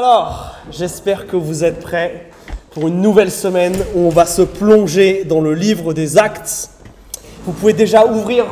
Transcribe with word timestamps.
Alors, 0.00 0.54
j'espère 0.70 1.26
que 1.26 1.34
vous 1.34 1.64
êtes 1.64 1.80
prêts 1.80 2.26
pour 2.70 2.86
une 2.86 3.00
nouvelle 3.00 3.32
semaine 3.32 3.74
où 3.96 4.06
on 4.06 4.10
va 4.10 4.26
se 4.26 4.42
plonger 4.42 5.24
dans 5.24 5.40
le 5.40 5.54
livre 5.54 5.92
des 5.92 6.18
Actes. 6.18 6.70
Vous 7.44 7.50
pouvez 7.50 7.72
déjà 7.72 8.06
ouvrir 8.06 8.44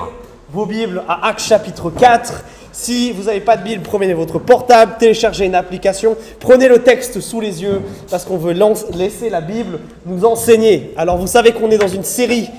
vos 0.51 0.67
Bibles 0.67 1.05
à 1.09 1.29
Actes 1.29 1.47
chapitre 1.47 1.91
4. 1.91 2.43
Si 2.73 3.13
vous 3.13 3.23
n'avez 3.23 3.39
pas 3.39 3.57
de 3.57 3.63
Bible, 3.63 3.85
prenez 3.85 4.13
votre 4.13 4.41
portable, 4.41 4.97
téléchargez 4.99 5.45
une 5.45 5.55
application, 5.55 6.17
prenez 6.41 6.67
le 6.67 6.83
texte 6.83 7.21
sous 7.21 7.41
les 7.41 7.63
yeux 7.63 7.81
parce 8.11 8.25
qu'on 8.25 8.39
veut 8.39 8.57
laisser 8.95 9.31
la 9.31 9.41
Bible 9.41 9.79
nous 10.05 10.25
enseigner. 10.25 10.95
Alors 10.97 11.17
vous 11.17 11.29
savez 11.29 11.53
qu'on 11.53 11.71
est 11.71 11.79
dans 11.79 11.87
une 11.87 12.03
série 12.03 12.51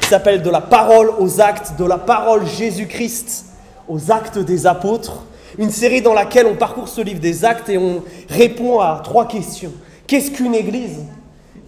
qui 0.00 0.08
s'appelle 0.08 0.42
De 0.42 0.50
la 0.50 0.60
parole 0.60 1.10
aux 1.18 1.40
actes, 1.40 1.72
de 1.76 1.84
la 1.84 1.98
parole 1.98 2.46
Jésus-Christ 2.46 3.46
aux 3.88 4.12
actes 4.12 4.38
des 4.38 4.68
apôtres. 4.68 5.24
Une 5.58 5.70
série 5.70 6.02
dans 6.02 6.12
laquelle 6.12 6.46
on 6.46 6.54
parcourt 6.54 6.88
ce 6.88 7.00
livre 7.00 7.20
des 7.20 7.44
actes 7.44 7.68
et 7.68 7.78
on 7.78 8.02
répond 8.28 8.80
à 8.80 9.00
trois 9.02 9.26
questions. 9.26 9.72
Qu'est-ce 10.06 10.30
qu'une 10.30 10.54
église? 10.54 10.98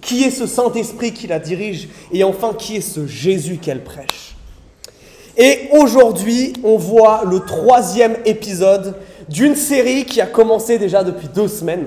Qui 0.00 0.24
est 0.24 0.30
ce 0.30 0.46
Saint-Esprit 0.46 1.12
qui 1.12 1.26
la 1.26 1.38
dirige? 1.38 1.88
Et 2.12 2.22
enfin, 2.22 2.52
qui 2.56 2.77
est 2.77 2.80
ce 2.82 3.06
Jésus 3.06 3.56
qu'elle 3.56 3.82
prêche? 3.82 4.36
Et 5.36 5.68
aujourd'hui, 5.72 6.52
on 6.64 6.77
voit 6.77 7.22
le 7.24 7.40
troisième 7.40 8.16
épisode 8.24 8.96
d'une 9.28 9.54
série 9.56 10.05
qui 10.05 10.20
a 10.20 10.27
commencé 10.27 10.78
déjà 10.78 11.05
depuis 11.05 11.28
deux 11.28 11.48
semaines. 11.48 11.86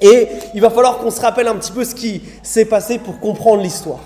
Et 0.00 0.28
il 0.54 0.60
va 0.60 0.70
falloir 0.70 0.98
qu'on 0.98 1.10
se 1.10 1.20
rappelle 1.20 1.48
un 1.48 1.56
petit 1.56 1.72
peu 1.72 1.84
ce 1.84 1.94
qui 1.94 2.22
s'est 2.42 2.64
passé 2.64 2.98
pour 2.98 3.18
comprendre 3.18 3.62
l'histoire. 3.62 4.00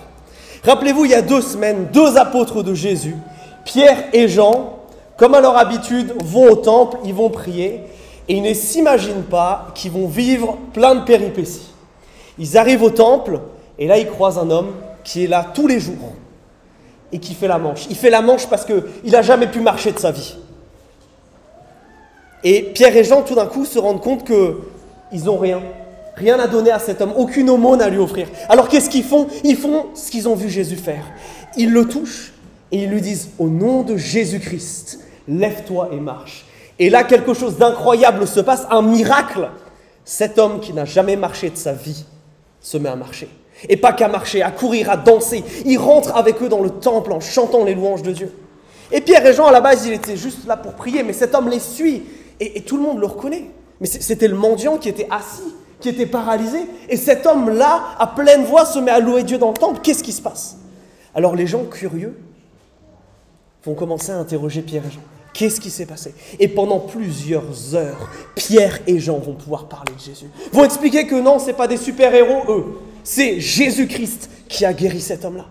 Rappelez-vous, 0.65 1.04
il 1.04 1.10
y 1.10 1.15
a 1.15 1.23
deux 1.23 1.42
semaines, 1.42 1.88
deux 1.92 2.16
apôtres 2.16 2.62
de 2.62 2.73
Jésus, 2.73 3.16
Pierre 3.65 4.04
et 4.12 4.29
Jean, 4.29 4.79
comme 5.22 5.34
à 5.34 5.40
leur 5.40 5.56
habitude, 5.56 6.12
vont 6.24 6.50
au 6.50 6.56
temple, 6.56 6.96
ils 7.04 7.14
vont 7.14 7.30
prier, 7.30 7.80
et 8.28 8.34
ils 8.34 8.42
ne 8.42 8.52
s'imaginent 8.52 9.22
pas 9.22 9.68
qu'ils 9.72 9.92
vont 9.92 10.08
vivre 10.08 10.58
plein 10.72 10.96
de 10.96 11.04
péripéties. 11.04 11.70
Ils 12.40 12.58
arrivent 12.58 12.82
au 12.82 12.90
temple, 12.90 13.38
et 13.78 13.86
là 13.86 13.98
ils 13.98 14.09
croisent 14.09 14.40
un 14.40 14.51
homme 14.51 14.73
qui 15.04 15.23
est 15.23 15.29
là 15.29 15.46
tous 15.54 15.68
les 15.68 15.79
jours, 15.79 16.14
et 17.12 17.20
qui 17.20 17.34
fait 17.34 17.46
la 17.46 17.59
manche. 17.59 17.87
Il 17.88 17.95
fait 17.95 18.10
la 18.10 18.20
manche 18.20 18.48
parce 18.48 18.64
qu'il 18.64 19.12
n'a 19.12 19.23
jamais 19.23 19.46
pu 19.46 19.60
marcher 19.60 19.92
de 19.92 20.01
sa 20.01 20.10
vie. 20.10 20.34
Et 22.42 22.62
Pierre 22.74 22.96
et 22.96 23.04
Jean, 23.04 23.23
tout 23.23 23.36
d'un 23.36 23.46
coup, 23.46 23.64
se 23.64 23.79
rendent 23.79 24.02
compte 24.02 24.24
qu'ils 24.24 25.24
n'ont 25.26 25.38
rien. 25.38 25.62
Rien 26.16 26.40
à 26.40 26.48
donner 26.48 26.73
à 26.73 26.80
cet 26.80 27.01
homme, 27.01 27.12
aucune 27.16 27.48
aumône 27.48 27.80
à 27.80 27.88
lui 27.88 27.98
offrir. 27.98 28.26
Alors 28.48 28.68
qu'est-ce 28.68 28.90
qu'ils 28.90 29.04
font? 29.04 29.29
Ils 29.45 29.57
font 29.57 29.86
ce 29.95 30.10
qu'ils 30.10 30.29
ont 30.29 30.34
vu 30.34 30.51
Jésus 30.51 30.74
faire. 30.74 31.04
Ils 31.57 31.70
le 31.70 31.86
touchent 31.86 32.32
et 32.73 32.82
ils 32.82 32.90
lui 32.90 33.01
disent, 33.01 33.29
au 33.38 33.46
nom 33.46 33.84
de 33.84 33.96
Jésus-Christ, 33.96 34.98
lève-toi 35.28 35.90
et 35.92 35.96
marche. 35.96 36.46
Et 36.78 36.90
là, 36.90 37.04
quelque 37.04 37.34
chose 37.34 37.56
d'incroyable 37.56 38.26
se 38.26 38.40
passe, 38.40 38.66
un 38.70 38.82
miracle. 38.82 39.51
Cet 40.04 40.38
homme 40.38 40.60
qui 40.60 40.73
n'a 40.73 40.84
jamais 40.84 41.16
marché 41.16 41.51
de 41.51 41.56
sa 41.56 41.73
vie 41.73 42.04
se 42.60 42.76
met 42.76 42.88
à 42.88 42.96
marcher. 42.96 43.29
Et 43.68 43.76
pas 43.76 43.92
qu'à 43.92 44.09
marcher, 44.09 44.42
à 44.42 44.51
courir, 44.51 44.90
à 44.90 44.96
danser. 44.96 45.45
Il 45.64 45.79
rentre 45.79 46.16
avec 46.16 46.42
eux 46.42 46.48
dans 46.48 46.62
le 46.62 46.70
temple 46.70 47.12
en 47.12 47.20
chantant 47.20 47.64
les 47.64 47.74
louanges 47.74 48.02
de 48.02 48.10
Dieu. 48.10 48.32
Et 48.90 49.01
Pierre 49.01 49.24
et 49.24 49.32
Jean, 49.32 49.46
à 49.46 49.52
la 49.52 49.60
base, 49.60 49.87
il 49.87 49.92
était 49.92 50.16
juste 50.16 50.46
là 50.46 50.56
pour 50.56 50.73
prier, 50.73 51.02
mais 51.02 51.12
cet 51.12 51.34
homme 51.34 51.48
les 51.48 51.60
suit. 51.60 52.02
Et, 52.40 52.59
et 52.59 52.62
tout 52.62 52.76
le 52.76 52.82
monde 52.82 52.98
le 52.98 53.07
reconnaît. 53.07 53.45
Mais 53.80 53.86
c'était 53.86 54.29
le 54.29 54.34
mendiant 54.34 54.79
qui 54.79 54.88
était 54.88 55.07
assis, 55.10 55.54
qui 55.80 55.88
était 55.88 56.07
paralysé. 56.07 56.60
Et 56.88 56.96
cet 56.96 57.26
homme-là, 57.26 57.82
à 57.98 58.09
pleine 58.09 58.45
voix, 58.45 58.64
se 58.64 58.80
met 58.80 58.90
à 58.90 58.98
louer 58.98 59.23
Dieu 59.23 59.38
dans 59.38 59.48
le 59.48 59.57
temple. 59.57 59.80
Qu'est-ce 59.82 60.02
qui 60.02 60.12
se 60.12 60.23
passe? 60.23 60.57
Alors 61.14 61.36
les 61.36 61.46
gens 61.46 61.64
curieux 61.64 62.18
vont 63.64 63.74
commencer 63.74 64.10
à 64.10 64.16
interroger 64.16 64.62
Pierre 64.62 64.84
et 64.86 64.91
Jean. 64.91 65.00
Qu'est-ce 65.33 65.61
qui 65.61 65.71
s'est 65.71 65.87
passé? 65.87 66.15
Et 66.38 66.49
pendant 66.49 66.78
plusieurs 66.78 67.75
heures, 67.75 68.11
Pierre 68.34 68.81
et 68.87 68.99
Jean 68.99 69.19
vont 69.19 69.34
pouvoir 69.34 69.66
parler 69.66 69.93
de 69.94 70.00
Jésus. 70.00 70.27
Vont 70.53 70.65
expliquer 70.65 71.06
que 71.06 71.15
non, 71.15 71.38
ce 71.38 71.47
n'est 71.47 71.53
pas 71.55 71.69
des 71.69 71.78
super-héros, 71.78 72.53
eux. 72.53 72.65
C'est 73.03 73.41
Jésus-Christ 73.41 74.28
qui 74.49 74.65
a 74.65 74.72
guéri 74.72 75.00
cet 75.00 75.25
homme-là. 75.25 75.47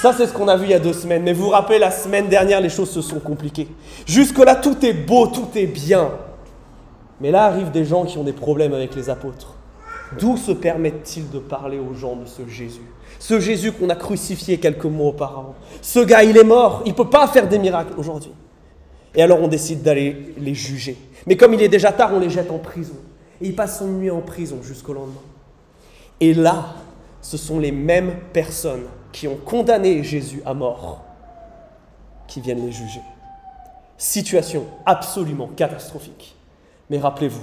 Ça, 0.00 0.12
c'est 0.16 0.26
ce 0.26 0.32
qu'on 0.32 0.48
a 0.48 0.56
vu 0.56 0.64
il 0.64 0.70
y 0.70 0.74
a 0.74 0.80
deux 0.80 0.92
semaines. 0.92 1.22
Mais 1.22 1.32
vous 1.32 1.44
vous 1.44 1.50
rappelez, 1.50 1.78
la 1.78 1.90
semaine 1.90 2.28
dernière, 2.28 2.60
les 2.60 2.68
choses 2.68 2.90
se 2.90 3.02
sont 3.02 3.20
compliquées. 3.20 3.68
Jusque-là, 4.06 4.56
tout 4.56 4.84
est 4.84 4.92
beau, 4.92 5.26
tout 5.26 5.48
est 5.54 5.66
bien. 5.66 6.10
Mais 7.20 7.30
là 7.30 7.44
arrivent 7.44 7.70
des 7.70 7.84
gens 7.84 8.04
qui 8.04 8.18
ont 8.18 8.24
des 8.24 8.32
problèmes 8.32 8.74
avec 8.74 8.96
les 8.96 9.10
apôtres. 9.10 9.54
D'où 10.18 10.36
se 10.36 10.52
permettent-ils 10.52 11.30
de 11.30 11.38
parler 11.38 11.78
aux 11.78 11.94
gens 11.94 12.16
de 12.16 12.26
ce 12.26 12.46
Jésus? 12.48 12.82
Ce 13.18 13.38
Jésus 13.38 13.72
qu'on 13.72 13.88
a 13.90 13.94
crucifié 13.94 14.58
quelques 14.58 14.84
mois 14.84 15.08
auparavant. 15.08 15.54
Ce 15.80 16.00
gars, 16.00 16.24
il 16.24 16.36
est 16.36 16.44
mort. 16.44 16.82
Il 16.84 16.90
ne 16.90 16.96
peut 16.96 17.08
pas 17.08 17.28
faire 17.28 17.48
des 17.48 17.58
miracles 17.58 17.94
aujourd'hui. 17.96 18.32
Et 19.14 19.22
alors 19.22 19.40
on 19.40 19.48
décide 19.48 19.82
d'aller 19.82 20.34
les 20.38 20.54
juger. 20.54 20.96
Mais 21.26 21.36
comme 21.36 21.54
il 21.54 21.62
est 21.62 21.68
déjà 21.68 21.92
tard, 21.92 22.12
on 22.14 22.18
les 22.18 22.30
jette 22.30 22.50
en 22.50 22.58
prison. 22.58 22.96
Et 23.40 23.48
ils 23.48 23.56
passent 23.56 23.78
son 23.78 23.88
nuit 23.88 24.10
en 24.10 24.20
prison 24.20 24.58
jusqu'au 24.62 24.92
lendemain. 24.92 25.20
Et 26.20 26.34
là, 26.34 26.74
ce 27.20 27.36
sont 27.36 27.58
les 27.58 27.72
mêmes 27.72 28.14
personnes 28.32 28.84
qui 29.12 29.28
ont 29.28 29.36
condamné 29.36 30.02
Jésus 30.02 30.42
à 30.46 30.54
mort 30.54 31.04
qui 32.26 32.40
viennent 32.40 32.64
les 32.64 32.72
juger. 32.72 33.00
Situation 33.98 34.64
absolument 34.86 35.48
catastrophique. 35.54 36.34
Mais 36.88 36.98
rappelez-vous, 36.98 37.42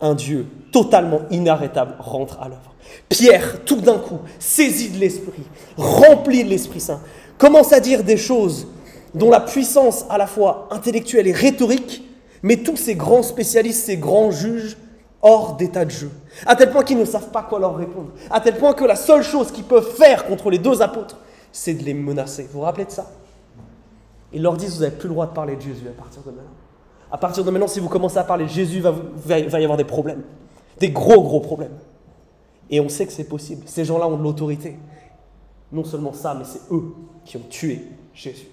un 0.00 0.14
Dieu 0.14 0.46
totalement 0.72 1.20
inarrêtable 1.30 1.94
rentre 1.98 2.40
à 2.40 2.48
l'œuvre. 2.48 2.74
Pierre, 3.08 3.64
tout 3.64 3.80
d'un 3.80 3.98
coup, 3.98 4.18
saisi 4.38 4.90
de 4.90 4.98
l'Esprit, 4.98 5.44
rempli 5.76 6.44
de 6.44 6.50
l'Esprit 6.50 6.80
Saint, 6.80 7.00
commence 7.38 7.72
à 7.72 7.80
dire 7.80 8.04
des 8.04 8.16
choses 8.16 8.66
dont 9.14 9.30
la 9.30 9.40
puissance 9.40 10.04
à 10.08 10.18
la 10.18 10.26
fois 10.26 10.68
intellectuelle 10.70 11.26
et 11.26 11.32
rhétorique 11.32 12.08
met 12.42 12.58
tous 12.58 12.76
ces 12.76 12.94
grands 12.94 13.22
spécialistes, 13.22 13.84
ces 13.84 13.96
grands 13.96 14.30
juges 14.30 14.76
hors 15.20 15.56
d'état 15.56 15.84
de 15.84 15.90
jeu. 15.90 16.10
À 16.46 16.56
tel 16.56 16.70
point 16.70 16.82
qu'ils 16.82 16.98
ne 16.98 17.04
savent 17.04 17.30
pas 17.30 17.42
quoi 17.42 17.60
leur 17.60 17.76
répondre. 17.76 18.10
À 18.30 18.40
tel 18.40 18.56
point 18.56 18.74
que 18.74 18.84
la 18.84 18.96
seule 18.96 19.22
chose 19.22 19.52
qu'ils 19.52 19.64
peuvent 19.64 19.94
faire 19.94 20.26
contre 20.26 20.50
les 20.50 20.58
deux 20.58 20.82
apôtres, 20.82 21.16
c'est 21.52 21.74
de 21.74 21.84
les 21.84 21.94
menacer. 21.94 22.44
Vous 22.44 22.58
vous 22.58 22.64
rappelez 22.64 22.86
de 22.86 22.90
ça? 22.90 23.10
Ils 24.32 24.42
leur 24.42 24.56
disent, 24.56 24.76
vous 24.76 24.82
n'avez 24.82 24.96
plus 24.96 25.08
le 25.08 25.14
droit 25.14 25.26
de 25.26 25.32
parler 25.32 25.56
de 25.56 25.60
Jésus 25.60 25.86
à 25.88 25.92
partir 25.92 26.22
de 26.22 26.30
maintenant. 26.30 26.50
À 27.10 27.18
partir 27.18 27.44
de 27.44 27.50
maintenant, 27.50 27.68
si 27.68 27.78
vous 27.78 27.90
commencez 27.90 28.16
à 28.16 28.24
parler 28.24 28.46
de 28.46 28.50
Jésus, 28.50 28.80
va, 28.80 28.94
va 29.26 29.38
y 29.38 29.62
avoir 29.62 29.76
des 29.76 29.84
problèmes. 29.84 30.22
Des 30.78 30.90
gros, 30.90 31.22
gros 31.22 31.40
problèmes. 31.40 31.76
Et 32.70 32.80
on 32.80 32.88
sait 32.88 33.04
que 33.04 33.12
c'est 33.12 33.24
possible. 33.28 33.64
Ces 33.66 33.84
gens-là 33.84 34.08
ont 34.08 34.16
de 34.16 34.22
l'autorité. 34.22 34.78
Non 35.70 35.84
seulement 35.84 36.14
ça, 36.14 36.34
mais 36.34 36.44
c'est 36.44 36.62
eux 36.74 36.94
qui 37.26 37.36
ont 37.36 37.46
tué 37.50 37.82
Jésus. 38.14 38.48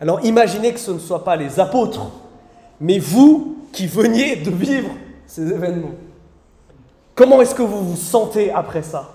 Alors 0.00 0.24
imaginez 0.24 0.72
que 0.72 0.80
ce 0.80 0.90
ne 0.90 0.98
soit 0.98 1.24
pas 1.24 1.36
les 1.36 1.60
apôtres, 1.60 2.10
mais 2.80 2.98
vous 2.98 3.56
qui 3.72 3.86
veniez 3.86 4.36
de 4.36 4.50
vivre 4.50 4.90
ces 5.26 5.50
événements. 5.50 5.92
Comment 7.14 7.40
est-ce 7.40 7.54
que 7.54 7.62
vous 7.62 7.82
vous 7.82 7.96
sentez 7.96 8.50
après 8.50 8.82
ça? 8.82 9.10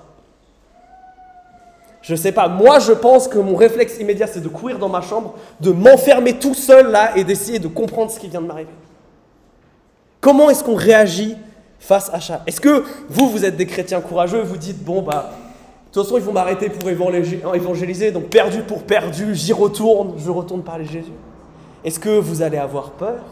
Je 2.01 2.13
ne 2.13 2.17
sais 2.17 2.31
pas, 2.31 2.47
moi 2.47 2.79
je 2.79 2.93
pense 2.93 3.27
que 3.27 3.37
mon 3.37 3.55
réflexe 3.55 3.99
immédiat 3.99 4.25
c'est 4.25 4.39
de 4.39 4.47
courir 4.47 4.79
dans 4.79 4.89
ma 4.89 5.01
chambre, 5.01 5.35
de 5.59 5.71
m'enfermer 5.71 6.39
tout 6.39 6.53
seul 6.53 6.91
là 6.91 7.15
et 7.17 7.23
d'essayer 7.23 7.59
de 7.59 7.67
comprendre 7.67 8.09
ce 8.09 8.19
qui 8.19 8.29
vient 8.29 8.41
de 8.41 8.47
m'arriver. 8.47 8.71
Comment 10.21 10.49
est-ce 10.49 10.63
qu'on 10.63 10.75
réagit 10.75 11.35
face 11.79 12.09
à 12.13 12.19
ça? 12.21 12.41
Est-ce 12.47 12.61
que 12.61 12.83
vous, 13.09 13.29
vous 13.29 13.45
êtes 13.45 13.57
des 13.57 13.67
chrétiens 13.67 14.01
courageux, 14.01 14.41
vous 14.41 14.57
dites, 14.57 14.83
bon 14.83 15.01
bah 15.01 15.31
de 15.89 15.93
toute 15.93 16.03
façon, 16.03 16.17
ils 16.17 16.23
vont 16.23 16.33
m'arrêter 16.33 16.69
pour 16.69 16.87
évangéliser, 16.87 18.11
donc 18.11 18.25
perdu 18.25 18.61
pour 18.61 18.83
perdu, 18.83 19.33
j'y 19.33 19.53
retourne, 19.53 20.13
je 20.19 20.29
retourne 20.29 20.61
parler 20.61 20.85
de 20.85 20.91
Jésus. 20.91 21.13
Est-ce 21.83 21.99
que 21.99 22.19
vous 22.19 22.43
allez 22.43 22.59
avoir 22.59 22.91
peur? 22.91 23.23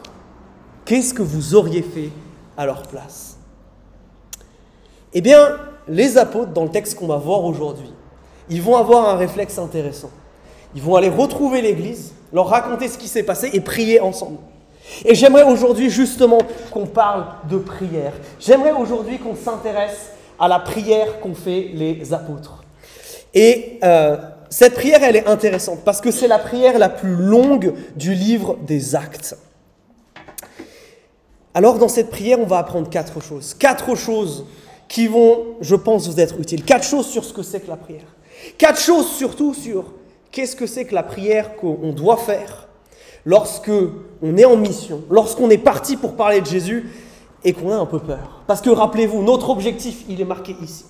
Qu'est-ce 0.83 1.13
que 1.13 1.21
vous 1.21 1.53
auriez 1.53 1.83
fait 1.83 2.09
à 2.57 2.65
leur 2.65 2.81
place? 2.83 3.37
Eh 5.13 5.21
bien, 5.21 5.57
les 5.87 6.17
apôtres, 6.17 6.51
dans 6.51 6.63
le 6.63 6.69
texte 6.69 6.97
qu'on 6.97 7.05
va 7.07 7.17
voir 7.17 7.43
aujourd'hui, 7.43 7.93
ils 8.49 8.61
vont 8.61 8.75
avoir 8.75 9.07
un 9.07 9.17
réflexe 9.17 9.59
intéressant. 9.59 10.09
Ils 10.73 10.81
vont 10.81 10.95
aller 10.95 11.09
retrouver 11.09 11.61
l'Église, 11.61 12.13
leur 12.33 12.47
raconter 12.47 12.87
ce 12.87 12.97
qui 12.97 13.07
s'est 13.07 13.23
passé 13.23 13.51
et 13.53 13.61
prier 13.61 13.99
ensemble. 13.99 14.37
Et 15.05 15.13
j'aimerais 15.13 15.43
aujourd'hui 15.43 15.89
justement 15.89 16.39
qu'on 16.71 16.87
parle 16.87 17.25
de 17.49 17.57
prière. 17.57 18.13
J'aimerais 18.39 18.71
aujourd'hui 18.71 19.19
qu'on 19.19 19.35
s'intéresse 19.35 20.11
à 20.39 20.47
la 20.47 20.59
prière 20.59 21.19
qu'ont 21.19 21.35
fait 21.35 21.71
les 21.73 22.13
apôtres. 22.13 22.63
Et 23.33 23.79
euh, 23.83 24.17
cette 24.49 24.75
prière, 24.75 25.03
elle 25.03 25.15
est 25.15 25.27
intéressante 25.27 25.79
parce 25.83 26.01
que 26.01 26.11
c'est 26.11 26.27
la 26.27 26.39
prière 26.39 26.79
la 26.79 26.89
plus 26.89 27.15
longue 27.15 27.73
du 27.95 28.13
livre 28.13 28.57
des 28.61 28.95
actes. 28.95 29.37
Alors 31.53 31.79
dans 31.79 31.89
cette 31.89 32.09
prière, 32.09 32.39
on 32.39 32.45
va 32.45 32.59
apprendre 32.59 32.89
quatre 32.89 33.21
choses. 33.21 33.53
Quatre 33.53 33.95
choses 33.95 34.45
qui 34.87 35.07
vont, 35.07 35.55
je 35.59 35.75
pense, 35.75 36.07
vous 36.07 36.19
être 36.19 36.39
utiles. 36.39 36.63
Quatre 36.63 36.85
choses 36.85 37.07
sur 37.07 37.23
ce 37.25 37.33
que 37.33 37.43
c'est 37.43 37.59
que 37.61 37.67
la 37.67 37.77
prière. 37.77 38.15
Quatre 38.57 38.79
choses 38.79 39.09
surtout 39.09 39.53
sur 39.53 39.93
qu'est-ce 40.31 40.55
que 40.55 40.67
c'est 40.67 40.85
que 40.85 40.95
la 40.95 41.03
prière 41.03 41.55
qu'on 41.55 41.91
doit 41.93 42.17
faire 42.17 42.67
lorsque 43.25 43.71
on 44.21 44.37
est 44.37 44.45
en 44.45 44.55
mission, 44.55 45.03
lorsqu'on 45.09 45.49
est 45.49 45.57
parti 45.57 45.97
pour 45.97 46.15
parler 46.15 46.41
de 46.41 46.45
Jésus 46.45 46.89
et 47.43 47.53
qu'on 47.53 47.71
a 47.71 47.75
un 47.75 47.85
peu 47.85 47.99
peur. 47.99 48.41
Parce 48.47 48.61
que 48.61 48.69
rappelez-vous, 48.69 49.23
notre 49.23 49.49
objectif, 49.49 50.03
il 50.09 50.19
est 50.21 50.25
marqué 50.25 50.55
ici. 50.61 50.85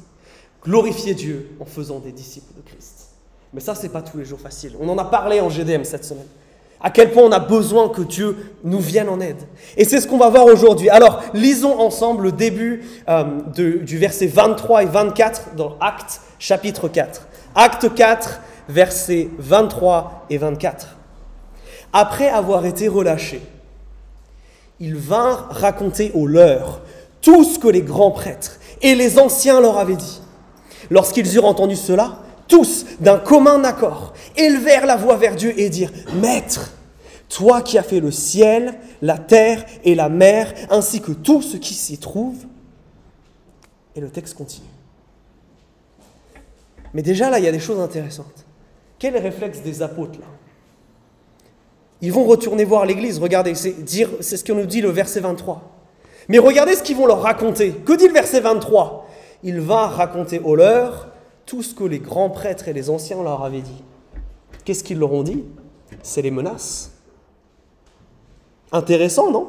Glorifier 0.63 1.13
Dieu 1.13 1.51
en 1.59 1.65
faisant 1.65 1.99
des 1.99 2.11
disciples 2.11 2.53
de 2.55 2.61
Christ. 2.61 3.09
Mais 3.53 3.59
ça, 3.59 3.75
c'est 3.75 3.89
pas 3.89 4.01
tous 4.01 4.17
les 4.17 4.25
jours 4.25 4.39
facile. 4.39 4.73
On 4.79 4.89
en 4.89 4.97
a 4.97 5.05
parlé 5.05 5.39
en 5.39 5.49
GDM 5.49 5.83
cette 5.83 6.05
semaine. 6.05 6.27
À 6.79 6.91
quel 6.91 7.11
point 7.11 7.23
on 7.23 7.31
a 7.31 7.39
besoin 7.39 7.89
que 7.89 8.01
Dieu 8.01 8.53
nous 8.63 8.79
vienne 8.79 9.09
en 9.09 9.19
aide. 9.19 9.41
Et 9.77 9.83
c'est 9.83 9.99
ce 9.99 10.07
qu'on 10.07 10.17
va 10.17 10.29
voir 10.29 10.45
aujourd'hui. 10.45 10.89
Alors, 10.89 11.21
lisons 11.33 11.79
ensemble 11.79 12.25
le 12.25 12.31
début 12.31 12.83
euh, 13.09 13.23
du 13.55 13.97
verset 13.97 14.27
23 14.27 14.83
et 14.83 14.85
24 14.85 15.55
dans 15.55 15.75
Acte 15.79 16.21
chapitre 16.37 16.87
4. 16.87 17.27
Acte 17.55 17.93
4, 17.95 18.41
versets 18.69 19.29
23 19.39 20.25
et 20.29 20.37
24. 20.37 20.97
Après 21.93 22.27
avoir 22.29 22.65
été 22.65 22.87
relâchés, 22.87 23.41
ils 24.79 24.95
vinrent 24.95 25.47
raconter 25.49 26.11
aux 26.13 26.27
leurs 26.27 26.81
tout 27.21 27.43
ce 27.43 27.59
que 27.59 27.67
les 27.67 27.81
grands 27.81 28.11
prêtres 28.11 28.59
et 28.81 28.95
les 28.95 29.19
anciens 29.19 29.59
leur 29.59 29.77
avaient 29.77 29.95
dit. 29.95 30.21
Lorsqu'ils 30.89 31.35
eurent 31.35 31.45
entendu 31.45 31.75
cela, 31.75 32.19
tous, 32.47 32.85
d'un 32.99 33.17
commun 33.17 33.63
accord, 33.63 34.13
élevèrent 34.37 34.85
la 34.85 34.95
voix 34.95 35.17
vers 35.17 35.35
Dieu 35.35 35.53
et 35.59 35.69
dirent, 35.69 35.91
Maître, 36.21 36.71
toi 37.29 37.61
qui 37.61 37.77
as 37.77 37.83
fait 37.83 37.99
le 37.99 38.11
ciel, 38.11 38.75
la 39.01 39.17
terre 39.17 39.65
et 39.83 39.95
la 39.95 40.09
mer, 40.09 40.53
ainsi 40.69 41.01
que 41.01 41.11
tout 41.11 41.41
ce 41.41 41.57
qui 41.57 41.73
s'y 41.73 41.97
trouve. 41.97 42.37
Et 43.95 43.99
le 43.99 44.09
texte 44.09 44.35
continue. 44.35 44.67
Mais 46.93 47.01
déjà 47.01 47.29
là, 47.29 47.39
il 47.39 47.45
y 47.45 47.47
a 47.47 47.51
des 47.51 47.59
choses 47.59 47.81
intéressantes. 47.81 48.45
Quel 48.97 49.15
est 49.15 49.19
le 49.19 49.25
réflexe 49.25 49.61
des 49.61 49.81
apôtres 49.81 50.19
là? 50.19 50.27
Ils 52.01 52.11
vont 52.11 52.25
retourner 52.25 52.63
voir 52.63 52.85
l'église, 52.85 53.19
regardez, 53.19 53.55
c'est 53.55 54.37
ce 54.37 54.43
qu'on 54.43 54.55
nous 54.55 54.65
dit 54.65 54.81
le 54.81 54.89
verset 54.89 55.19
23. 55.19 55.61
Mais 56.29 56.39
regardez 56.39 56.75
ce 56.75 56.83
qu'ils 56.83 56.97
vont 56.97 57.07
leur 57.07 57.21
raconter. 57.21 57.71
Que 57.71 57.93
dit 57.93 58.07
le 58.07 58.13
verset 58.13 58.41
23 58.41 59.07
Il 59.43 59.59
va 59.61 59.87
raconter 59.87 60.39
aux 60.39 60.55
leurs 60.55 61.07
tout 61.45 61.63
ce 61.63 61.73
que 61.73 61.85
les 61.85 61.99
grands 61.99 62.29
prêtres 62.29 62.67
et 62.67 62.73
les 62.73 62.89
anciens 62.89 63.23
leur 63.23 63.43
avaient 63.43 63.61
dit. 63.61 63.83
Qu'est-ce 64.65 64.83
qu'ils 64.83 64.99
leur 64.99 65.13
ont 65.13 65.23
dit? 65.23 65.43
C'est 66.03 66.21
les 66.21 66.31
menaces. 66.31 66.91
Intéressant, 68.71 69.31
non? 69.31 69.47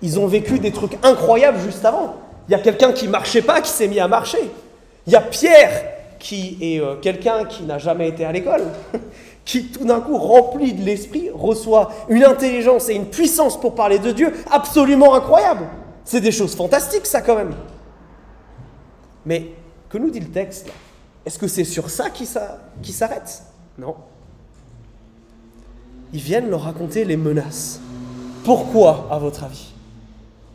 Ils 0.00 0.18
ont 0.18 0.26
vécu 0.26 0.58
des 0.58 0.72
trucs 0.72 0.96
incroyables 1.02 1.60
juste 1.60 1.84
avant. 1.84 2.16
Il 2.48 2.52
y 2.52 2.54
a 2.54 2.58
quelqu'un 2.58 2.92
qui 2.92 3.06
marchait 3.06 3.42
pas, 3.42 3.60
qui 3.60 3.70
s'est 3.70 3.88
mis 3.88 4.00
à 4.00 4.08
marcher. 4.08 4.50
Il 5.06 5.12
y 5.12 5.16
a 5.16 5.20
Pierre, 5.20 5.84
qui 6.18 6.56
est 6.60 6.80
euh, 6.80 6.96
quelqu'un 6.96 7.44
qui 7.44 7.64
n'a 7.64 7.78
jamais 7.78 8.08
été 8.08 8.24
à 8.24 8.32
l'école, 8.32 8.62
qui 9.50 9.64
tout 9.64 9.84
d'un 9.84 10.00
coup, 10.00 10.16
rempli 10.16 10.74
de 10.74 10.84
l'esprit, 10.84 11.28
reçoit 11.34 11.90
une 12.08 12.22
intelligence 12.22 12.88
et 12.88 12.94
une 12.94 13.06
puissance 13.06 13.58
pour 13.58 13.74
parler 13.74 13.98
de 13.98 14.12
Dieu 14.12 14.32
absolument 14.48 15.14
incroyable. 15.14 15.66
C'est 16.04 16.20
des 16.20 16.30
choses 16.30 16.54
fantastiques, 16.54 17.04
ça, 17.04 17.20
quand 17.20 17.34
même. 17.34 17.54
Mais 19.26 19.48
que 19.88 19.98
nous 19.98 20.10
dit 20.10 20.20
le 20.20 20.28
texte 20.28 20.70
Est-ce 21.26 21.36
que 21.36 21.48
c'est 21.48 21.64
sur 21.64 21.90
ça 21.90 22.10
qui 22.10 22.26
s'arrête? 22.26 23.42
Non. 23.76 23.96
Ils 26.12 26.20
viennent 26.20 26.48
leur 26.48 26.62
raconter 26.62 27.04
les 27.04 27.16
menaces. 27.16 27.80
Pourquoi, 28.44 29.08
à 29.10 29.18
votre 29.18 29.42
avis? 29.42 29.72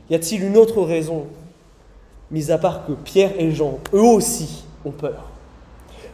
Y 0.09 0.15
a-t-il 0.15 0.41
une 0.41 0.55
autre 0.55 0.81
raison, 0.83 1.27
mis 2.31 2.49
à 2.49 2.57
part 2.57 2.85
que 2.85 2.93
Pierre 2.93 3.33
et 3.37 3.51
Jean, 3.51 3.79
eux 3.93 3.99
aussi, 3.99 4.63
ont 4.85 4.91
peur 4.91 5.31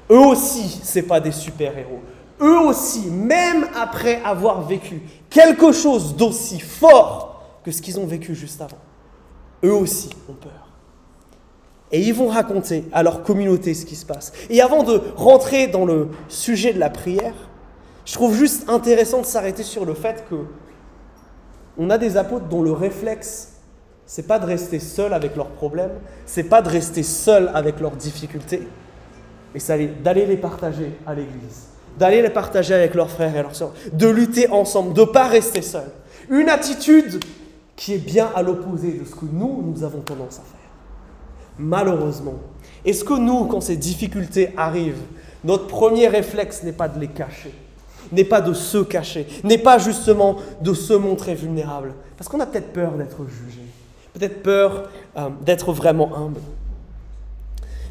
Eux 0.10 0.18
aussi, 0.18 0.82
ce 0.84 1.00
pas 1.02 1.20
des 1.20 1.32
super-héros. 1.32 2.02
Eux 2.42 2.60
aussi, 2.60 3.10
même 3.10 3.68
après 3.76 4.22
avoir 4.24 4.62
vécu 4.64 5.02
quelque 5.30 5.72
chose 5.72 6.16
d'aussi 6.16 6.60
fort 6.60 7.44
que 7.64 7.72
ce 7.72 7.82
qu'ils 7.82 8.00
ont 8.00 8.08
vécu 8.08 8.34
juste 8.34 8.62
avant, 8.62 8.80
eux 9.64 9.74
aussi 9.74 10.10
ont 10.28 10.34
peur. 10.34 10.70
Et 11.92 12.02
ils 12.02 12.14
vont 12.14 12.28
raconter 12.28 12.86
à 12.94 13.04
leur 13.04 13.22
communauté 13.22 13.74
ce 13.74 13.86
qui 13.86 13.96
se 13.96 14.06
passe. 14.06 14.32
Et 14.50 14.62
avant 14.62 14.84
de 14.84 15.02
rentrer 15.16 15.68
dans 15.68 15.86
le 15.86 16.10
sujet 16.30 16.74
de 16.74 16.80
la 16.80 16.90
prière, 16.90 17.36
je 18.06 18.14
trouve 18.14 18.36
juste 18.36 18.70
intéressant 18.70 19.22
de 19.22 19.26
s'arrêter 19.26 19.64
sur 19.64 19.86
le 19.86 19.94
fait 19.94 20.26
que 20.30 20.36
on 21.78 21.90
a 21.90 21.98
des 21.98 22.18
apôtres 22.18 22.46
dont 22.46 22.62
le 22.62 22.72
réflexe, 22.72 23.54
c'est 24.06 24.28
pas 24.28 24.40
de 24.40 24.46
rester 24.46 24.80
seul 24.80 25.14
avec 25.14 25.36
leurs 25.36 25.50
problèmes, 25.50 26.00
c'est 26.26 26.44
pas 26.44 26.62
de 26.62 26.70
rester 26.70 27.04
seul 27.04 27.50
avec 27.54 27.80
leurs 27.80 27.96
difficultés, 27.96 28.68
mais 29.54 29.60
c'est 29.60 30.02
d'aller 30.02 30.26
les 30.26 30.38
partager 30.38 30.92
à 31.06 31.14
l'église, 31.14 31.68
d'aller 31.98 32.22
les 32.22 32.30
partager 32.30 32.74
avec 32.74 32.94
leurs 32.96 33.10
frères 33.10 33.36
et 33.36 33.42
leurs 33.42 33.56
sœurs, 33.56 33.74
de 33.94 34.08
lutter 34.08 34.50
ensemble, 34.50 34.94
de 34.94 35.04
pas 35.04 35.28
rester 35.28 35.62
seul. 35.62 35.90
Une 36.30 36.50
attitude 36.50 37.24
qui 37.76 37.94
est 37.94 37.98
bien 38.06 38.30
à 38.36 38.42
l'opposé 38.42 38.94
de 38.94 39.06
ce 39.06 39.12
que 39.12 39.26
nous, 39.32 39.64
nous 39.66 39.84
avons 39.84 40.00
tendance 40.00 40.40
à 40.40 40.44
faire 40.44 40.62
malheureusement. 41.62 42.36
Est-ce 42.86 43.04
que 43.04 43.14
nous, 43.14 43.46
quand 43.46 43.62
ces 43.62 43.78
difficultés 43.78 44.50
arrivent, 44.58 45.02
notre 45.44 45.68
premier 45.68 46.08
réflexe 46.08 46.64
n'est 46.64 46.72
pas 46.72 46.88
de 46.88 47.00
les 47.00 47.08
cacher, 47.08 47.54
n'est 48.12 48.24
pas 48.24 48.42
de 48.42 48.54
se 48.54 48.80
cacher, 48.80 49.28
n'est 49.44 49.58
pas 49.58 49.78
justement 49.78 50.38
de 50.62 50.74
se 50.74 50.94
montrer 50.94 51.36
vulnérable 51.36 51.94
Parce 52.18 52.28
qu'on 52.28 52.40
a 52.40 52.46
peut-être 52.46 52.74
peur 52.74 52.94
d'être 52.94 53.26
jugé, 53.28 53.62
peut-être 54.14 54.44
peur 54.44 54.90
euh, 55.18 55.30
d'être 55.44 55.72
vraiment 55.74 56.16
humble. 56.16 56.42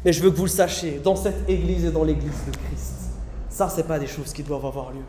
Mais 0.03 0.13
je 0.13 0.21
veux 0.21 0.31
que 0.31 0.37
vous 0.37 0.45
le 0.45 0.49
sachiez, 0.49 0.99
dans 1.03 1.15
cette 1.15 1.47
église 1.49 1.85
et 1.85 1.91
dans 1.91 2.03
l'église 2.03 2.45
de 2.47 2.57
Christ, 2.57 3.00
ça, 3.61 3.69
ce 3.69 3.77
n'est 3.77 3.87
pas 3.87 3.99
des 3.99 4.07
choses 4.07 4.33
qui 4.33 4.41
doivent 4.41 4.65
avoir 4.65 4.91
lieu. 4.91 5.03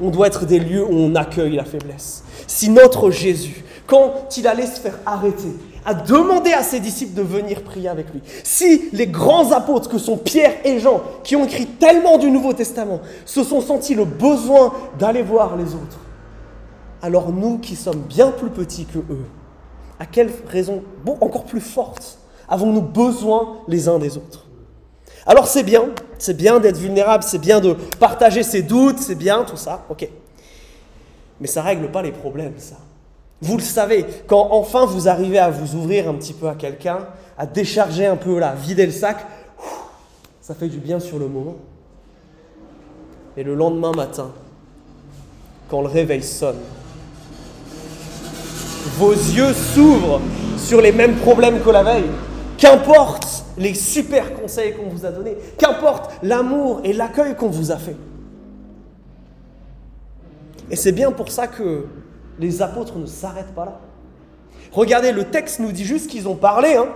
On 0.00 0.08
doit 0.08 0.28
être 0.28 0.46
des 0.46 0.58
lieux 0.58 0.84
où 0.84 0.94
on 0.94 1.14
accueille 1.14 1.56
la 1.56 1.64
faiblesse. 1.64 2.24
Si 2.46 2.70
notre 2.70 3.10
Jésus, 3.10 3.62
quand 3.86 4.34
il 4.38 4.46
allait 4.46 4.66
se 4.66 4.80
faire 4.80 4.98
arrêter, 5.04 5.52
a 5.84 5.92
demandé 5.92 6.52
à 6.52 6.62
ses 6.62 6.80
disciples 6.80 7.14
de 7.14 7.22
venir 7.22 7.62
prier 7.62 7.88
avec 7.88 8.10
lui. 8.12 8.22
Si 8.42 8.88
les 8.92 9.06
grands 9.06 9.52
apôtres 9.52 9.90
que 9.90 9.98
sont 9.98 10.16
Pierre 10.16 10.54
et 10.64 10.78
Jean, 10.78 11.02
qui 11.24 11.36
ont 11.36 11.44
écrit 11.44 11.66
tellement 11.66 12.16
du 12.16 12.30
Nouveau 12.30 12.54
Testament, 12.54 13.00
se 13.26 13.44
sont 13.44 13.60
sentis 13.60 13.94
le 13.94 14.06
besoin 14.06 14.72
d'aller 14.98 15.22
voir 15.22 15.56
les 15.56 15.74
autres, 15.74 15.98
alors 17.02 17.30
nous 17.30 17.58
qui 17.58 17.76
sommes 17.76 18.00
bien 18.00 18.30
plus 18.30 18.50
petits 18.50 18.86
que 18.86 18.98
eux, 18.98 19.26
à 19.98 20.06
quelle 20.06 20.30
raison 20.48 20.82
encore 21.20 21.44
plus 21.44 21.60
forte 21.60 22.18
avons-nous 22.48 22.82
besoin 22.82 23.58
les 23.68 23.88
uns 23.88 23.98
des 23.98 24.16
autres? 24.16 24.49
Alors 25.30 25.46
c'est 25.46 25.62
bien, 25.62 25.84
c'est 26.18 26.36
bien 26.36 26.58
d'être 26.58 26.76
vulnérable, 26.76 27.22
c'est 27.22 27.38
bien 27.38 27.60
de 27.60 27.74
partager 28.00 28.42
ses 28.42 28.62
doutes, 28.62 28.98
c'est 28.98 29.14
bien 29.14 29.44
tout 29.44 29.56
ça, 29.56 29.84
ok. 29.88 30.08
Mais 31.40 31.46
ça 31.46 31.62
règle 31.62 31.88
pas 31.92 32.02
les 32.02 32.10
problèmes, 32.10 32.54
ça. 32.58 32.74
Vous 33.40 33.56
le 33.56 33.62
savez, 33.62 34.04
quand 34.26 34.48
enfin 34.50 34.86
vous 34.86 35.08
arrivez 35.08 35.38
à 35.38 35.48
vous 35.48 35.76
ouvrir 35.76 36.08
un 36.08 36.14
petit 36.14 36.32
peu 36.32 36.48
à 36.48 36.56
quelqu'un, 36.56 37.06
à 37.38 37.46
décharger 37.46 38.06
un 38.06 38.16
peu, 38.16 38.40
là, 38.40 38.56
vider 38.56 38.84
le 38.84 38.90
sac, 38.90 39.24
ça 40.40 40.56
fait 40.56 40.66
du 40.66 40.78
bien 40.78 40.98
sur 40.98 41.20
le 41.20 41.28
moment. 41.28 41.54
Et 43.36 43.44
le 43.44 43.54
lendemain 43.54 43.92
matin, 43.92 44.32
quand 45.68 45.80
le 45.80 45.86
réveil 45.86 46.24
sonne, 46.24 46.58
vos 48.98 49.12
yeux 49.12 49.54
s'ouvrent 49.54 50.20
sur 50.58 50.80
les 50.80 50.90
mêmes 50.90 51.14
problèmes 51.18 51.60
que 51.60 51.70
la 51.70 51.84
veille. 51.84 52.10
Qu'importe 52.60 53.46
les 53.56 53.72
super 53.72 54.34
conseils 54.34 54.74
qu'on 54.74 54.90
vous 54.90 55.06
a 55.06 55.10
donnés, 55.10 55.34
qu'importe 55.56 56.12
l'amour 56.22 56.82
et 56.84 56.92
l'accueil 56.92 57.34
qu'on 57.34 57.48
vous 57.48 57.72
a 57.72 57.76
fait. 57.76 57.96
Et 60.70 60.76
c'est 60.76 60.92
bien 60.92 61.10
pour 61.10 61.32
ça 61.32 61.48
que 61.48 61.86
les 62.38 62.60
apôtres 62.60 62.98
ne 62.98 63.06
s'arrêtent 63.06 63.54
pas 63.54 63.64
là. 63.64 63.80
Regardez, 64.72 65.10
le 65.10 65.24
texte 65.24 65.58
nous 65.58 65.72
dit 65.72 65.84
juste 65.86 66.10
qu'ils 66.10 66.28
ont 66.28 66.36
parlé, 66.36 66.74
hein, 66.74 66.88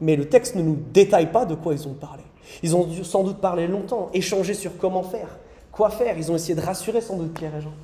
mais 0.00 0.14
le 0.14 0.28
texte 0.28 0.54
ne 0.54 0.62
nous 0.62 0.78
détaille 0.94 1.32
pas 1.32 1.46
de 1.46 1.56
quoi 1.56 1.74
ils 1.74 1.86
ont 1.88 1.94
parlé. 1.94 2.22
Ils 2.62 2.76
ont 2.76 2.88
sans 3.02 3.24
doute 3.24 3.38
parlé 3.38 3.66
longtemps, 3.66 4.08
échangé 4.14 4.54
sur 4.54 4.78
comment 4.78 5.02
faire, 5.02 5.36
quoi 5.72 5.90
faire. 5.90 6.16
Ils 6.16 6.30
ont 6.30 6.36
essayé 6.36 6.54
de 6.54 6.60
rassurer 6.60 7.00
sans 7.00 7.16
doute 7.16 7.34
Pierre 7.34 7.56
et 7.56 7.60
Jean. 7.60 7.74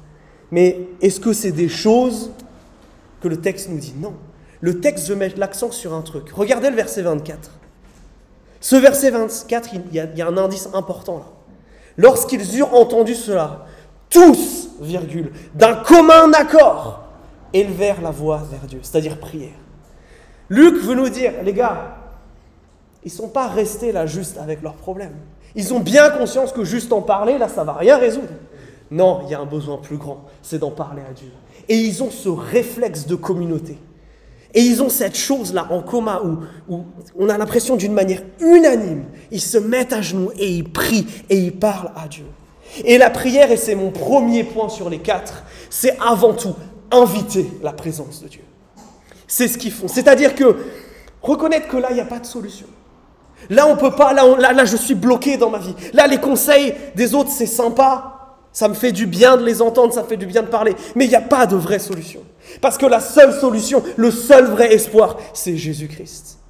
Mais 0.53 0.79
est-ce 1.03 1.19
que 1.19 1.33
c'est 1.33 1.53
des 1.53 1.69
choses 1.69 2.31
que 3.21 3.27
le 3.27 3.41
texte 3.41 3.69
nous 3.71 3.79
dit? 3.79 3.95
Non. 4.01 4.15
Le 4.61 4.81
texte 4.81 5.09
veut 5.09 5.17
mettre 5.17 5.39
l'accent 5.39 5.71
sur 5.71 5.95
un 5.95 6.03
truc. 6.03 6.31
Regardez 6.31 6.71
le 6.71 6.77
verset 6.77 7.03
24. 7.03 7.51
Ce 8.61 8.77
verset 8.77 9.11
24, 9.11 9.71
il 9.75 9.95
y 9.95 10.01
a, 10.01 10.05
il 10.05 10.19
y 10.19 10.23
a 10.23 10.27
un 10.27 10.37
indice 10.37 10.69
important 10.75 11.19
là. 11.19 11.27
Lorsqu'ils 11.97 12.59
eurent 12.59 12.75
entendu 12.75 13.15
cela, 13.15 13.67
tous, 14.09 14.71
virgule, 14.81 15.33
d'un 15.55 15.75
commun 15.75 16.33
accord, 16.33 17.09
élevèrent 17.53 18.01
la 18.01 18.13
voix 18.13 18.43
vers 18.51 18.67
Dieu, 18.67 18.79
c'est-à-dire 18.83 19.19
prière. 19.19 19.59
Luc 20.49 20.77
veut 20.77 20.95
nous 20.95 21.09
dire, 21.09 21.33
les 21.43 21.53
gars, 21.53 21.97
ils 23.05 23.13
ne 23.13 23.17
sont 23.17 23.29
pas 23.29 23.49
restés 23.49 23.93
là 23.93 24.07
juste 24.07 24.39
avec 24.39 24.63
leurs 24.63 24.75
problèmes. 24.75 25.17
Ils 25.55 25.75
ont 25.75 25.81
bien 25.81 26.11
conscience 26.11 26.53
que 26.53 26.65
juste 26.65 26.93
en 26.93 27.03
parler, 27.03 27.37
là, 27.37 27.49
ça 27.49 27.65
va 27.65 27.73
rien 27.73 27.99
résoudre. 27.99 28.29
Non, 28.91 29.23
il 29.25 29.31
y 29.31 29.35
a 29.35 29.41
un 29.41 29.47
besoin 29.47 29.77
plus 29.77 29.97
grand, 29.97 30.25
c'est 30.43 30.59
d'en 30.59 30.71
parler 30.71 31.03
à 31.09 31.13
Dieu. 31.13 31.33
Et 31.69 31.77
ils 31.77 32.03
ont 32.03 32.11
ce 32.11 32.29
réflexe 32.29 33.07
de 33.07 33.17
communauté. 33.17 33.79
Et 34.55 34.63
ils 34.63 34.83
ont 34.83 34.89
cette 34.89 35.17
chose-là 35.17 35.67
en 35.71 35.83
commun 35.83 36.21
où, 36.25 36.75
où 36.75 36.85
on 37.19 37.29
a 37.29 37.37
l'impression 37.37 37.77
d'une 37.77 37.93
manière 37.93 38.23
unanime, 38.41 39.05
ils 39.31 39.41
se 39.41 39.59
mettent 39.59 39.93
à 39.93 40.01
genoux 40.01 40.31
et 40.39 40.49
ils 40.49 40.65
prient 40.65 41.07
et 41.29 41.37
ils 41.37 41.53
parlent 41.53 41.93
à 41.97 42.09
Dieu. 42.09 42.25
Et 42.85 42.99
la 42.99 43.11
prière, 43.11 43.51
et 43.51 43.57
c'est 43.57 43.75
mon 43.75 43.91
premier 43.91 44.45
point 44.45 44.69
sur 44.69 44.89
les 44.89 44.99
quatre, 44.99 45.45
c'est 45.71 45.97
avant 46.01 46.33
tout 46.33 46.55
inviter 46.91 47.47
la 47.63 47.73
présence 47.73 48.23
de 48.23 48.29
Dieu. 48.29 48.43
C'est 49.27 49.49
ce 49.49 49.59
qu'ils 49.59 49.73
font. 49.73 49.89
C'est-à-dire 49.89 50.35
que 50.35 50.57
reconnaître 51.21 51.69
que 51.69 51.77
là, 51.77 51.89
il 51.91 51.95
n'y 51.95 52.01
a 52.01 52.07
pas 52.07 52.19
de 52.19 52.27
solution. 52.27 52.67
Là, 53.51 53.67
on 53.69 53.77
peut 53.77 53.93
pas, 53.93 54.13
là, 54.13 54.25
là, 54.39 54.53
là, 54.53 54.65
je 54.65 54.77
suis 54.77 54.95
bloqué 54.95 55.37
dans 55.37 55.51
ma 55.51 55.59
vie. 55.59 55.75
Là, 55.93 56.07
les 56.07 56.19
conseils 56.19 56.75
des 56.97 57.15
autres, 57.15 57.31
c'est 57.31 57.47
sympa, 57.47 58.18
Ça 58.59 58.67
me 58.67 58.75
fait 58.75 58.91
du 58.91 59.07
bien 59.07 59.37
de 59.37 59.45
les 59.45 59.63
entendre, 59.63 59.95
ça 59.95 60.03
me 60.03 60.09
fait 60.09 60.17
du 60.17 60.27
bien 60.27 60.43
de 60.43 60.49
parler. 60.49 60.75
Mais 60.97 61.05
il 61.05 61.09
n'y 61.11 61.15
a 61.15 61.21
pas 61.21 61.47
de 61.47 61.55
vraie 61.55 61.79
solution. 61.79 62.25
Parce 62.61 62.77
que 62.77 62.87
la 62.87 62.99
seule 62.99 63.33
solution, 63.33 63.85
le 63.97 64.11
seul 64.11 64.47
vrai 64.47 64.75
espoir, 64.75 65.17
c'est 65.33 65.57
Jésus-Christ. 65.57 66.41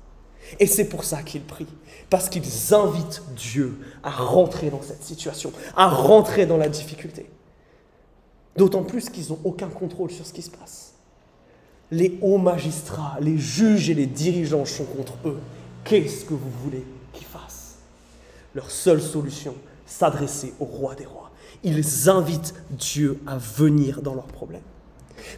Et 0.58 0.66
c'est 0.66 0.86
pour 0.86 1.04
ça 1.04 1.22
qu'ils 1.22 1.42
prient. 1.42 1.66
Parce 2.08 2.30
qu'ils 2.30 2.72
invitent 2.72 3.22
Dieu 3.36 3.78
à 4.02 4.08
rentrer 4.08 4.70
dans 4.70 4.80
cette 4.80 5.02
situation, 5.02 5.52
à 5.76 5.86
rentrer 5.86 6.46
dans 6.46 6.56
la 6.56 6.70
difficulté. 6.70 7.28
D'autant 8.56 8.84
plus 8.84 9.10
qu'ils 9.10 9.28
n'ont 9.28 9.40
aucun 9.44 9.68
contrôle 9.68 10.10
sur 10.10 10.24
ce 10.24 10.32
qui 10.32 10.40
se 10.40 10.50
passe. 10.50 10.94
Les 11.90 12.18
hauts 12.22 12.38
magistrats, 12.38 13.18
les 13.20 13.36
juges 13.36 13.90
et 13.90 13.94
les 13.94 14.06
dirigeants 14.06 14.64
sont 14.64 14.84
contre 14.84 15.12
eux. 15.26 15.38
Qu'est-ce 15.84 16.24
que 16.24 16.32
vous 16.32 16.50
voulez 16.64 16.86
qu'ils 17.12 17.26
fassent? 17.26 17.76
Leur 18.54 18.70
seule 18.70 19.02
solution, 19.02 19.54
s'adresser 19.84 20.54
au 20.58 20.64
roi 20.64 20.94
des 20.94 21.04
rois. 21.04 21.27
Ils 21.64 22.08
invitent 22.08 22.54
Dieu 22.70 23.20
à 23.26 23.36
venir 23.36 24.02
dans 24.02 24.14
leurs 24.14 24.26
problèmes. 24.26 24.62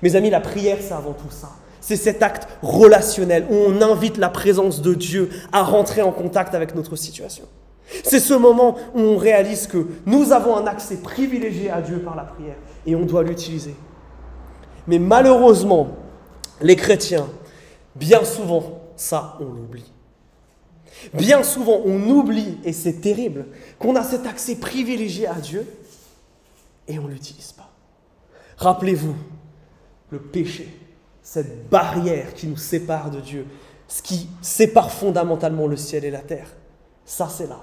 Mes 0.03 0.17
amis, 0.17 0.31
la 0.31 0.41
prière, 0.41 0.79
c'est 0.81 0.93
avant 0.93 1.13
tout 1.13 1.31
ça. 1.31 1.51
C'est 1.81 1.97
cet 1.97 2.23
acte 2.23 2.47
relationnel 2.63 3.47
où 3.51 3.55
on 3.55 3.81
invite 3.81 4.19
la 4.19 4.29
présence 4.29 4.83
de 4.83 4.95
Dieu 4.95 5.31
à 5.53 5.63
rentrer 5.63 6.03
en 6.03 6.13
contact 6.13 6.55
avec 6.55 6.75
notre 6.75 6.95
situation. 6.95 7.45
C'est 8.05 8.21
ce 8.21 8.35
moment 8.35 8.77
où 8.95 9.01
on 9.01 9.17
réalise 9.17 9.67
que 9.67 9.87
nous 10.07 10.33
avons 10.33 10.57
un 10.57 10.67
accès 10.67 10.97
privilégié 10.99 11.71
à 11.71 11.81
Dieu 11.81 11.99
par 12.01 12.15
la 12.15 12.23
prière 12.23 12.57
et 12.87 12.95
on 12.95 13.05
doit 13.05 13.23
l'utiliser. 13.23 13.75
Mais 14.87 14.99
malheureusement, 14.99 15.97
les 16.61 16.77
chrétiens, 16.77 17.27
bien 17.97 18.25
souvent, 18.25 18.83
ça, 18.97 19.37
on 19.41 19.45
l'oublie. 19.45 19.93
Bien 21.15 21.43
souvent, 21.43 21.81
on 21.85 22.09
oublie, 22.11 22.59
et 22.65 22.73
c'est 22.73 23.01
terrible, 23.01 23.47
qu'on 23.79 23.97
a 23.97 24.03
cet 24.03 24.27
accès 24.27 24.57
privilégié 24.57 25.27
à 25.27 25.35
Dieu 25.35 25.67
et 26.89 26.99
on 26.99 27.05
ne 27.05 27.13
l'utilise 27.13 27.53
pas. 27.53 27.71
Rappelez-vous, 28.57 29.15
le 30.11 30.19
péché, 30.19 30.69
cette 31.23 31.69
barrière 31.69 32.35
qui 32.35 32.47
nous 32.47 32.57
sépare 32.57 33.11
de 33.11 33.21
Dieu, 33.21 33.47
ce 33.89 34.03
qui 34.03 34.29
sépare 34.43 34.91
fondamentalement 34.91 35.67
le 35.67 35.77
ciel 35.77 36.05
et 36.05 36.11
la 36.11 36.21
terre, 36.21 36.49
ça 37.05 37.29
c'est 37.29 37.49
là. 37.49 37.61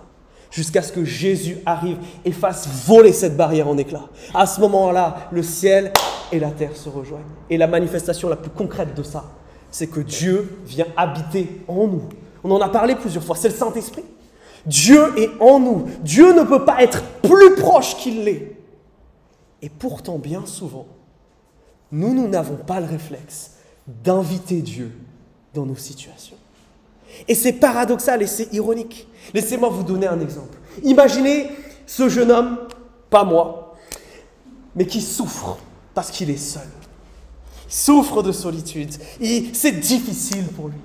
Jusqu'à 0.49 0.81
ce 0.81 0.93
que 0.93 1.03
Jésus 1.03 1.57
arrive 1.65 1.97
et 2.23 2.31
fasse 2.31 2.67
voler 2.85 3.11
cette 3.11 3.35
barrière 3.35 3.67
en 3.67 3.77
éclats. 3.77 4.07
À 4.33 4.45
ce 4.45 4.61
moment-là, 4.61 5.27
le 5.31 5.43
ciel 5.43 5.91
et 6.31 6.39
la 6.39 6.51
terre 6.51 6.75
se 6.75 6.87
rejoignent. 6.87 7.23
Et 7.49 7.57
la 7.57 7.67
manifestation 7.67 8.29
la 8.29 8.37
plus 8.37 8.49
concrète 8.49 8.95
de 8.95 9.03
ça, 9.03 9.25
c'est 9.69 9.87
que 9.87 9.99
Dieu 9.99 10.57
vient 10.65 10.87
habiter 10.95 11.61
en 11.67 11.87
nous. 11.87 12.03
On 12.43 12.51
en 12.51 12.61
a 12.61 12.69
parlé 12.69 12.95
plusieurs 12.95 13.23
fois, 13.23 13.35
c'est 13.35 13.49
le 13.49 13.55
Saint-Esprit. 13.55 14.05
Dieu 14.65 15.17
est 15.17 15.29
en 15.39 15.59
nous. 15.59 15.87
Dieu 16.01 16.33
ne 16.33 16.43
peut 16.43 16.65
pas 16.65 16.81
être 16.81 17.01
plus 17.21 17.55
proche 17.55 17.95
qu'il 17.97 18.23
l'est. 18.23 18.56
Et 19.67 19.69
pourtant, 19.69 20.17
bien 20.17 20.45
souvent, 20.45 20.85
nous, 21.91 22.13
nous 22.13 22.29
n'avons 22.29 22.55
pas 22.55 22.79
le 22.79 22.85
réflexe 22.85 23.55
d'inviter 23.85 24.61
Dieu 24.61 24.93
dans 25.53 25.65
nos 25.65 25.75
situations. 25.75 26.37
Et 27.27 27.35
c'est 27.35 27.51
paradoxal 27.51 28.21
et 28.21 28.27
c'est 28.27 28.53
ironique. 28.53 29.09
Laissez-moi 29.33 29.67
vous 29.67 29.83
donner 29.83 30.07
un 30.07 30.21
exemple. 30.21 30.57
Imaginez 30.83 31.49
ce 31.85 32.07
jeune 32.07 32.31
homme, 32.31 32.59
pas 33.09 33.25
moi, 33.25 33.75
mais 34.73 34.85
qui 34.85 35.01
souffre 35.01 35.57
parce 35.93 36.11
qu'il 36.11 36.29
est 36.29 36.37
seul. 36.37 36.69
Il 37.67 37.73
souffre 37.73 38.23
de 38.23 38.31
solitude. 38.31 38.93
C'est 39.51 39.81
difficile 39.81 40.45
pour 40.55 40.69
lui. 40.69 40.79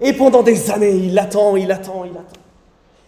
Et 0.00 0.12
pendant 0.12 0.42
des 0.42 0.72
années, 0.72 0.96
il 0.96 1.16
attend, 1.20 1.54
il 1.54 1.70
attend, 1.70 2.04
il 2.04 2.10
attend. 2.10 2.40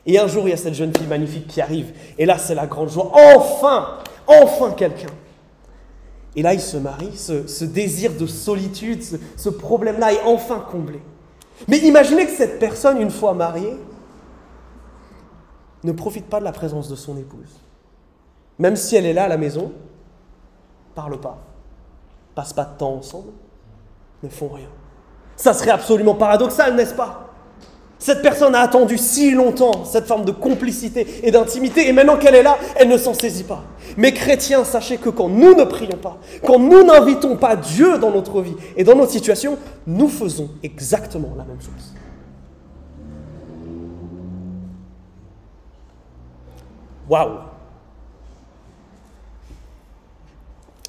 Et 0.07 0.21
un 0.21 0.29
jour, 0.29 0.47
il 0.47 0.51
y 0.51 0.55
a 0.55 0.57
cette 0.57 0.75
jeune 0.75 0.97
fille 0.97 1.09
magnifique 1.09 1.49
qui 1.49 1.61
arrive. 1.61 1.93
Et 2.17 2.27
là, 2.27 2.39
c'est 2.39 2.55
la 2.55 2.69
grande 2.69 2.91
joie. 2.91 3.11
Enfin, 3.35 3.99
enfin 4.27 4.73
quelqu'un. 4.73 5.13
Et 6.35 6.43
là, 6.43 6.53
il 6.53 6.61
se 6.61 6.77
marie, 6.77 7.17
ce, 7.17 7.65
désir 7.65 8.13
de 8.13 8.27
solitude, 8.27 9.03
ce, 9.37 9.49
problème-là 9.49 10.13
est 10.13 10.23
enfin 10.25 10.61
comblé. 10.71 11.01
Mais 11.67 11.79
imaginez 11.79 12.27
que 12.27 12.33
cette 12.33 12.59
personne, 12.59 13.01
une 13.01 13.11
fois 13.11 13.33
mariée, 13.33 13.77
ne 15.83 15.93
profite 15.93 16.27
pas 16.27 16.39
de 16.41 16.45
la 16.45 16.53
présence 16.53 16.89
de 16.89 16.97
son 16.97 17.17
épouse. 17.17 17.61
Même 18.59 18.77
si 18.77 18.97
elle 18.97 19.07
est 19.07 19.15
là 19.15 19.25
à 19.25 19.29
la 19.29 19.39
maison, 19.39 19.73
parle 20.95 21.19
pas, 21.19 21.39
passe 22.35 22.53
pas 22.53 22.65
de 22.65 22.77
temps 22.77 22.95
ensemble, 22.95 23.33
ne 24.23 24.29
font 24.29 24.49
rien. 24.49 24.69
Ça 25.37 25.55
serait 25.55 25.71
absolument 25.71 26.15
paradoxal, 26.15 26.75
n'est-ce 26.75 26.95
pas? 26.95 27.26
Cette 27.99 28.21
personne 28.23 28.55
a 28.55 28.61
attendu 28.61 28.99
si 28.99 29.31
longtemps 29.31 29.85
cette 29.85 30.07
forme 30.07 30.25
de 30.25 30.31
complicité 30.31 31.07
et 31.23 31.31
d'intimité, 31.31 31.89
et 31.89 31.93
maintenant 31.93 32.19
qu'elle 32.19 32.35
est 32.35 32.43
là, 32.43 32.59
elle 32.77 32.89
ne 32.89 32.99
s'en 32.99 33.15
saisit 33.15 33.45
pas. 33.45 33.65
Mais 33.97 34.13
chrétiens, 34.13 34.65
sachez 34.65 34.99
que 34.99 35.09
quand 35.09 35.29
nous 35.29 35.55
ne 35.55 35.65
prions 35.65 35.97
pas, 35.97 36.19
quand 36.45 36.59
nous 36.59 36.83
n'invitons 36.83 37.37
pas 37.37 37.57
Dieu 37.57 37.99
dans 37.99 38.11
notre 38.11 38.43
vie 38.43 38.55
et 38.77 38.85
dans 38.85 38.95
notre 38.95 39.13
situation, 39.13 39.57
nous 39.87 40.09
faisons 40.09 40.51
exactement 40.63 41.35
la 41.37 41.45
même 41.45 41.61
chose. 41.61 41.95
Waouh 47.09 47.39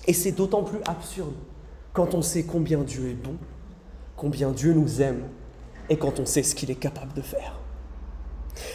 Et 0.08 0.14
c'est 0.14 0.32
d'autant 0.32 0.64
plus 0.64 0.80
absurde 0.88 1.34
quand 1.94 2.14
on 2.16 2.22
sait 2.22 2.44
combien 2.44 2.80
Dieu 2.80 3.10
est 3.10 3.14
bon, 3.14 3.36
combien 4.16 4.52
Dieu 4.52 4.74
nous 4.74 5.02
aime 5.02 5.24
et 5.89 5.98
quand 5.98 6.20
on 6.20 6.25
sait 6.25 6.44
ce 6.44 6.56
qu'il 6.56 6.72
est 6.72 6.75
capable 6.75 7.13
de 7.13 7.22
faire. 7.22 7.60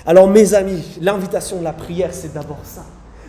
Alors 0.06 0.28
mes 0.28 0.54
amis, 0.54 0.82
l'invitation 1.00 1.58
de 1.58 1.64
la 1.64 1.72
prière, 1.72 2.10
c'est 2.12 2.32
d'abord 2.32 2.60
ça. 2.64 2.84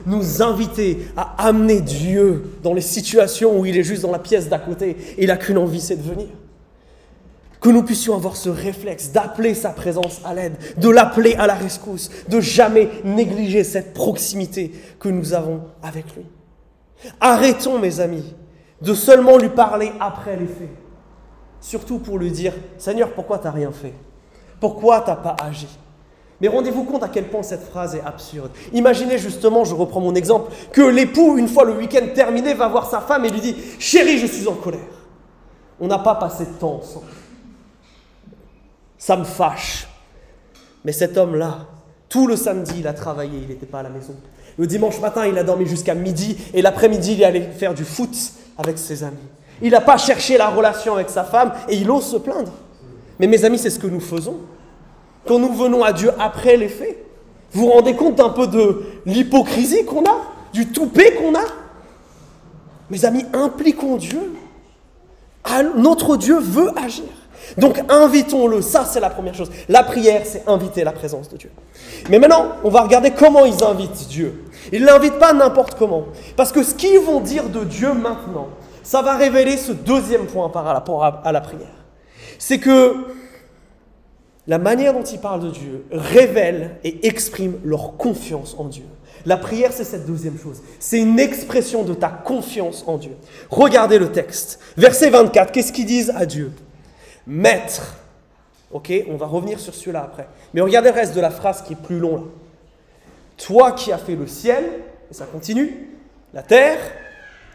Nous 0.05 0.41
inviter 0.41 1.07
à 1.15 1.47
amener 1.47 1.81
Dieu 1.81 2.57
dans 2.61 2.73
les 2.73 2.81
situations 2.81 3.57
où 3.57 3.65
il 3.65 3.77
est 3.77 3.83
juste 3.83 4.01
dans 4.01 4.11
la 4.11 4.19
pièce 4.19 4.49
d'à 4.49 4.59
côté 4.59 4.97
et 5.17 5.23
il 5.23 5.27
n'a 5.27 5.37
qu'une 5.37 5.57
envie, 5.57 5.81
c'est 5.81 5.95
de 5.95 6.01
venir. 6.01 6.27
Que 7.61 7.69
nous 7.69 7.83
puissions 7.83 8.13
avoir 8.13 8.35
ce 8.35 8.49
réflexe 8.49 9.11
d'appeler 9.11 9.53
sa 9.53 9.69
présence 9.69 10.19
à 10.25 10.33
l'aide, 10.33 10.57
de 10.77 10.89
l'appeler 10.89 11.35
à 11.35 11.47
la 11.47 11.53
rescousse, 11.53 12.09
de 12.27 12.41
jamais 12.41 12.89
négliger 13.05 13.63
cette 13.63 13.93
proximité 13.93 14.73
que 14.99 15.07
nous 15.07 15.33
avons 15.33 15.61
avec 15.81 16.13
lui. 16.15 16.25
Arrêtons, 17.21 17.79
mes 17.79 18.01
amis, 18.01 18.35
de 18.81 18.93
seulement 18.93 19.37
lui 19.37 19.49
parler 19.49 19.93
après 20.01 20.35
les 20.35 20.47
faits 20.47 20.69
surtout 21.63 21.97
pour 21.97 22.19
lui 22.19 22.29
dire 22.29 22.53
Seigneur, 22.77 23.13
pourquoi 23.13 23.39
tu 23.39 23.45
n'as 23.45 23.51
rien 23.51 23.71
fait? 23.71 23.93
Pourquoi 24.59 25.01
tu 25.01 25.09
n'as 25.09 25.15
pas 25.15 25.35
agi? 25.41 25.67
Mais 26.41 26.49
rendez-vous 26.49 26.83
compte 26.83 27.03
à 27.03 27.07
quel 27.07 27.29
point 27.29 27.41
cette 27.41 27.63
phrase 27.63 27.95
est 27.95 28.01
absurde. 28.01 28.51
Imaginez 28.73 29.17
justement, 29.17 29.63
je 29.63 29.73
reprends 29.73 30.01
mon 30.01 30.13
exemple, 30.13 30.51
que 30.73 30.81
l'époux, 30.81 31.37
une 31.37 31.47
fois 31.47 31.63
le 31.63 31.73
week-end 31.73 32.05
terminé, 32.13 32.53
va 32.53 32.67
voir 32.67 32.89
sa 32.89 32.99
femme 32.99 33.23
et 33.23 33.29
lui 33.29 33.39
dit 33.39 33.55
Chérie, 33.79 34.17
je 34.17 34.27
suis 34.27 34.47
en 34.47 34.55
colère. 34.55 34.81
On 35.79 35.87
n'a 35.87 35.99
pas 35.99 36.15
passé 36.15 36.45
de 36.45 36.51
temps 36.51 36.81
ensemble. 36.81 37.05
Ça 38.97 39.15
me 39.15 39.23
fâche. 39.23 39.87
Mais 40.83 40.91
cet 40.91 41.17
homme-là, 41.17 41.59
tout 42.09 42.27
le 42.27 42.35
samedi, 42.35 42.73
il 42.79 42.87
a 42.87 42.93
travaillé, 42.93 43.39
il 43.41 43.47
n'était 43.47 43.65
pas 43.65 43.79
à 43.79 43.83
la 43.83 43.89
maison. 43.89 44.15
Le 44.57 44.67
dimanche 44.67 44.99
matin, 44.99 45.25
il 45.25 45.37
a 45.37 45.43
dormi 45.43 45.65
jusqu'à 45.65 45.95
midi 45.95 46.37
et 46.53 46.61
l'après-midi, 46.61 47.13
il 47.13 47.21
est 47.21 47.25
allé 47.25 47.41
faire 47.41 47.73
du 47.73 47.85
foot 47.85 48.15
avec 48.57 48.77
ses 48.77 49.03
amis. 49.03 49.17
Il 49.63 49.71
n'a 49.71 49.81
pas 49.81 49.97
cherché 49.97 50.37
la 50.37 50.49
relation 50.49 50.93
avec 50.93 51.09
sa 51.09 51.23
femme 51.23 51.53
et 51.69 51.75
il 51.75 51.89
ose 51.89 52.05
se 52.05 52.17
plaindre. 52.17 52.51
Mais 53.17 53.27
mes 53.27 53.45
amis, 53.45 53.57
c'est 53.57 53.69
ce 53.69 53.79
que 53.79 53.87
nous 53.87 54.01
faisons. 54.01 54.37
Quand 55.25 55.39
nous 55.39 55.53
venons 55.53 55.83
à 55.83 55.93
Dieu 55.93 56.11
après 56.19 56.57
les 56.57 56.67
faits, 56.67 56.97
vous 57.53 57.61
vous 57.65 57.71
rendez 57.71 57.95
compte 57.95 58.19
un 58.19 58.29
peu 58.29 58.45
de 58.47 58.81
l'hypocrisie 59.05 59.85
qu'on 59.85 60.03
a, 60.03 60.17
du 60.51 60.67
toupet 60.67 61.13
qu'on 61.13 61.33
a 61.33 61.43
Mes 62.89 63.05
amis, 63.05 63.25
impliquons 63.33 63.95
Dieu. 63.95 64.33
Notre 65.75 66.17
Dieu 66.17 66.39
veut 66.39 66.71
agir. 66.77 67.05
Donc 67.57 67.79
invitons-le, 67.89 68.61
ça 68.61 68.85
c'est 68.85 68.99
la 68.99 69.09
première 69.09 69.35
chose. 69.35 69.51
La 69.69 69.83
prière, 69.83 70.23
c'est 70.25 70.43
inviter 70.47 70.83
la 70.83 70.91
présence 70.91 71.29
de 71.29 71.37
Dieu. 71.37 71.51
Mais 72.09 72.19
maintenant, 72.19 72.53
on 72.63 72.69
va 72.69 72.81
regarder 72.81 73.11
comment 73.11 73.45
ils 73.45 73.63
invitent 73.63 74.07
Dieu. 74.07 74.43
Ils 74.71 74.81
ne 74.81 74.87
l'invitent 74.87 75.19
pas 75.19 75.33
n'importe 75.33 75.75
comment. 75.75 76.05
Parce 76.35 76.51
que 76.51 76.63
ce 76.63 76.73
qu'ils 76.73 76.99
vont 76.99 77.19
dire 77.19 77.49
de 77.49 77.63
Dieu 77.63 77.93
maintenant, 77.93 78.47
ça 78.83 79.01
va 79.01 79.15
révéler 79.15 79.57
ce 79.57 79.71
deuxième 79.71 80.27
point 80.27 80.49
par 80.49 80.65
rapport 80.65 81.03
à, 81.03 81.31
la 81.31 81.41
prière. 81.41 81.85
C'est 82.37 82.59
que 82.59 82.95
la 84.45 84.57
manière 84.57 84.93
dont 84.93 85.03
ils 85.03 85.19
parlent 85.19 85.41
de 85.41 85.49
Dieu 85.49 85.85
révèle 85.91 86.77
et 86.83 87.07
exprime 87.07 87.59
leur 87.63 87.95
confiance 87.95 88.55
en 88.57 88.65
Dieu. 88.65 88.83
La 89.25 89.37
prière, 89.37 89.71
c'est 89.71 89.85
cette 89.85 90.05
deuxième 90.05 90.37
chose. 90.37 90.61
C'est 90.79 90.99
une 90.99 91.17
expression 91.17 91.83
de 91.83 91.93
ta 91.93 92.09
confiance 92.09 92.83
en 92.87 92.97
Dieu. 92.97 93.15
Regardez 93.49 93.97
le 93.97 94.11
texte. 94.11 94.59
Verset 94.75 95.09
24, 95.09 95.53
qu'est-ce 95.53 95.71
qu'ils 95.71 95.85
disent 95.85 96.11
à 96.13 96.25
Dieu? 96.25 96.51
Maître. 97.25 97.95
Ok, 98.73 98.91
on 99.09 99.15
va 99.15 99.27
revenir 99.27 99.61
sur 99.61 99.73
celui-là 99.73 100.01
après. 100.03 100.27
Mais 100.53 100.59
regardez 100.59 100.89
le 100.89 100.95
reste 100.95 101.15
de 101.15 101.21
la 101.21 101.29
phrase 101.29 101.61
qui 101.61 101.73
est 101.73 101.81
plus 101.81 101.99
long 101.99 102.17
là. 102.17 102.23
Toi 103.37 103.71
qui 103.71 103.91
as 103.91 103.97
fait 103.97 104.15
le 104.15 104.27
ciel, 104.27 104.63
et 105.09 105.13
ça 105.13 105.25
continue, 105.25 105.89
la 106.33 106.43
terre, 106.43 106.79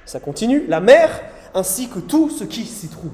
ça 0.08 0.20
continue, 0.20 0.64
la 0.68 0.80
mer, 0.80 1.20
ainsi 1.54 1.88
que 1.88 1.98
tout 1.98 2.30
ce 2.30 2.44
qui 2.44 2.64
s'y 2.64 2.88
trouve. 2.88 3.10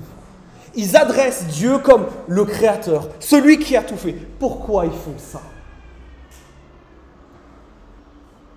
Ils 0.76 0.96
adressent 0.96 1.46
Dieu 1.46 1.78
comme 1.78 2.06
le 2.28 2.44
Créateur, 2.44 3.08
celui 3.18 3.58
qui 3.58 3.76
a 3.76 3.82
tout 3.82 3.96
fait. 3.96 4.14
Pourquoi 4.38 4.86
ils 4.86 4.92
font 4.92 5.16
ça? 5.18 5.42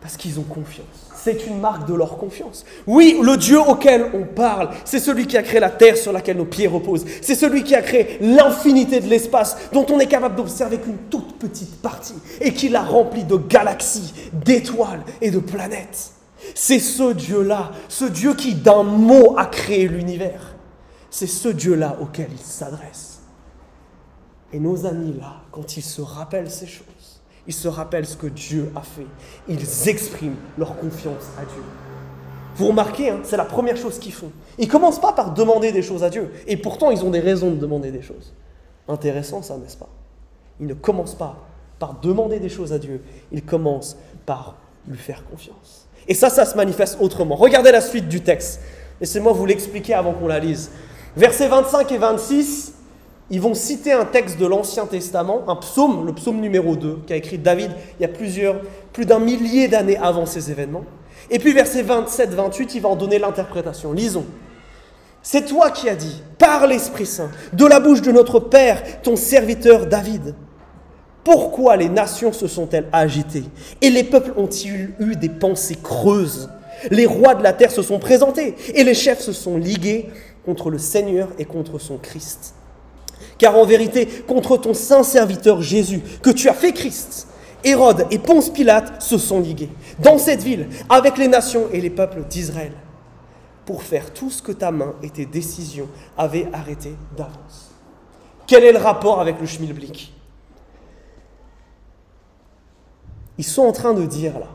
Parce 0.02 0.18
qu'ils 0.18 0.40
ont 0.40 0.44
confiance. 0.44 0.86
C'est 1.16 1.48
une 1.48 1.60
marque 1.60 1.88
de 1.88 1.96
leur 1.96 2.18
confiance. 2.20 2.64
Oui, 2.86 3.20
le 3.24 3.38
Dieu 3.38 3.60
auquel 3.60 4.12
on 4.14 4.24
parle, 4.24 4.70
c'est 4.86 5.00
celui 5.00 5.26
qui 5.26 5.36
a 5.36 5.42
créé 5.42 5.60
la 5.60 5.72
terre 5.72 5.98
sur 5.98 6.14
laquelle 6.14 6.38
nos 6.38 6.46
pieds 6.46 6.68
reposent. 6.68 7.06
C'est 7.22 7.36
celui 7.36 7.64
qui 7.64 7.74
a 7.74 7.82
créé 7.82 8.20
l'infinité 8.22 9.00
de 9.00 9.08
l'espace 9.08 9.58
dont 9.74 9.86
on 9.90 10.00
est 10.00 10.06
capable 10.06 10.36
d'observer 10.36 10.78
qu'une 10.78 10.98
toute 11.10 11.40
petite 11.40 11.82
partie 11.82 12.16
et 12.40 12.54
qui 12.54 12.70
l'a 12.70 12.84
rempli 12.84 13.24
de 13.24 13.36
galaxies, 13.36 14.14
d'étoiles 14.32 15.04
et 15.22 15.32
de 15.32 15.40
planètes. 15.40 16.12
C'est 16.56 16.80
ce 16.80 17.14
Dieu-là, 17.14 17.72
ce 17.90 18.06
Dieu 18.06 18.34
qui 18.34 18.56
d'un 18.56 18.84
mot 18.84 19.38
a 19.38 19.46
créé 19.46 19.88
l'univers. 19.88 20.56
C'est 21.10 21.28
ce 21.28 21.50
Dieu-là 21.50 21.98
auquel 22.02 22.30
il 22.32 22.40
s'adresse. 22.40 23.22
Et 24.54 24.60
nos 24.60 24.86
amis 24.86 25.16
là, 25.20 25.42
quand 25.52 25.78
ils 25.78 25.84
se 25.84 26.02
rappellent 26.02 26.52
ces 26.52 26.68
choses, 26.68 27.22
ils 27.48 27.54
se 27.54 27.68
rappellent 27.68 28.06
ce 28.06 28.18
que 28.18 28.28
Dieu 28.28 28.72
a 28.76 28.82
fait. 28.82 29.08
Ils 29.48 29.90
expriment 29.90 30.36
leur 30.58 30.78
confiance 30.78 31.26
à 31.38 31.46
Dieu. 31.46 31.64
Vous 32.56 32.68
remarquez, 32.68 33.10
hein, 33.10 33.20
c'est 33.24 33.38
la 33.38 33.46
première 33.46 33.78
chose 33.78 34.00
qu'ils 34.00 34.14
font. 34.14 34.32
Ils 34.58 34.68
commencent 34.68 35.00
pas 35.00 35.14
par 35.14 35.34
demander 35.34 35.72
des 35.72 35.82
choses 35.82 36.04
à 36.04 36.10
Dieu. 36.10 36.32
Et 36.48 36.58
pourtant, 36.58 36.92
ils 36.92 37.04
ont 37.06 37.12
des 37.12 37.20
raisons 37.20 37.52
de 37.52 37.56
demander 37.56 37.92
des 37.92 38.02
choses. 38.02 38.34
Intéressant 38.88 39.42
ça, 39.42 39.58
n'est-ce 39.58 39.78
pas? 39.78 39.90
Ils 40.60 40.68
ne 40.68 40.74
commencent 40.74 41.16
pas 41.16 41.38
par 41.78 42.00
demander 42.00 42.40
des 42.40 42.50
choses 42.50 42.74
à 42.74 42.80
Dieu. 42.80 43.02
Ils 43.32 43.44
commencent 43.44 43.98
par 44.26 44.56
lui 44.88 44.98
faire 44.98 45.24
confiance. 45.26 45.87
Et 46.08 46.14
ça, 46.14 46.30
ça 46.30 46.46
se 46.46 46.56
manifeste 46.56 46.98
autrement. 47.02 47.36
Regardez 47.36 47.72
la 47.72 47.82
suite 47.82 48.08
du 48.08 48.22
texte. 48.22 48.62
Laissez-moi 49.02 49.34
vous 49.34 49.46
l'expliquer 49.46 49.94
avant 49.94 50.14
qu'on 50.14 50.28
la 50.28 50.40
lise. 50.40 50.72
Versets 51.16 51.48
25 51.48 51.92
et 51.92 51.98
26, 51.98 52.74
ils 53.30 53.42
vont 53.42 53.54
citer 53.54 53.92
un 53.92 54.06
texte 54.06 54.38
de 54.40 54.46
l'Ancien 54.46 54.86
Testament, 54.86 55.42
un 55.48 55.56
psaume, 55.58 56.06
le 56.06 56.14
psaume 56.14 56.40
numéro 56.40 56.76
2, 56.76 57.00
qu'a 57.08 57.16
écrit 57.16 57.38
David 57.38 57.72
il 58.00 58.04
y 58.04 58.06
a 58.06 58.08
plusieurs, 58.08 58.62
plus 58.94 59.06
d'un 59.06 59.20
millier 59.20 59.68
d'années 59.68 59.98
avant 59.98 60.26
ces 60.26 60.50
événements. 60.50 60.86
Et 61.30 61.40
puis 61.40 61.54
versets 61.54 61.84
27-28, 61.84 62.72
il 62.76 62.82
va 62.82 62.90
en 62.90 62.96
donner 62.96 63.20
l'interprétation. 63.20 63.92
Lisons. 63.92 64.26
C'est 65.22 65.46
toi 65.46 65.72
qui 65.72 65.90
as 65.90 65.96
dit, 65.96 66.24
par 66.38 66.68
l'Esprit 66.68 67.06
Saint, 67.06 67.30
de 67.52 67.66
la 67.66 67.82
bouche 67.82 68.02
de 68.02 68.14
notre 68.14 68.40
Père, 68.40 69.02
ton 69.02 69.18
serviteur 69.18 69.88
David. 69.88 70.36
Pourquoi 71.28 71.76
les 71.76 71.90
nations 71.90 72.32
se 72.32 72.48
sont-elles 72.48 72.88
agitées 72.94 73.44
Et 73.82 73.90
les 73.90 74.06
peuples 74.06 74.32
ont-ils 74.38 74.94
eu 74.98 75.18
des 75.18 75.28
pensées 75.28 75.76
creuses? 75.76 76.50
Les 76.90 77.06
rois 77.06 77.36
de 77.36 77.44
la 77.44 77.52
terre 77.52 77.70
se 77.70 77.82
sont 77.82 78.00
présentés 78.00 78.56
et 78.74 78.86
les 78.86 78.94
chefs 78.94 79.20
se 79.20 79.34
sont 79.34 79.58
ligués 79.58 80.08
contre 80.46 80.70
le 80.70 80.78
Seigneur 80.78 81.28
et 81.38 81.44
contre 81.44 81.80
son 81.80 81.98
Christ. 81.98 82.56
Car 83.38 83.58
en 83.58 83.66
vérité, 83.66 84.06
contre 84.26 84.56
ton 84.56 84.74
saint 84.74 85.04
serviteur 85.04 85.62
Jésus, 85.62 86.00
que 86.22 86.30
tu 86.30 86.48
as 86.48 86.54
fait 86.54 86.72
Christ, 86.72 87.28
Hérode 87.62 88.06
et 88.10 88.20
Ponce 88.20 88.50
Pilate 88.50 89.02
se 89.02 89.18
sont 89.18 89.42
ligués 89.42 89.70
dans 90.00 90.18
cette 90.18 90.42
ville 90.42 90.70
avec 90.88 91.18
les 91.18 91.28
nations 91.28 91.66
et 91.74 91.82
les 91.82 91.90
peuples 91.90 92.24
d'Israël 92.30 92.72
pour 93.66 93.84
faire 93.84 94.14
tout 94.14 94.30
ce 94.30 94.42
que 94.42 94.54
ta 94.54 94.72
main 94.72 94.96
et 95.04 95.10
tes 95.10 95.26
décisions 95.26 95.90
avaient 96.18 96.48
arrêté 96.54 96.96
d'avance. 97.18 97.76
Quel 98.48 98.64
est 98.64 98.72
le 98.72 98.80
rapport 98.80 99.20
avec 99.20 99.42
le 99.42 99.46
schmilblick? 99.46 100.14
Ils 103.38 103.46
sont 103.46 103.64
en 103.64 103.72
train 103.72 103.94
de 103.94 104.06
dire 104.06 104.40
là, 104.40 104.48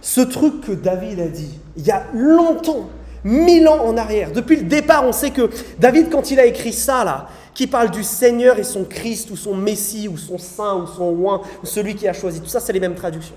ce 0.00 0.20
truc 0.20 0.62
que 0.62 0.72
David 0.72 1.20
a 1.20 1.28
dit 1.28 1.58
il 1.76 1.86
y 1.86 1.90
a 1.90 2.04
longtemps, 2.12 2.88
mille 3.24 3.68
ans 3.68 3.84
en 3.84 3.96
arrière, 3.96 4.32
depuis 4.32 4.56
le 4.56 4.64
départ, 4.64 5.04
on 5.04 5.12
sait 5.12 5.30
que 5.30 5.48
David, 5.78 6.10
quand 6.10 6.30
il 6.30 6.40
a 6.40 6.46
écrit 6.46 6.72
ça 6.72 7.04
là, 7.04 7.28
qui 7.54 7.66
parle 7.66 7.90
du 7.90 8.02
Seigneur 8.02 8.58
et 8.58 8.64
son 8.64 8.84
Christ, 8.84 9.30
ou 9.30 9.36
son 9.36 9.54
Messie, 9.54 10.08
ou 10.08 10.16
son 10.16 10.38
Saint, 10.38 10.76
ou 10.76 10.86
son 10.86 11.14
Oint, 11.24 11.42
ou 11.62 11.66
celui 11.66 11.94
qui 11.94 12.08
a 12.08 12.12
choisi. 12.12 12.40
Tout 12.40 12.48
ça, 12.48 12.60
c'est 12.60 12.72
les 12.72 12.80
mêmes 12.80 12.94
traductions. 12.94 13.36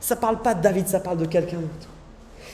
Ça 0.00 0.14
ne 0.14 0.20
parle 0.20 0.40
pas 0.40 0.54
de 0.54 0.62
David, 0.62 0.86
ça 0.86 1.00
parle 1.00 1.18
de 1.18 1.26
quelqu'un 1.26 1.56
d'autre. 1.56 1.88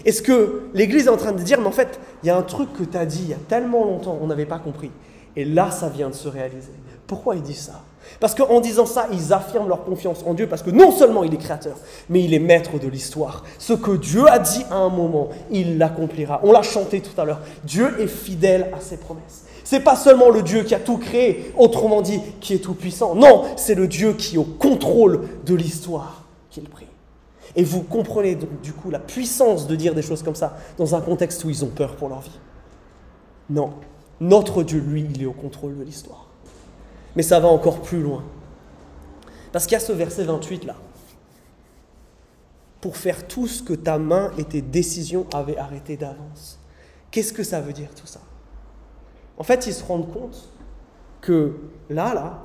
est 0.04 0.12
ce 0.12 0.22
que 0.22 0.70
l'Église 0.72 1.06
est 1.06 1.10
en 1.10 1.16
train 1.16 1.32
de 1.32 1.42
dire, 1.42 1.60
mais 1.60 1.66
en 1.66 1.72
fait, 1.72 2.00
il 2.22 2.28
y 2.28 2.30
a 2.30 2.37
un 2.37 2.42
truc 2.42 2.72
que 2.72 2.84
tu 2.84 2.96
as 2.96 3.04
dit 3.04 3.20
il 3.25 3.30
y 3.30 3.34
a 3.34 3.38
tellement 3.49 3.84
longtemps, 3.84 4.18
on 4.20 4.26
n'avait 4.26 4.46
pas 4.46 4.58
compris. 4.58 4.90
Et 5.37 5.44
là, 5.44 5.70
ça 5.70 5.88
vient 5.88 6.08
de 6.08 6.14
se 6.14 6.28
réaliser. 6.28 6.72
Pourquoi 7.06 7.37
il 7.37 7.42
dit 7.42 7.54
ça? 7.54 7.82
Parce 8.19 8.35
qu'en 8.35 8.61
disant 8.61 8.87
ça, 8.87 9.07
ils 9.12 9.33
affirment 9.33 9.69
leur 9.69 9.85
confiance 9.85 10.23
en 10.26 10.35
Dieu, 10.35 10.47
parce 10.47 10.63
que 10.63 10.71
non 10.71 10.91
seulement 10.91 11.25
il 11.25 11.32
est 11.32 11.39
créateur, 11.39 11.76
mais 12.08 12.23
il 12.23 12.34
est 12.34 12.39
maître 12.39 12.78
de 12.78 12.89
l'histoire. 12.89 13.45
Ce 13.58 13.73
que 13.73 13.93
Dieu 13.93 14.28
a 14.28 14.39
dit 14.39 14.65
à 14.71 14.76
un 14.76 14.89
moment, 14.89 15.28
il 15.50 15.78
l'accomplira. 15.78 16.41
On 16.43 16.52
l'a 16.52 16.63
chanté 16.63 17.00
tout 17.00 17.19
à 17.21 17.25
l'heure. 17.25 17.41
Dieu 17.65 18.00
est 18.00 18.06
fidèle 18.06 18.71
à 18.76 18.80
ses 18.80 18.97
promesses. 18.97 19.45
C'est 19.65 19.80
pas 19.80 19.97
seulement 19.97 20.30
le 20.30 20.43
Dieu 20.43 20.65
qui 20.65 20.75
a 20.75 20.80
tout 20.80 20.99
créé, 20.99 21.52
autrement 21.56 22.02
dit, 22.02 22.21
qui 22.41 22.54
est 22.54 22.58
tout 22.58 22.75
puissant. 22.75 23.15
Non, 23.15 23.45
c'est 23.56 23.75
le 23.75 23.86
Dieu 23.86 24.15
qui 24.15 24.34
est 24.34 24.39
au 24.39 24.45
contrôle 24.45 25.28
de 25.47 25.54
l'histoire 25.54 26.25
qu'il 26.50 26.69
prie. 26.69 26.86
Et 27.56 27.65
vous 27.65 27.82
comprenez 27.82 28.34
donc 28.34 28.60
du 28.63 28.73
coup 28.73 28.91
la 28.91 28.99
puissance 28.99 29.67
de 29.67 29.75
dire 29.76 29.95
des 29.95 30.02
choses 30.02 30.23
comme 30.23 30.34
ça 30.34 30.56
dans 30.78 30.95
un 30.95 31.00
contexte 31.00 31.45
où 31.45 31.50
ils 31.50 31.65
ont 31.65 31.69
peur 31.69 31.97
pour 31.97 32.08
leur 32.08 32.21
vie. 32.21 32.39
Non, 33.49 33.71
notre 34.21 34.63
Dieu, 34.63 34.80
lui, 34.80 35.06
il 35.15 35.23
est 35.23 35.26
au 35.26 35.32
contrôle 35.32 35.76
de 35.76 35.82
l'histoire. 35.82 36.29
Mais 37.16 37.23
ça 37.23 37.40
va 37.40 37.49
encore 37.49 37.80
plus 37.82 38.00
loin. 38.00 38.25
Parce 39.52 39.66
qu'il 39.66 39.73
y 39.73 39.76
a 39.76 39.80
ce 39.80 39.92
verset 39.92 40.25
28 40.25 40.64
là. 40.64 40.76
Pour 42.80 42.96
faire 42.96 43.26
tout 43.26 43.46
ce 43.46 43.62
que 43.62 43.75
ta 43.75 43.99
main 43.99 44.30
et 44.38 44.44
tes 44.44 44.62
décisions 44.62 45.26
avaient 45.34 45.58
arrêté 45.58 45.96
d'avance. 45.96 46.58
Qu'est-ce 47.10 47.32
que 47.32 47.42
ça 47.42 47.60
veut 47.60 47.73
dire 47.73 47.90
tout 47.94 48.06
ça? 48.06 48.20
En 49.36 49.42
fait, 49.42 49.66
ils 49.66 49.75
se 49.75 49.84
rendent 49.84 50.10
compte 50.12 50.50
que 51.20 51.56
là, 51.88 52.14
là, 52.14 52.42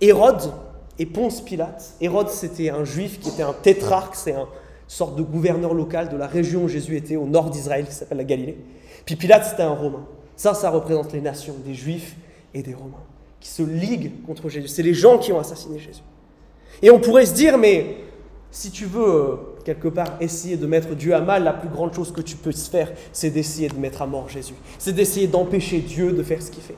Hérode 0.00 0.52
et 0.98 1.06
Ponce 1.06 1.40
Pilate, 1.40 1.94
Hérode 2.00 2.28
c'était 2.28 2.70
un 2.70 2.84
juif 2.84 3.20
qui 3.20 3.28
était 3.28 3.42
un 3.42 3.52
tétrarque, 3.52 4.14
c'est 4.14 4.32
une 4.32 4.46
sorte 4.86 5.16
de 5.16 5.22
gouverneur 5.22 5.74
local 5.74 6.08
de 6.08 6.16
la 6.16 6.26
région 6.26 6.64
où 6.64 6.68
Jésus 6.68 6.96
était, 6.96 7.16
au 7.16 7.26
nord 7.26 7.50
d'Israël, 7.50 7.86
qui 7.86 7.92
s'appelle 7.94 8.18
la 8.18 8.24
Galilée. 8.24 8.58
Puis 9.04 9.16
Pilate 9.16 9.44
c'était 9.44 9.62
un 9.62 9.74
Romain. 9.74 10.06
Ça, 10.36 10.54
ça 10.54 10.70
représente 10.70 11.12
les 11.12 11.20
nations, 11.20 11.56
des 11.64 11.74
juifs 11.74 12.16
et 12.54 12.62
des 12.62 12.74
Romains, 12.74 13.02
qui 13.40 13.48
se 13.48 13.62
liguent 13.62 14.22
contre 14.26 14.48
Jésus. 14.48 14.68
C'est 14.68 14.82
les 14.82 14.94
gens 14.94 15.18
qui 15.18 15.32
ont 15.32 15.38
assassiné 15.38 15.78
Jésus. 15.78 16.02
Et 16.82 16.90
on 16.90 16.98
pourrait 16.98 17.26
se 17.26 17.34
dire, 17.34 17.58
mais 17.58 17.96
si 18.50 18.70
tu 18.70 18.86
veux 18.86 19.08
euh, 19.08 19.36
quelque 19.64 19.88
part 19.88 20.16
essayer 20.20 20.56
de 20.56 20.66
mettre 20.66 20.94
Dieu 20.94 21.14
à 21.14 21.20
mal, 21.20 21.44
la 21.44 21.52
plus 21.52 21.68
grande 21.68 21.94
chose 21.94 22.12
que 22.12 22.20
tu 22.20 22.36
peux 22.36 22.52
faire, 22.52 22.92
c'est 23.12 23.30
d'essayer 23.30 23.68
de 23.68 23.76
mettre 23.76 24.02
à 24.02 24.06
mort 24.06 24.28
Jésus. 24.28 24.54
C'est 24.78 24.92
d'essayer 24.92 25.26
d'empêcher 25.26 25.80
Dieu 25.80 26.12
de 26.12 26.22
faire 26.22 26.42
ce 26.42 26.50
qu'il 26.50 26.62
fait. 26.62 26.76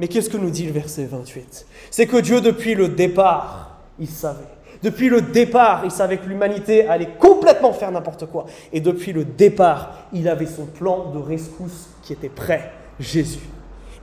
Mais 0.00 0.08
qu'est-ce 0.08 0.28
que 0.28 0.36
nous 0.36 0.50
dit 0.50 0.66
le 0.66 0.72
verset 0.72 1.04
28 1.04 1.66
C'est 1.90 2.06
que 2.06 2.16
Dieu, 2.16 2.40
depuis 2.40 2.74
le 2.74 2.88
départ, 2.88 3.78
il 3.98 4.08
savait. 4.08 4.40
Depuis 4.82 5.08
le 5.08 5.22
départ, 5.22 5.82
il 5.84 5.90
savait 5.90 6.18
que 6.18 6.26
l'humanité 6.26 6.86
allait 6.86 7.10
complètement 7.18 7.72
faire 7.72 7.90
n'importe 7.92 8.26
quoi. 8.26 8.46
Et 8.72 8.80
depuis 8.80 9.12
le 9.12 9.24
départ, 9.24 10.08
il 10.12 10.28
avait 10.28 10.46
son 10.46 10.66
plan 10.66 11.10
de 11.10 11.18
rescousse 11.18 11.88
qui 12.02 12.12
était 12.12 12.28
prêt, 12.28 12.70
Jésus. 12.98 13.38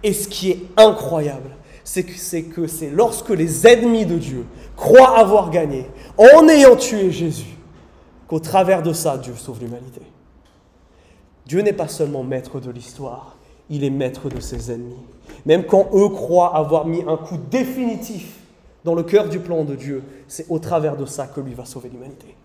Et 0.02 0.14
ce 0.14 0.28
qui 0.28 0.50
est 0.50 0.60
incroyable, 0.78 1.52
c'est 1.84 2.04
que 2.44 2.68
c'est 2.68 2.90
lorsque 2.90 3.30
les 3.30 3.68
ennemis 3.68 4.06
de 4.06 4.18
Dieu 4.18 4.46
croient 4.76 5.18
avoir 5.18 5.50
gagné 5.50 5.88
en 6.18 6.48
ayant 6.48 6.76
tué 6.76 7.12
Jésus, 7.12 7.58
qu'au 8.28 8.40
travers 8.40 8.82
de 8.82 8.94
ça, 8.94 9.18
Dieu 9.18 9.34
sauve 9.36 9.60
l'humanité. 9.60 10.02
Dieu 11.46 11.62
n'est 11.62 11.74
pas 11.74 11.88
seulement 11.88 12.24
maître 12.24 12.60
de 12.60 12.72
l'histoire, 12.72 13.38
il 13.70 13.84
est 13.84 13.90
maître 13.90 14.30
de 14.30 14.40
ses 14.40 14.72
ennemis. 14.72 15.04
Même 15.46 15.66
quand 15.66 15.90
eux 15.94 16.10
croient 16.10 16.56
avoir 16.56 16.86
mis 16.86 17.04
un 17.08 17.18
coup 17.18 17.38
définitif 17.50 18.38
dans 18.84 18.96
le 18.96 19.04
cœur 19.04 19.28
du 19.30 19.40
plan 19.40 19.64
de 19.64 19.76
Dieu, 19.76 20.04
c'est 20.28 20.46
au 20.50 20.60
travers 20.60 20.98
de 20.98 21.06
ça 21.06 21.28
que 21.28 21.42
lui 21.42 21.54
va 21.54 21.66
sauver 21.66 21.90
l'humanité. 21.90 22.36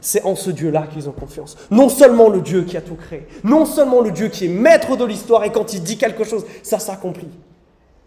C'est 0.00 0.24
en 0.24 0.34
ce 0.34 0.50
Dieu-là 0.50 0.86
qu'ils 0.86 1.08
ont 1.08 1.12
confiance. 1.12 1.56
Non 1.70 1.88
seulement 1.88 2.28
le 2.28 2.40
Dieu 2.40 2.62
qui 2.62 2.76
a 2.76 2.80
tout 2.80 2.94
créé, 2.94 3.26
non 3.44 3.66
seulement 3.66 4.00
le 4.00 4.12
Dieu 4.12 4.28
qui 4.28 4.46
est 4.46 4.48
maître 4.48 4.96
de 4.96 5.04
l'histoire 5.04 5.44
et 5.44 5.52
quand 5.52 5.74
il 5.74 5.82
dit 5.82 5.98
quelque 5.98 6.24
chose, 6.24 6.46
ça 6.62 6.78
s'accomplit 6.78 7.28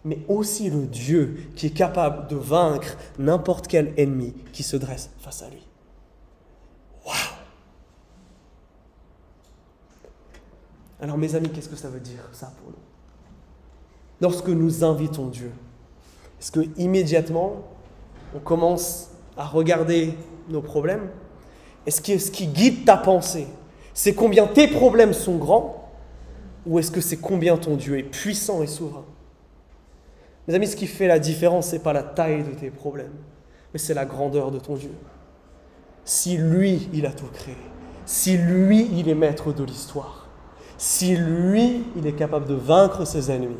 mais 0.04 0.18
aussi 0.28 0.68
le 0.70 0.86
Dieu 0.86 1.36
qui 1.56 1.66
est 1.66 1.76
capable 1.76 2.28
de 2.28 2.36
vaincre 2.36 2.96
n'importe 3.18 3.66
quel 3.66 3.94
ennemi 3.96 4.34
qui 4.52 4.62
se 4.62 4.76
dresse 4.76 5.10
face 5.18 5.42
à 5.42 5.48
lui. 5.48 5.66
Waouh. 7.06 7.16
Alors 11.00 11.18
mes 11.18 11.34
amis, 11.34 11.48
qu'est-ce 11.50 11.68
que 11.68 11.76
ça 11.76 11.88
veut 11.88 12.00
dire 12.00 12.28
ça 12.32 12.52
pour 12.58 12.70
nous? 12.70 12.78
Lorsque 14.20 14.48
nous 14.48 14.84
invitons 14.84 15.28
Dieu, 15.28 15.52
est-ce 16.40 16.52
que 16.52 16.60
immédiatement 16.76 17.62
on 18.34 18.38
commence 18.38 19.10
à 19.36 19.46
regarder 19.46 20.14
nos 20.48 20.62
problèmes? 20.62 21.10
Est-ce 21.86 22.00
que 22.00 22.18
ce 22.18 22.30
qui 22.30 22.46
guide 22.46 22.84
ta 22.84 22.96
pensée, 22.96 23.46
c'est 23.92 24.14
combien 24.14 24.46
tes 24.46 24.68
problèmes 24.68 25.12
sont 25.12 25.36
grands? 25.36 25.90
Ou 26.66 26.78
est-ce 26.78 26.90
que 26.90 27.00
c'est 27.00 27.18
combien 27.18 27.56
ton 27.56 27.76
Dieu 27.76 27.98
est 27.98 28.04
puissant 28.04 28.62
et 28.62 28.66
souverain? 28.66 29.04
Mes 30.46 30.54
amis, 30.54 30.66
ce 30.66 30.76
qui 30.76 30.86
fait 30.86 31.06
la 31.06 31.18
différence, 31.18 31.68
ce 31.68 31.76
n'est 31.76 31.82
pas 31.82 31.92
la 31.92 32.02
taille 32.02 32.42
de 32.42 32.50
tes 32.50 32.70
problèmes, 32.70 33.14
mais 33.72 33.78
c'est 33.78 33.94
la 33.94 34.04
grandeur 34.04 34.50
de 34.50 34.58
ton 34.58 34.74
Dieu. 34.74 34.92
Si 36.04 36.36
lui, 36.36 36.88
il 36.92 37.06
a 37.06 37.10
tout 37.10 37.26
créé, 37.32 37.56
si 38.04 38.36
lui, 38.36 38.88
il 38.92 39.08
est 39.08 39.14
maître 39.14 39.52
de 39.52 39.64
l'histoire, 39.64 40.28
si 40.76 41.16
lui, 41.16 41.84
il 41.96 42.06
est 42.06 42.12
capable 42.12 42.46
de 42.46 42.54
vaincre 42.54 43.06
ses 43.06 43.30
ennemis, 43.30 43.56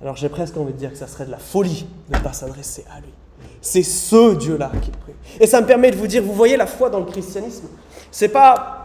alors 0.00 0.16
j'ai 0.16 0.30
presque 0.30 0.56
envie 0.56 0.72
de 0.72 0.78
dire 0.78 0.90
que 0.90 0.96
ça 0.96 1.06
serait 1.06 1.26
de 1.26 1.30
la 1.30 1.38
folie 1.38 1.86
de 2.08 2.16
ne 2.16 2.22
pas 2.22 2.32
s'adresser 2.32 2.84
à 2.90 3.00
lui. 3.00 3.12
C'est 3.60 3.82
ce 3.82 4.34
Dieu-là 4.34 4.72
qu'ils 4.80 4.96
prient. 4.96 5.12
Et 5.38 5.46
ça 5.46 5.60
me 5.60 5.66
permet 5.66 5.90
de 5.90 5.96
vous 5.96 6.06
dire, 6.06 6.22
vous 6.22 6.32
voyez 6.32 6.56
la 6.56 6.66
foi 6.66 6.88
dans 6.88 7.00
le 7.00 7.04
christianisme, 7.04 7.66
c'est 8.10 8.28
pas 8.28 8.79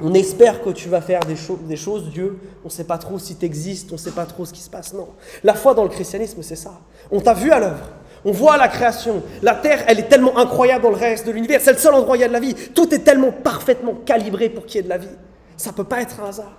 on 0.00 0.14
espère 0.14 0.62
que 0.62 0.70
tu 0.70 0.88
vas 0.88 1.00
faire 1.00 1.20
des, 1.20 1.36
choses, 1.76 2.10
Dieu, 2.10 2.38
on 2.64 2.68
ne 2.68 2.72
sait 2.72 2.84
pas 2.84 2.98
trop 2.98 3.18
si 3.18 3.36
tu 3.36 3.44
existes, 3.44 3.88
on 3.90 3.94
ne 3.94 4.00
sait 4.00 4.10
pas 4.10 4.24
trop 4.24 4.44
ce 4.44 4.52
qui 4.52 4.60
se 4.60 4.70
passe. 4.70 4.94
Non. 4.94 5.08
La 5.44 5.54
foi 5.54 5.74
dans 5.74 5.84
le 5.84 5.90
christianisme, 5.90 6.42
c'est 6.42 6.56
ça. 6.56 6.80
On 7.10 7.20
t'a 7.20 7.34
vu 7.34 7.50
à 7.50 7.60
l'œuvre. 7.60 7.88
On 8.24 8.32
voit 8.32 8.56
la 8.56 8.68
création. 8.68 9.22
La 9.42 9.54
terre, 9.54 9.84
elle 9.86 9.98
est 9.98 10.08
tellement 10.08 10.38
incroyable 10.38 10.84
dans 10.84 10.90
le 10.90 10.96
reste 10.96 11.26
de 11.26 11.32
l'univers. 11.32 11.60
C'est 11.60 11.72
le 11.72 11.78
seul 11.78 11.94
endroit 11.94 12.12
où 12.12 12.16
il 12.16 12.20
y 12.20 12.24
a 12.24 12.28
de 12.28 12.32
la 12.32 12.40
vie. 12.40 12.54
Tout 12.74 12.92
est 12.94 13.00
tellement 13.00 13.32
parfaitement 13.32 13.94
calibré 14.06 14.48
pour 14.48 14.64
qu'il 14.64 14.76
y 14.76 14.78
ait 14.80 14.84
de 14.84 14.88
la 14.88 14.98
vie. 14.98 15.08
Ça 15.56 15.70
ne 15.70 15.76
peut 15.76 15.84
pas 15.84 16.00
être 16.00 16.20
un 16.20 16.28
hasard. 16.28 16.52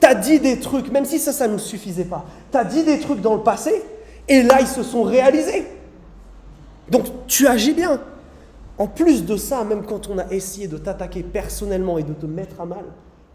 Tu 0.00 0.06
as 0.06 0.14
dit 0.14 0.40
des 0.40 0.58
trucs, 0.58 0.90
même 0.90 1.04
si 1.04 1.18
ça, 1.18 1.32
ça 1.32 1.46
ne 1.46 1.54
nous 1.54 1.58
suffisait 1.58 2.04
pas. 2.04 2.24
Tu 2.50 2.58
as 2.58 2.64
dit 2.64 2.84
des 2.84 2.98
trucs 2.98 3.20
dans 3.20 3.34
le 3.34 3.42
passé, 3.42 3.82
et 4.28 4.42
là, 4.42 4.60
ils 4.60 4.66
se 4.66 4.82
sont 4.82 5.02
réalisés. 5.02 5.66
Donc, 6.90 7.04
tu 7.26 7.46
agis 7.46 7.72
bien. 7.72 8.00
En 8.78 8.86
plus 8.86 9.24
de 9.24 9.36
ça, 9.36 9.64
même 9.64 9.84
quand 9.84 10.08
on 10.08 10.18
a 10.18 10.30
essayé 10.30 10.68
de 10.68 10.78
t'attaquer 10.78 11.22
personnellement 11.22 11.98
et 11.98 12.04
de 12.04 12.12
te 12.12 12.26
mettre 12.26 12.60
à 12.60 12.64
mal, 12.64 12.84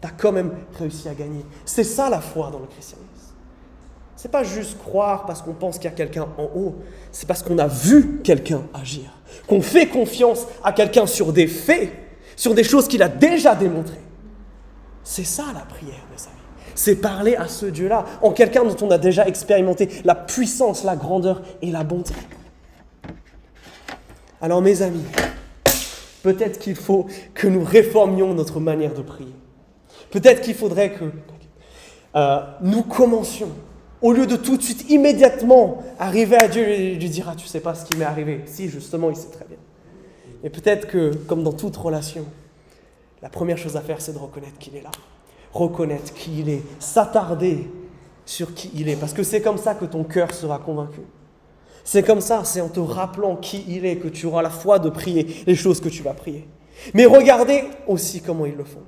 tu 0.00 0.08
as 0.08 0.10
quand 0.10 0.32
même 0.32 0.52
réussi 0.78 1.08
à 1.08 1.14
gagner. 1.14 1.44
C'est 1.66 1.84
ça 1.84 2.08
la 2.08 2.20
foi 2.20 2.50
dans 2.50 2.60
le 2.60 2.66
christianisme. 2.66 3.08
C'est 4.16 4.30
pas 4.30 4.42
juste 4.42 4.78
croire 4.78 5.26
parce 5.26 5.42
qu'on 5.42 5.52
pense 5.52 5.76
qu'il 5.76 5.84
y 5.84 5.92
a 5.92 5.96
quelqu'un 5.96 6.26
en 6.38 6.44
haut, 6.44 6.76
c'est 7.12 7.28
parce 7.28 7.42
qu'on 7.42 7.58
a 7.58 7.66
vu 7.66 8.20
quelqu'un 8.24 8.62
agir, 8.72 9.04
qu'on 9.46 9.60
fait 9.60 9.86
confiance 9.88 10.46
à 10.62 10.72
quelqu'un 10.72 11.06
sur 11.06 11.30
des 11.30 11.46
faits, 11.46 11.92
sur 12.36 12.54
des 12.54 12.64
choses 12.64 12.88
qu'il 12.88 13.02
a 13.02 13.08
déjà 13.08 13.54
démontrées. 13.54 14.00
C'est 15.02 15.24
ça 15.24 15.44
la 15.52 15.60
prière, 15.60 16.06
mes 16.10 16.22
amis. 16.22 16.72
C'est 16.74 16.96
parler 16.96 17.36
à 17.36 17.48
ce 17.48 17.66
Dieu-là, 17.66 18.06
en 18.22 18.30
quelqu'un 18.30 18.64
dont 18.64 18.76
on 18.86 18.90
a 18.90 18.96
déjà 18.96 19.26
expérimenté 19.26 19.90
la 20.04 20.14
puissance, 20.14 20.84
la 20.84 20.96
grandeur 20.96 21.42
et 21.60 21.70
la 21.70 21.84
bonté. 21.84 22.14
Alors 24.40 24.62
mes 24.62 24.82
amis, 24.82 25.04
peut-être 26.24 26.58
qu'il 26.58 26.74
faut 26.74 27.06
que 27.34 27.46
nous 27.46 27.62
réformions 27.62 28.32
notre 28.32 28.58
manière 28.58 28.94
de 28.94 29.02
prier. 29.02 29.34
Peut-être 30.10 30.40
qu'il 30.40 30.54
faudrait 30.54 30.92
que 30.92 31.04
euh, 32.16 32.40
nous 32.62 32.82
commencions, 32.82 33.50
au 34.00 34.10
lieu 34.14 34.26
de 34.26 34.36
tout 34.36 34.56
de 34.56 34.62
suite, 34.62 34.88
immédiatement, 34.88 35.82
arriver 35.98 36.36
à 36.36 36.48
Dieu 36.48 36.66
et 36.66 36.94
lui 36.94 37.10
dire, 37.10 37.28
ah 37.28 37.34
tu 37.36 37.46
sais 37.46 37.60
pas 37.60 37.74
ce 37.74 37.84
qui 37.84 37.98
m'est 37.98 38.06
arrivé. 38.06 38.40
Si, 38.46 38.70
justement, 38.70 39.10
il 39.10 39.16
sait 39.16 39.28
très 39.28 39.44
bien. 39.44 39.58
Et 40.42 40.48
peut-être 40.48 40.88
que, 40.88 41.14
comme 41.26 41.42
dans 41.42 41.52
toute 41.52 41.76
relation, 41.76 42.24
la 43.20 43.28
première 43.28 43.58
chose 43.58 43.76
à 43.76 43.82
faire, 43.82 44.00
c'est 44.00 44.14
de 44.14 44.18
reconnaître 44.18 44.58
qu'il 44.58 44.76
est 44.76 44.82
là. 44.82 44.92
Reconnaître 45.52 46.14
qui 46.14 46.40
il 46.40 46.48
est, 46.48 46.62
s'attarder 46.78 47.70
sur 48.24 48.54
qui 48.54 48.70
il 48.74 48.88
est, 48.88 48.96
parce 48.96 49.12
que 49.12 49.22
c'est 49.22 49.42
comme 49.42 49.58
ça 49.58 49.74
que 49.74 49.84
ton 49.84 50.04
cœur 50.04 50.32
sera 50.32 50.58
convaincu. 50.58 51.02
C'est 51.84 52.02
comme 52.02 52.22
ça, 52.22 52.42
c'est 52.44 52.62
en 52.62 52.68
te 52.68 52.80
rappelant 52.80 53.36
qui 53.36 53.62
il 53.68 53.84
est 53.84 53.96
que 53.96 54.08
tu 54.08 54.24
auras 54.24 54.40
la 54.40 54.50
foi 54.50 54.78
de 54.78 54.88
prier 54.88 55.44
les 55.46 55.54
choses 55.54 55.80
que 55.80 55.90
tu 55.90 56.02
vas 56.02 56.14
prier. 56.14 56.48
Mais 56.94 57.04
regardez 57.04 57.64
aussi 57.86 58.22
comment 58.22 58.46
ils 58.46 58.56
le 58.56 58.64
font. 58.64 58.82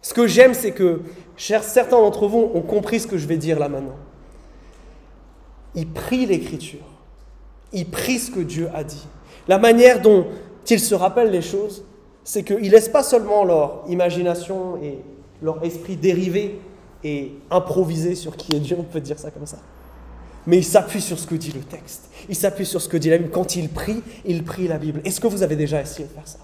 Ce 0.00 0.14
que 0.14 0.26
j'aime, 0.26 0.54
c'est 0.54 0.72
que 0.72 1.02
certains 1.36 1.98
d'entre 1.98 2.26
vous 2.26 2.50
ont 2.54 2.62
compris 2.62 3.00
ce 3.00 3.06
que 3.06 3.18
je 3.18 3.26
vais 3.26 3.36
dire 3.36 3.58
là 3.58 3.68
maintenant. 3.68 3.98
Ils 5.74 5.86
prient 5.86 6.24
l'Écriture. 6.24 6.80
Ils 7.72 7.88
prient 7.88 8.18
ce 8.18 8.30
que 8.30 8.40
Dieu 8.40 8.70
a 8.74 8.82
dit. 8.82 9.06
La 9.46 9.58
manière 9.58 10.00
dont 10.00 10.26
ils 10.68 10.80
se 10.80 10.94
rappellent 10.94 11.30
les 11.30 11.42
choses, 11.42 11.84
c'est 12.24 12.42
qu'ils 12.42 12.62
ne 12.62 12.70
laissent 12.70 12.88
pas 12.88 13.02
seulement 13.02 13.44
leur 13.44 13.84
imagination 13.88 14.78
et 14.82 14.98
leur 15.42 15.62
esprit 15.64 15.96
dériver 15.96 16.60
et 17.04 17.32
improviser 17.50 18.14
sur 18.14 18.36
qui 18.36 18.56
est 18.56 18.60
Dieu, 18.60 18.76
on 18.78 18.84
peut 18.84 19.00
dire 19.00 19.18
ça 19.18 19.30
comme 19.30 19.46
ça 19.46 19.58
mais 20.46 20.58
il 20.58 20.64
s'appuie 20.64 21.00
sur 21.00 21.18
ce 21.18 21.26
que 21.26 21.34
dit 21.34 21.52
le 21.52 21.60
texte. 21.60 22.08
Il 22.28 22.34
s'appuie 22.34 22.66
sur 22.66 22.80
ce 22.80 22.88
que 22.88 22.96
dit 22.96 23.10
la 23.10 23.18
Bible. 23.18 23.30
Quand 23.30 23.56
il 23.56 23.68
prie, 23.68 24.02
il 24.24 24.44
prie 24.44 24.68
la 24.68 24.78
Bible. 24.78 25.00
Est-ce 25.04 25.20
que 25.20 25.26
vous 25.26 25.42
avez 25.42 25.56
déjà 25.56 25.80
essayé 25.80 26.06
de 26.06 26.12
faire 26.12 26.26
ça? 26.26 26.38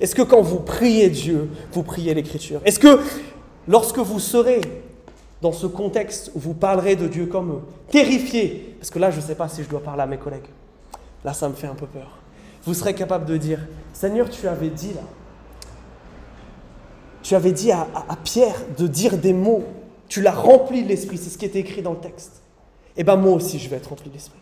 Est-ce 0.00 0.14
que 0.14 0.22
quand 0.22 0.42
vous 0.42 0.60
priez 0.60 1.08
Dieu, 1.08 1.48
vous 1.72 1.82
priez 1.82 2.12
l'Écriture? 2.14 2.60
Est-ce 2.64 2.78
que 2.78 3.00
lorsque 3.68 3.98
vous 3.98 4.20
serez 4.20 4.60
dans 5.42 5.52
ce 5.52 5.66
contexte 5.66 6.32
où 6.34 6.38
vous 6.38 6.54
parlerez 6.54 6.96
de 6.96 7.06
Dieu 7.06 7.26
comme 7.26 7.62
terrifié, 7.90 8.76
parce 8.80 8.90
que 8.90 8.98
là 8.98 9.10
je 9.10 9.16
ne 9.16 9.22
sais 9.22 9.34
pas 9.34 9.48
si 9.48 9.62
je 9.62 9.68
dois 9.68 9.82
parler 9.82 10.02
à 10.02 10.06
mes 10.06 10.16
collègues, 10.16 10.48
là 11.24 11.32
ça 11.34 11.48
me 11.48 11.54
fait 11.54 11.66
un 11.66 11.74
peu 11.74 11.86
peur, 11.86 12.18
vous 12.64 12.74
serez 12.74 12.94
capable 12.94 13.26
de 13.26 13.36
dire, 13.36 13.60
Seigneur, 13.92 14.28
tu 14.30 14.48
avais 14.48 14.70
dit 14.70 14.94
là, 14.94 15.02
tu 17.22 17.34
avais 17.34 17.52
dit 17.52 17.70
à, 17.70 17.86
à 18.08 18.16
Pierre 18.16 18.56
de 18.78 18.86
dire 18.86 19.18
des 19.18 19.32
mots, 19.32 19.64
tu 20.08 20.22
l'as 20.22 20.32
rempli 20.32 20.82
de 20.82 20.88
l'Esprit, 20.88 21.18
c'est 21.18 21.30
ce 21.30 21.38
qui 21.38 21.44
était 21.44 21.60
écrit 21.60 21.82
dans 21.82 21.92
le 21.92 22.00
texte 22.00 22.42
eh 22.96 23.04
bien 23.04 23.16
moi 23.16 23.32
aussi 23.32 23.58
je 23.58 23.68
vais 23.68 23.76
être 23.76 23.88
rempli 23.88 24.10
d'esprit. 24.10 24.38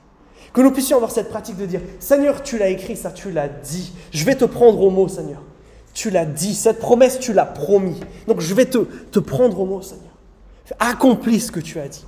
Que 0.53 0.61
nous 0.61 0.71
puissions 0.71 0.97
avoir 0.97 1.11
cette 1.11 1.31
pratique 1.31 1.57
de 1.57 1.67
dire, 1.67 1.81
Seigneur, 1.99 2.43
tu 2.43 2.59
l'as 2.59 2.69
écrit, 2.69 2.97
ça 2.97 3.11
tu 3.11 3.33
l'as 3.33 3.49
dit. 3.49 3.93
Je 4.13 4.25
vais 4.25 4.37
te 4.37 4.45
prendre 4.45 4.81
au 4.81 4.91
mot, 4.91 5.09
Seigneur. 5.09 5.43
Tu 5.95 6.11
l'as 6.11 6.25
dit, 6.25 6.55
cette 6.55 6.79
promesse, 6.79 7.19
tu 7.19 7.33
l'as 7.33 7.45
promis. 7.45 7.99
Donc 8.29 8.41
je 8.41 8.55
vais 8.55 8.67
te, 8.67 8.79
te 8.79 9.19
prendre 9.19 9.59
au 9.59 9.67
mot, 9.67 9.83
Seigneur. 9.83 10.13
Accomplis 10.79 11.41
ce 11.41 11.51
que 11.51 11.59
tu 11.59 11.81
as 11.81 11.89
dit. 11.89 12.05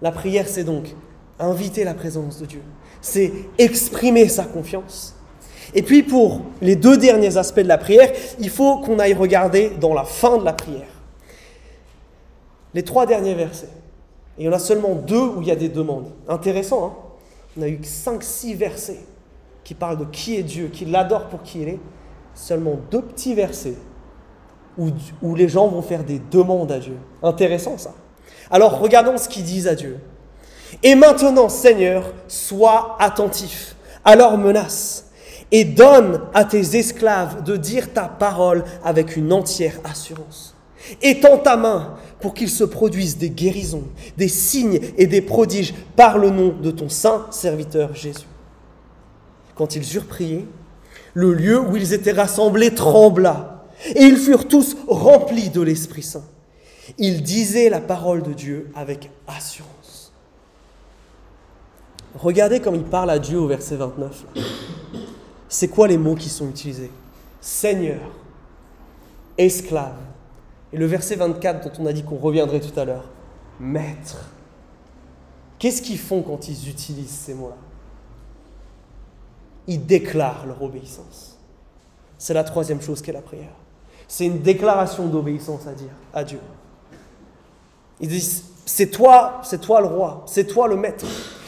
La 0.00 0.12
prière, 0.12 0.46
c'est 0.46 0.62
donc 0.62 0.94
inviter 1.40 1.82
la 1.82 1.94
présence 1.94 2.38
de 2.38 2.46
Dieu. 2.46 2.62
C'est 3.00 3.32
exprimer 3.58 4.28
sa 4.28 4.44
confiance. 4.44 5.16
Et 5.74 5.82
puis 5.82 6.02
pour 6.02 6.42
les 6.60 6.76
deux 6.76 6.96
derniers 6.96 7.36
aspects 7.36 7.60
de 7.60 7.68
la 7.68 7.78
prière, 7.78 8.12
il 8.38 8.50
faut 8.50 8.78
qu'on 8.78 8.98
aille 8.98 9.14
regarder 9.14 9.70
dans 9.80 9.94
la 9.94 10.04
fin 10.04 10.38
de 10.38 10.44
la 10.44 10.52
prière. 10.52 10.86
Les 12.74 12.84
trois 12.84 13.06
derniers 13.06 13.34
versets. 13.34 13.68
Et 14.38 14.42
il 14.42 14.46
y 14.46 14.48
en 14.48 14.52
a 14.52 14.58
seulement 14.58 14.94
deux 14.94 15.20
où 15.20 15.42
il 15.42 15.48
y 15.48 15.50
a 15.50 15.56
des 15.56 15.68
demandes. 15.68 16.10
Intéressant, 16.28 16.86
hein 16.86 16.92
On 17.58 17.62
a 17.62 17.68
eu 17.68 17.80
cinq, 17.82 18.22
six 18.22 18.54
versets 18.54 19.00
qui 19.64 19.74
parlent 19.74 19.98
de 19.98 20.04
qui 20.04 20.36
est 20.36 20.42
Dieu, 20.42 20.68
qui 20.68 20.84
l'adore 20.84 21.28
pour 21.28 21.42
qui 21.42 21.62
il 21.62 21.68
est. 21.68 21.80
Seulement 22.34 22.76
deux 22.90 23.02
petits 23.02 23.34
versets 23.34 23.76
où, 24.78 24.88
où 25.20 25.34
les 25.34 25.48
gens 25.48 25.68
vont 25.68 25.82
faire 25.82 26.04
des 26.04 26.20
demandes 26.30 26.72
à 26.72 26.78
Dieu. 26.78 26.96
Intéressant 27.22 27.76
ça. 27.76 27.92
Alors 28.50 28.78
regardons 28.78 29.18
ce 29.18 29.28
qu'ils 29.28 29.44
disent 29.44 29.68
à 29.68 29.74
Dieu. 29.74 29.98
Et 30.82 30.94
maintenant, 30.94 31.48
Seigneur, 31.48 32.12
sois 32.28 32.96
attentif 32.98 33.76
à 34.04 34.16
leurs 34.16 34.38
menaces 34.38 35.10
et 35.50 35.64
donne 35.64 36.22
à 36.32 36.44
tes 36.44 36.76
esclaves 36.76 37.42
de 37.44 37.56
dire 37.56 37.92
ta 37.92 38.04
parole 38.04 38.64
avec 38.82 39.16
une 39.16 39.32
entière 39.32 39.78
assurance. 39.84 40.56
Étends 41.00 41.38
ta 41.38 41.56
main 41.56 41.96
pour 42.20 42.34
qu'il 42.34 42.48
se 42.48 42.64
produisent 42.64 43.18
des 43.18 43.30
guérisons, 43.30 43.84
des 44.16 44.28
signes 44.28 44.80
et 44.96 45.06
des 45.06 45.22
prodiges 45.22 45.74
par 45.96 46.18
le 46.18 46.30
nom 46.30 46.54
de 46.60 46.70
ton 46.70 46.88
saint 46.88 47.26
serviteur 47.30 47.94
Jésus. 47.94 48.26
Quand 49.54 49.74
ils 49.76 49.96
eurent 49.96 50.06
prié, 50.06 50.46
le 51.14 51.34
lieu 51.34 51.60
où 51.60 51.76
ils 51.76 51.92
étaient 51.92 52.12
rassemblés 52.12 52.74
trembla, 52.74 53.64
et 53.94 54.02
ils 54.02 54.16
furent 54.16 54.48
tous 54.48 54.76
remplis 54.86 55.50
de 55.50 55.60
l'Esprit 55.60 56.02
Saint. 56.02 56.24
Ils 56.98 57.22
disaient 57.22 57.68
la 57.68 57.80
parole 57.80 58.22
de 58.22 58.32
Dieu 58.32 58.70
avec 58.74 59.10
assurance. 59.26 60.12
Regardez 62.14 62.60
comme 62.60 62.74
il 62.74 62.84
parle 62.84 63.10
à 63.10 63.18
Dieu 63.18 63.38
au 63.38 63.46
verset 63.46 63.76
29. 63.76 64.24
C'est 65.48 65.68
quoi 65.68 65.88
les 65.88 65.98
mots 65.98 66.14
qui 66.14 66.28
sont 66.28 66.48
utilisés? 66.48 66.90
Seigneur, 67.40 68.00
esclave, 69.36 69.96
et 70.72 70.76
le 70.76 70.86
verset 70.86 71.16
24 71.16 71.64
dont 71.64 71.82
on 71.82 71.86
a 71.86 71.92
dit 71.92 72.02
qu'on 72.02 72.16
reviendrait 72.16 72.60
tout 72.60 72.78
à 72.78 72.84
l'heure, 72.84 73.10
maître. 73.60 74.30
Qu'est-ce 75.58 75.82
qu'ils 75.82 75.98
font 75.98 76.22
quand 76.22 76.48
ils 76.48 76.68
utilisent 76.68 77.10
ces 77.10 77.34
mots-là? 77.34 77.56
Ils 79.68 79.84
déclarent 79.84 80.46
leur 80.46 80.62
obéissance. 80.62 81.38
C'est 82.18 82.34
la 82.34 82.44
troisième 82.44 82.80
chose 82.80 83.02
qu'est 83.02 83.12
la 83.12 83.22
prière. 83.22 83.52
C'est 84.08 84.26
une 84.26 84.40
déclaration 84.40 85.06
d'obéissance 85.06 85.66
à 85.66 85.72
dire 85.72 85.92
à 86.12 86.24
Dieu. 86.24 86.40
Ils 88.00 88.08
disent 88.08 88.44
c'est 88.64 88.88
toi, 88.88 89.40
c'est 89.44 89.60
toi 89.60 89.80
le 89.80 89.86
roi, 89.86 90.24
c'est 90.26 90.44
toi 90.44 90.68
le 90.68 90.76
maître. 90.76 91.04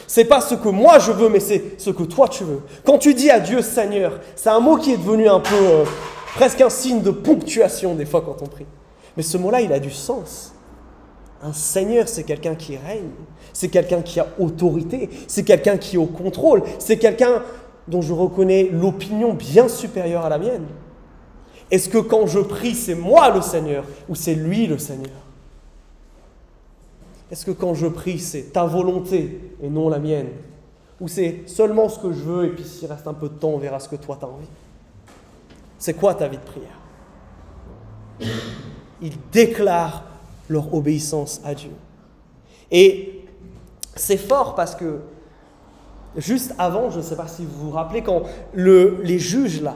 C'est 0.07 0.25
pas 0.25 0.39
ce 0.39 0.55
que 0.55 0.69
moi 0.69 0.99
je 0.99 1.11
veux, 1.11 1.29
mais 1.29 1.39
c'est 1.39 1.79
ce 1.79 1.89
que 1.89 2.03
toi 2.03 2.27
tu 2.27 2.43
veux. 2.43 2.61
Quand 2.85 2.97
tu 2.97 3.13
dis 3.13 3.29
à 3.29 3.39
Dieu 3.39 3.61
Seigneur, 3.61 4.19
c'est 4.35 4.49
un 4.49 4.59
mot 4.59 4.77
qui 4.77 4.93
est 4.93 4.97
devenu 4.97 5.27
un 5.27 5.39
peu 5.39 5.55
euh, 5.55 5.83
presque 6.35 6.61
un 6.61 6.69
signe 6.69 7.01
de 7.01 7.11
ponctuation 7.11 7.95
des 7.95 8.05
fois 8.05 8.21
quand 8.21 8.41
on 8.41 8.47
prie. 8.47 8.65
Mais 9.17 9.23
ce 9.23 9.37
mot-là, 9.37 9.61
il 9.61 9.71
a 9.71 9.79
du 9.79 9.91
sens. 9.91 10.53
Un 11.41 11.53
seigneur, 11.53 12.07
c'est 12.07 12.23
quelqu'un 12.23 12.55
qui 12.55 12.77
règne, 12.77 13.11
c'est 13.53 13.69
quelqu'un 13.69 14.01
qui 14.01 14.19
a 14.19 14.27
autorité, 14.39 15.09
c'est 15.27 15.43
quelqu'un 15.43 15.77
qui 15.77 15.95
est 15.95 15.99
au 15.99 16.05
contrôle, 16.05 16.63
c'est 16.79 16.97
quelqu'un 16.97 17.43
dont 17.87 18.01
je 18.01 18.13
reconnais 18.13 18.69
l'opinion 18.71 19.33
bien 19.33 19.67
supérieure 19.67 20.25
à 20.25 20.29
la 20.29 20.39
mienne. 20.39 20.65
Est-ce 21.69 21.89
que 21.89 21.97
quand 21.97 22.25
je 22.25 22.39
prie, 22.39 22.73
c'est 22.73 22.95
moi 22.95 23.29
le 23.33 23.41
Seigneur 23.41 23.85
ou 24.07 24.15
c'est 24.15 24.35
lui 24.35 24.65
le 24.67 24.77
Seigneur? 24.77 25.11
Est-ce 27.31 27.45
que 27.45 27.51
quand 27.51 27.73
je 27.73 27.87
prie, 27.87 28.19
c'est 28.19 28.53
ta 28.53 28.65
volonté 28.65 29.51
et 29.61 29.69
non 29.69 29.89
la 29.89 29.99
mienne? 29.99 30.29
Ou 31.01 31.07
c'est 31.07 31.41
seulement 31.47 31.89
ce 31.89 31.99
que 31.99 32.11
je 32.11 32.19
veux 32.19 32.45
et 32.45 32.49
puis 32.49 32.63
s'il 32.63 32.87
reste 32.87 33.07
un 33.07 33.13
peu 33.13 33.29
de 33.29 33.33
temps, 33.33 33.49
on 33.49 33.57
verra 33.57 33.79
ce 33.79 33.89
que 33.89 33.95
toi 33.95 34.15
tu 34.19 34.25
as 34.25 34.29
envie? 34.29 34.47
C'est 35.77 35.95
quoi 35.95 36.13
ta 36.13 36.27
vie 36.27 36.37
de 36.37 36.43
prière? 36.43 36.79
Ils 39.01 39.17
déclarent 39.31 40.03
leur 40.49 40.73
obéissance 40.73 41.41
à 41.43 41.53
Dieu. 41.53 41.71
Et 42.71 43.21
c'est 43.95 44.17
fort 44.17 44.55
parce 44.55 44.75
que 44.75 44.99
juste 46.17 46.53
avant, 46.57 46.89
je 46.89 46.97
ne 46.97 47.03
sais 47.03 47.15
pas 47.15 47.27
si 47.27 47.45
vous 47.45 47.65
vous 47.65 47.71
rappelez, 47.71 48.01
quand 48.01 48.23
le, 48.53 48.99
les 49.03 49.19
juges 49.19 49.61
là 49.61 49.75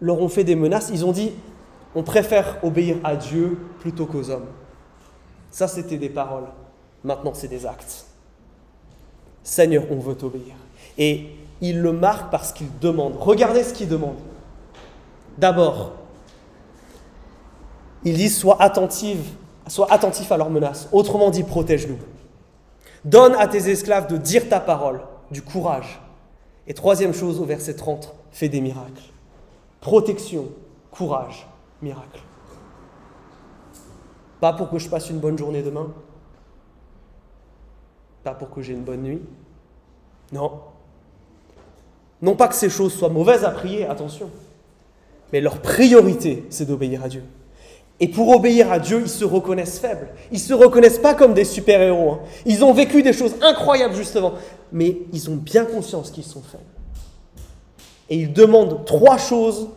leur 0.00 0.20
ont 0.20 0.28
fait 0.28 0.44
des 0.44 0.54
menaces, 0.56 0.90
ils 0.92 1.04
ont 1.04 1.12
dit 1.12 1.32
on 1.94 2.02
préfère 2.02 2.58
obéir 2.62 2.96
à 3.04 3.16
Dieu 3.16 3.58
plutôt 3.80 4.04
qu'aux 4.04 4.30
hommes. 4.30 4.46
Ça, 5.50 5.66
c'était 5.66 5.96
des 5.96 6.10
paroles. 6.10 6.44
Maintenant, 7.02 7.32
c'est 7.32 7.48
des 7.48 7.64
actes. 7.64 8.04
Seigneur, 9.42 9.84
on 9.90 9.96
veut 9.96 10.14
t'obéir. 10.14 10.54
Et 10.98 11.28
il 11.62 11.80
le 11.80 11.92
marque 11.92 12.30
parce 12.30 12.52
qu'il 12.52 12.66
demande. 12.80 13.14
Regardez 13.18 13.62
ce 13.62 13.72
qu'il 13.72 13.88
demande. 13.88 14.16
D'abord, 15.38 15.92
il 18.06 18.16
dit 18.16 18.30
sois 18.30 18.62
attentive, 18.62 19.32
sois 19.66 19.92
attentif 19.92 20.30
à 20.30 20.36
leurs 20.36 20.48
menaces. 20.48 20.88
Autrement 20.92 21.30
dit, 21.30 21.42
protège-nous. 21.42 21.98
Donne 23.04 23.34
à 23.34 23.48
tes 23.48 23.68
esclaves 23.68 24.06
de 24.06 24.16
dire 24.16 24.48
ta 24.48 24.60
parole, 24.60 25.00
du 25.32 25.42
courage. 25.42 26.00
Et 26.68 26.74
troisième 26.74 27.12
chose, 27.12 27.40
au 27.40 27.44
verset 27.44 27.74
30, 27.74 28.14
fais 28.30 28.48
des 28.48 28.60
miracles. 28.60 29.02
Protection, 29.80 30.46
courage, 30.92 31.48
miracle. 31.82 32.22
Pas 34.40 34.52
pour 34.52 34.70
que 34.70 34.78
je 34.78 34.88
passe 34.88 35.10
une 35.10 35.18
bonne 35.18 35.36
journée 35.36 35.62
demain. 35.62 35.92
Pas 38.22 38.34
pour 38.34 38.50
que 38.50 38.62
j'ai 38.62 38.74
une 38.74 38.84
bonne 38.84 39.02
nuit. 39.02 39.22
Non. 40.30 40.60
Non 42.22 42.36
pas 42.36 42.46
que 42.46 42.54
ces 42.54 42.70
choses 42.70 42.94
soient 42.94 43.08
mauvaises 43.08 43.44
à 43.44 43.50
prier, 43.50 43.84
attention. 43.84 44.30
Mais 45.32 45.40
leur 45.40 45.60
priorité, 45.60 46.46
c'est 46.50 46.66
d'obéir 46.66 47.02
à 47.02 47.08
Dieu. 47.08 47.24
Et 47.98 48.08
pour 48.08 48.28
obéir 48.28 48.70
à 48.70 48.78
Dieu, 48.78 49.00
ils 49.02 49.08
se 49.08 49.24
reconnaissent 49.24 49.78
faibles. 49.78 50.08
Ils 50.30 50.34
ne 50.34 50.40
se 50.40 50.52
reconnaissent 50.52 50.98
pas 50.98 51.14
comme 51.14 51.32
des 51.32 51.44
super-héros. 51.44 52.10
Hein. 52.12 52.20
Ils 52.44 52.62
ont 52.62 52.74
vécu 52.74 53.02
des 53.02 53.14
choses 53.14 53.34
incroyables 53.40 53.94
justement, 53.94 54.32
mais 54.70 54.98
ils 55.12 55.30
ont 55.30 55.36
bien 55.36 55.64
conscience 55.64 56.10
qu'ils 56.10 56.24
sont 56.24 56.42
faibles. 56.42 56.62
Et 58.10 58.16
ils 58.16 58.32
demandent 58.32 58.84
trois 58.84 59.16
choses 59.16 59.68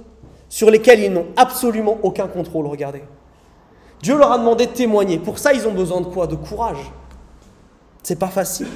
sur 0.50 0.70
lesquelles 0.70 1.00
ils 1.00 1.12
n'ont 1.12 1.28
absolument 1.38 1.98
aucun 2.04 2.28
contrôle. 2.28 2.68
Regardez. 2.68 3.04
Dieu 4.02 4.18
leur 4.18 4.32
a 4.32 4.38
demandé 4.38 4.66
de 4.66 4.72
témoigner. 4.72 5.18
Pour 5.18 5.40
ça, 5.40 5.54
ils 5.54 5.68
ont 5.68 5.74
besoin 5.74 6.02
de 6.02 6.08
quoi? 6.08 6.28
De 6.28 6.36
courage. 6.36 6.92
C'est 8.04 8.20
pas 8.20 8.28
facile. 8.28 8.68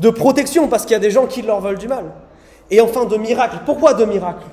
De 0.00 0.10
protection, 0.10 0.68
parce 0.68 0.82
qu'il 0.82 0.92
y 0.92 0.96
a 0.96 1.00
des 1.00 1.10
gens 1.10 1.26
qui 1.26 1.42
leur 1.42 1.60
veulent 1.60 1.78
du 1.78 1.88
mal. 1.88 2.12
Et 2.70 2.80
enfin, 2.80 3.06
de 3.06 3.16
miracles. 3.16 3.60
Pourquoi 3.64 3.94
de 3.94 4.04
miracles? 4.04 4.46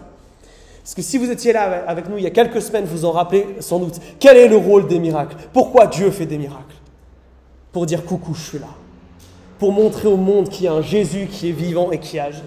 Parce 0.86 0.94
que 0.94 1.02
si 1.02 1.18
vous 1.18 1.32
étiez 1.32 1.52
là 1.52 1.84
avec 1.88 2.08
nous 2.08 2.20
il 2.20 2.24
y 2.24 2.28
a 2.28 2.30
quelques 2.30 2.62
semaines, 2.62 2.86
vous 2.86 3.06
en 3.06 3.12
rappelez 3.12 3.56
sans 3.60 3.80
doute. 3.80 4.00
Quel 4.20 4.38
est 4.38 4.48
le 4.48 4.58
rôle 4.58 4.86
des 4.86 5.00
miracles? 5.00 5.36
Pourquoi 5.52 5.88
Dieu 5.88 6.12
fait 6.12 6.28
des 6.28 6.38
miracles? 6.38 6.76
Pour 7.72 7.88
dire 7.88 8.06
coucou, 8.06 8.36
je 8.36 8.42
suis 8.42 8.60
là. 8.60 8.68
Pour 9.58 9.72
montrer 9.72 10.08
au 10.08 10.16
monde 10.16 10.48
qu'il 10.48 10.66
y 10.66 10.68
a 10.68 10.74
un 10.74 10.84
Jésus 10.84 11.26
qui 11.26 11.50
est 11.50 11.54
vivant 11.54 11.92
et 11.92 11.98
qui 11.98 12.20
agit. 12.20 12.44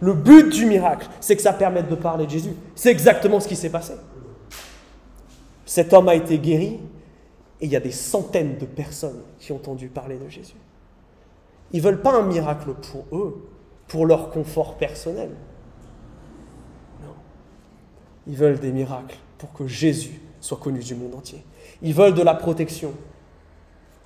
Le 0.00 0.14
but 0.14 0.52
du 0.52 0.66
miracle, 0.66 1.08
c'est 1.20 1.36
que 1.36 1.42
ça 1.42 1.52
permette 1.52 1.88
de 1.88 1.94
parler 1.94 2.26
de 2.26 2.30
Jésus. 2.32 2.56
C'est 2.74 2.90
exactement 2.90 3.38
ce 3.38 3.46
qui 3.46 3.54
s'est 3.54 3.70
passé. 3.70 3.92
Cet 5.64 5.92
homme 5.92 6.08
a 6.08 6.16
été 6.16 6.40
guéri 6.40 6.80
et 7.60 7.66
il 7.66 7.70
y 7.70 7.76
a 7.76 7.80
des 7.80 7.92
centaines 7.92 8.58
de 8.58 8.66
personnes 8.66 9.20
qui 9.38 9.52
ont 9.52 9.56
entendu 9.56 9.86
parler 9.86 10.16
de 10.16 10.28
Jésus. 10.28 10.56
Ils 11.70 11.78
ne 11.78 11.84
veulent 11.84 12.02
pas 12.02 12.14
un 12.18 12.22
miracle 12.22 12.70
pour 12.90 13.16
eux, 13.16 13.48
pour 13.86 14.06
leur 14.06 14.30
confort 14.30 14.74
personnel. 14.74 15.30
Ils 18.26 18.36
veulent 18.36 18.58
des 18.58 18.72
miracles 18.72 19.16
pour 19.38 19.52
que 19.52 19.66
Jésus 19.66 20.20
soit 20.40 20.58
connu 20.58 20.80
du 20.80 20.94
monde 20.94 21.14
entier. 21.14 21.44
Ils 21.82 21.94
veulent 21.94 22.14
de 22.14 22.22
la 22.22 22.34
protection. 22.34 22.92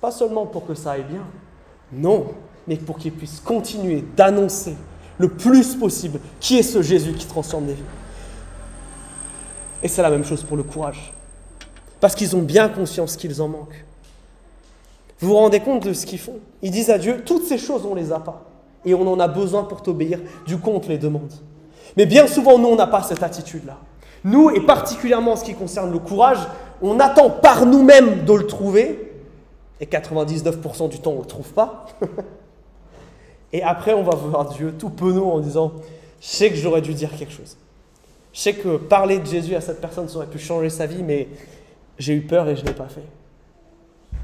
Pas 0.01 0.11
seulement 0.11 0.45
pour 0.45 0.65
que 0.65 0.73
ça 0.73 0.91
aille 0.91 1.03
bien, 1.03 1.25
non, 1.91 2.27
mais 2.67 2.77
pour 2.77 2.97
qu'ils 2.97 3.11
puissent 3.11 3.39
continuer 3.39 4.03
d'annoncer 4.15 4.75
le 5.17 5.29
plus 5.29 5.75
possible 5.75 6.19
qui 6.39 6.57
est 6.57 6.63
ce 6.63 6.81
Jésus 6.81 7.13
qui 7.13 7.25
transforme 7.25 7.67
les 7.67 7.73
vies. 7.73 7.83
Et 9.83 9.87
c'est 9.87 10.01
la 10.01 10.09
même 10.09 10.25
chose 10.25 10.43
pour 10.43 10.57
le 10.57 10.63
courage. 10.63 11.13
Parce 11.99 12.15
qu'ils 12.15 12.35
ont 12.35 12.41
bien 12.41 12.69
conscience 12.69 13.15
qu'ils 13.15 13.41
en 13.41 13.47
manquent. 13.47 13.85
Vous 15.19 15.29
vous 15.29 15.35
rendez 15.35 15.59
compte 15.59 15.87
de 15.87 15.93
ce 15.93 16.05
qu'ils 16.05 16.19
font? 16.19 16.39
Ils 16.61 16.71
disent 16.71 16.89
à 16.89 16.97
Dieu, 16.97 17.23
toutes 17.25 17.45
ces 17.45 17.57
choses, 17.57 17.85
on 17.85 17.95
ne 17.95 17.99
les 17.99 18.11
a 18.11 18.19
pas. 18.19 18.45
Et 18.83 18.93
on 18.93 19.07
en 19.07 19.19
a 19.19 19.27
besoin 19.27 19.63
pour 19.63 19.81
t'obéir. 19.81 20.19
Du 20.45 20.57
coup, 20.57 20.71
on 20.71 20.79
te 20.79 20.89
les 20.89 20.97
demande. 20.97 21.31
Mais 21.97 22.05
bien 22.05 22.27
souvent, 22.27 22.59
nous, 22.59 22.67
on 22.67 22.75
n'a 22.75 22.87
pas 22.87 23.01
cette 23.01 23.23
attitude-là. 23.23 23.77
Nous, 24.25 24.49
et 24.49 24.59
particulièrement 24.59 25.33
en 25.33 25.35
ce 25.35 25.43
qui 25.43 25.53
concerne 25.53 25.91
le 25.91 25.99
courage, 25.99 26.39
on 26.81 26.99
attend 26.99 27.29
par 27.29 27.67
nous-mêmes 27.67 28.25
de 28.25 28.33
le 28.33 28.47
trouver, 28.47 29.13
et 29.79 29.85
99% 29.85 30.89
du 30.89 30.99
temps 30.99 31.11
on 31.11 31.17
ne 31.17 31.21
le 31.21 31.27
trouve 31.27 31.53
pas. 31.53 31.85
et 33.53 33.61
après, 33.61 33.93
on 33.93 34.01
va 34.01 34.15
voir 34.15 34.49
Dieu 34.49 34.73
tout 34.77 34.89
penaud 34.89 35.29
en 35.29 35.39
disant, 35.39 35.73
je 36.19 36.27
sais 36.27 36.49
que 36.49 36.55
j'aurais 36.55 36.81
dû 36.81 36.95
dire 36.95 37.15
quelque 37.15 37.33
chose. 37.33 37.55
Je 38.33 38.39
sais 38.39 38.53
que 38.53 38.77
parler 38.77 39.19
de 39.19 39.27
Jésus 39.27 39.55
à 39.55 39.61
cette 39.61 39.79
personne, 39.79 40.09
ça 40.09 40.17
aurait 40.17 40.25
pu 40.25 40.39
changer 40.39 40.71
sa 40.71 40.87
vie, 40.87 41.03
mais 41.03 41.27
j'ai 41.99 42.13
eu 42.13 42.21
peur 42.21 42.49
et 42.49 42.55
je 42.55 42.63
ne 42.63 42.67
l'ai 42.67 42.73
pas 42.73 42.87
fait. 42.89 43.05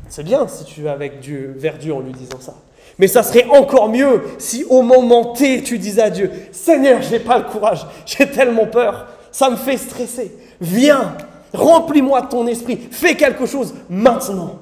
C'est 0.10 0.24
bien 0.24 0.48
si 0.48 0.66
tu 0.66 0.82
vas 0.82 0.94
avec 0.94 1.20
Dieu, 1.20 1.54
vers 1.56 1.78
Dieu 1.78 1.94
en 1.94 2.00
lui 2.00 2.12
disant 2.12 2.40
ça. 2.40 2.56
Mais 2.98 3.08
ça 3.08 3.22
serait 3.22 3.46
encore 3.46 3.88
mieux 3.88 4.24
si 4.40 4.66
au 4.68 4.82
moment 4.82 5.34
T, 5.34 5.62
tu 5.62 5.78
disais 5.78 6.02
à 6.02 6.10
Dieu, 6.10 6.32
Seigneur, 6.52 7.04
je 7.04 7.12
n'ai 7.12 7.20
pas 7.20 7.38
le 7.38 7.44
courage, 7.44 7.86
j'ai 8.08 8.28
tellement 8.30 8.66
peur, 8.66 9.08
ça 9.32 9.50
me 9.50 9.56
fait 9.56 9.78
stresser. 9.78 10.36
Viens, 10.60 11.18
remplis-moi 11.54 12.22
de 12.22 12.28
ton 12.28 12.48
esprit, 12.48 12.78
fais 12.78 13.16
quelque 13.16 13.46
chose 13.46 13.74
maintenant. 13.90 14.60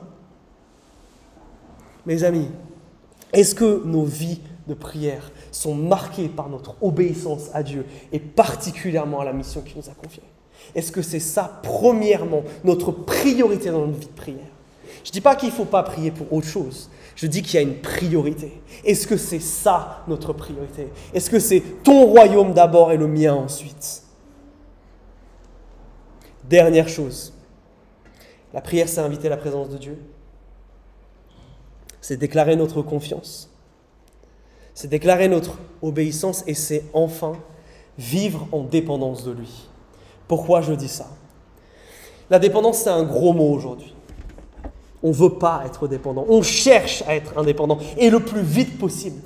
Mes 2.05 2.23
amis, 2.23 2.47
est-ce 3.33 3.53
que 3.53 3.83
nos 3.85 4.03
vies 4.03 4.41
de 4.67 4.73
prière 4.73 5.31
sont 5.51 5.75
marquées 5.75 6.29
par 6.29 6.49
notre 6.49 6.75
obéissance 6.81 7.49
à 7.53 7.63
Dieu 7.63 7.85
et 8.11 8.19
particulièrement 8.19 9.19
à 9.19 9.25
la 9.25 9.33
mission 9.33 9.61
qu'il 9.61 9.77
nous 9.77 9.89
a 9.89 9.93
confiée? 9.93 10.23
Est-ce 10.75 10.91
que 10.91 11.01
c'est 11.01 11.19
ça, 11.19 11.59
premièrement, 11.63 12.43
notre 12.63 12.91
priorité 12.91 13.69
dans 13.69 13.85
notre 13.85 13.99
vie 13.99 14.07
de 14.07 14.11
prière? 14.11 14.39
Je 15.03 15.09
ne 15.09 15.13
dis 15.13 15.21
pas 15.21 15.35
qu'il 15.35 15.49
ne 15.49 15.53
faut 15.53 15.65
pas 15.65 15.83
prier 15.83 16.11
pour 16.11 16.31
autre 16.33 16.47
chose. 16.47 16.89
Je 17.15 17.27
dis 17.27 17.41
qu'il 17.41 17.55
y 17.55 17.57
a 17.57 17.61
une 17.61 17.75
priorité. 17.75 18.61
Est-ce 18.85 19.07
que 19.07 19.17
c'est 19.17 19.39
ça 19.39 20.03
notre 20.07 20.33
priorité? 20.33 20.87
Est-ce 21.13 21.29
que 21.29 21.39
c'est 21.39 21.61
ton 21.83 22.05
royaume 22.05 22.53
d'abord 22.53 22.91
et 22.91 22.97
le 22.97 23.07
mien 23.07 23.33
ensuite? 23.33 24.03
Dernière 26.49 26.89
chose, 26.89 27.31
la 28.55 28.61
prière, 28.61 28.89
c'est 28.89 29.01
inviter 29.01 29.29
la 29.29 29.37
présence 29.37 29.69
de 29.69 29.77
Dieu. 29.77 29.99
C'est 32.01 32.17
déclarer 32.17 32.55
notre 32.55 32.81
confiance. 32.81 33.51
C'est 34.73 34.87
déclarer 34.87 35.27
notre 35.27 35.59
obéissance 35.83 36.43
et 36.47 36.55
c'est 36.55 36.85
enfin 36.93 37.33
vivre 37.99 38.47
en 38.51 38.63
dépendance 38.63 39.23
de 39.25 39.31
lui. 39.31 39.69
Pourquoi 40.27 40.61
je 40.61 40.73
dis 40.73 40.87
ça? 40.87 41.05
La 42.31 42.39
dépendance, 42.39 42.79
c'est 42.79 42.89
un 42.89 43.03
gros 43.03 43.33
mot 43.33 43.51
aujourd'hui. 43.53 43.93
On 45.03 45.09
ne 45.09 45.13
veut 45.13 45.35
pas 45.35 45.61
être 45.67 45.87
dépendant. 45.87 46.25
On 46.29 46.41
cherche 46.41 47.03
à 47.07 47.15
être 47.15 47.37
indépendant 47.37 47.77
et 47.95 48.09
le 48.09 48.21
plus 48.21 48.41
vite 48.41 48.79
possible. 48.79 49.21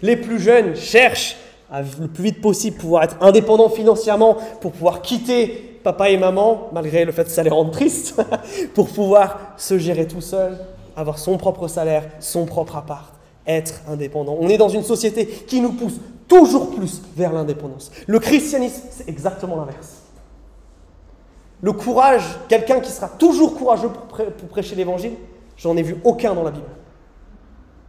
Les 0.00 0.16
plus 0.16 0.40
jeunes 0.40 0.74
cherchent 0.74 1.36
le 1.70 2.08
plus 2.08 2.24
vite 2.24 2.40
possible 2.40 2.78
pouvoir 2.78 3.02
être 3.02 3.16
indépendant 3.20 3.68
financièrement 3.68 4.38
pour 4.62 4.72
pouvoir 4.72 5.02
quitter 5.02 5.73
papa 5.84 6.10
et 6.10 6.16
maman, 6.16 6.70
malgré 6.72 7.04
le 7.04 7.12
fait 7.12 7.24
que 7.24 7.30
ça 7.30 7.42
les 7.44 7.50
rende 7.50 7.70
tristes, 7.70 8.20
pour 8.74 8.88
pouvoir 8.88 9.38
se 9.56 9.78
gérer 9.78 10.08
tout 10.08 10.22
seul, 10.22 10.58
avoir 10.96 11.18
son 11.18 11.36
propre 11.36 11.68
salaire, 11.68 12.04
son 12.18 12.46
propre 12.46 12.76
appart, 12.76 13.12
être 13.46 13.82
indépendant. 13.86 14.36
On 14.40 14.48
est 14.48 14.56
dans 14.56 14.70
une 14.70 14.82
société 14.82 15.26
qui 15.26 15.60
nous 15.60 15.72
pousse 15.72 16.00
toujours 16.26 16.74
plus 16.74 17.02
vers 17.14 17.32
l'indépendance. 17.32 17.92
Le 18.06 18.18
christianisme, 18.18 18.82
c'est 18.90 19.08
exactement 19.08 19.56
l'inverse. 19.56 20.02
Le 21.60 21.72
courage, 21.72 22.24
quelqu'un 22.48 22.80
qui 22.80 22.90
sera 22.90 23.08
toujours 23.08 23.54
courageux 23.54 23.88
pour, 23.88 24.48
prêcher 24.48 24.74
l'évangile, 24.74 25.12
j'en 25.56 25.76
ai 25.76 25.82
vu 25.82 25.96
aucun 26.02 26.34
dans 26.34 26.42
la 26.42 26.50
Bible. 26.50 26.66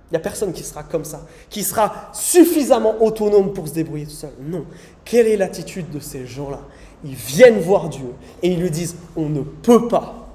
Il 0.10 0.14
n'y 0.14 0.18
a 0.18 0.20
personne 0.22 0.54
qui 0.54 0.64
sera 0.64 0.84
comme 0.84 1.04
ça, 1.04 1.22
qui 1.50 1.64
sera 1.64 2.10
suffisamment 2.14 3.02
autonome 3.02 3.54
pour 3.54 3.68
se 3.68 3.74
débrouiller 3.74 4.06
tout 4.06 4.12
seul. 4.12 4.34
Non. 4.40 4.66
Quelle 5.04 5.28
est 5.28 5.36
l'attitude 5.36 5.90
de 5.90 6.00
ces 6.00 6.28
gens-là? 6.28 6.60
Ils 7.06 7.14
viennent 7.16 7.60
voir 7.60 7.90
Dieu 7.90 8.14
et 8.42 8.50
ils 8.50 8.60
lui 8.60 8.72
disent 8.72 8.96
on 9.16 9.30
ne 9.30 9.42
peut 9.42 9.88
pas. 9.88 10.28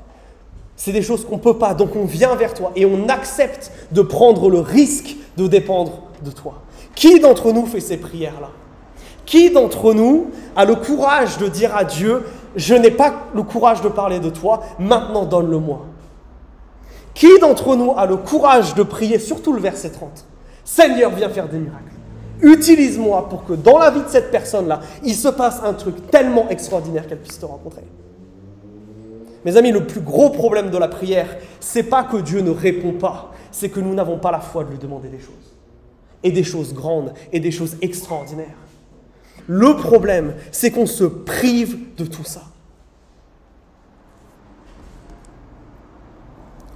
C'est 0.77 0.93
des 0.93 1.03
choses 1.03 1.27
qu'on 1.27 1.37
ne 1.37 1.43
peut 1.43 1.59
pas, 1.59 1.75
donc 1.75 1.95
on 1.97 2.05
vient 2.05 2.35
vers 2.37 2.55
toi 2.55 2.73
et 2.77 2.87
on 2.87 3.09
accepte 3.09 3.71
de 3.91 4.01
prendre 4.01 4.49
le 4.49 4.61
risque 4.61 5.17
de 5.37 5.47
dépendre 5.47 6.05
de 6.25 6.31
toi. 6.31 6.63
Qui 6.95 7.21
d'entre 7.21 7.53
nous 7.53 7.67
fait 7.67 7.81
ces 7.81 7.99
prières-là? 7.99 8.51
Qui 9.27 9.51
d'entre 9.51 9.93
nous 9.93 10.31
a 10.57 10.65
le 10.65 10.77
courage 10.77 11.39
de 11.39 11.49
dire 11.49 11.77
à 11.77 11.85
Dieu, 11.85 12.25
je 12.57 12.75
n'ai 12.75 12.91
pas 12.91 13.27
le 13.35 13.43
courage 13.43 13.83
de 13.83 13.89
parler 13.89 14.19
de 14.21 14.31
toi, 14.31 14.63
maintenant 14.79 15.25
donne-le-moi 15.25 15.87
Qui 17.15 17.39
d'entre 17.41 17.77
nous 17.77 17.93
a 17.97 18.07
le 18.07 18.17
courage 18.17 18.75
de 18.75 18.83
prier, 18.83 19.19
surtout 19.19 19.53
le 19.53 19.61
verset 19.61 19.91
30 19.91 20.25
Seigneur, 20.65 21.11
viens 21.11 21.29
faire 21.29 21.49
des 21.49 21.59
miracles 21.59 22.00
Utilise-moi 22.43 23.29
pour 23.29 23.45
que 23.45 23.53
dans 23.53 23.79
la 23.79 23.91
vie 23.91 24.03
de 24.03 24.09
cette 24.09 24.31
personne-là, 24.31 24.81
il 25.05 25.15
se 25.15 25.29
passe 25.29 25.61
un 25.63 25.75
truc 25.75 26.11
tellement 26.11 26.49
extraordinaire 26.49 27.07
qu'elle 27.07 27.21
puisse 27.21 27.39
te 27.39 27.47
rencontrer. 27.47 27.85
Mes 29.45 29.57
amis, 29.57 29.73
le 29.73 29.87
plus 29.87 30.01
gros 30.01 30.31
problème 30.31 30.71
de 30.71 30.79
la 30.79 30.89
prière, 30.89 31.37
c'est 31.61 31.83
pas 31.83 32.05
que 32.05 32.19
Dieu 32.19 32.41
ne 32.41 32.51
répond 32.51 32.93
pas, 32.93 33.33
c'est 33.51 33.69
que 33.69 33.81
nous 33.81 33.95
n'avons 33.95 34.19
pas 34.19 34.31
la 34.31 34.41
foi 34.41 34.65
de 34.65 34.71
lui 34.71 34.79
demander 34.79 35.09
des 35.09 35.19
choses. 35.21 35.35
et 36.23 36.31
des 36.33 36.45
choses 36.45 36.75
grandes 36.75 37.15
et 37.33 37.41
des 37.41 37.51
choses 37.51 37.77
extraordinaires. 37.81 38.57
Le 39.47 39.75
problème, 39.77 40.35
c'est 40.53 40.71
qu'on 40.71 40.87
se 40.87 41.05
prive 41.05 41.95
de 41.97 42.05
tout 42.05 42.25
ça. 42.25 42.43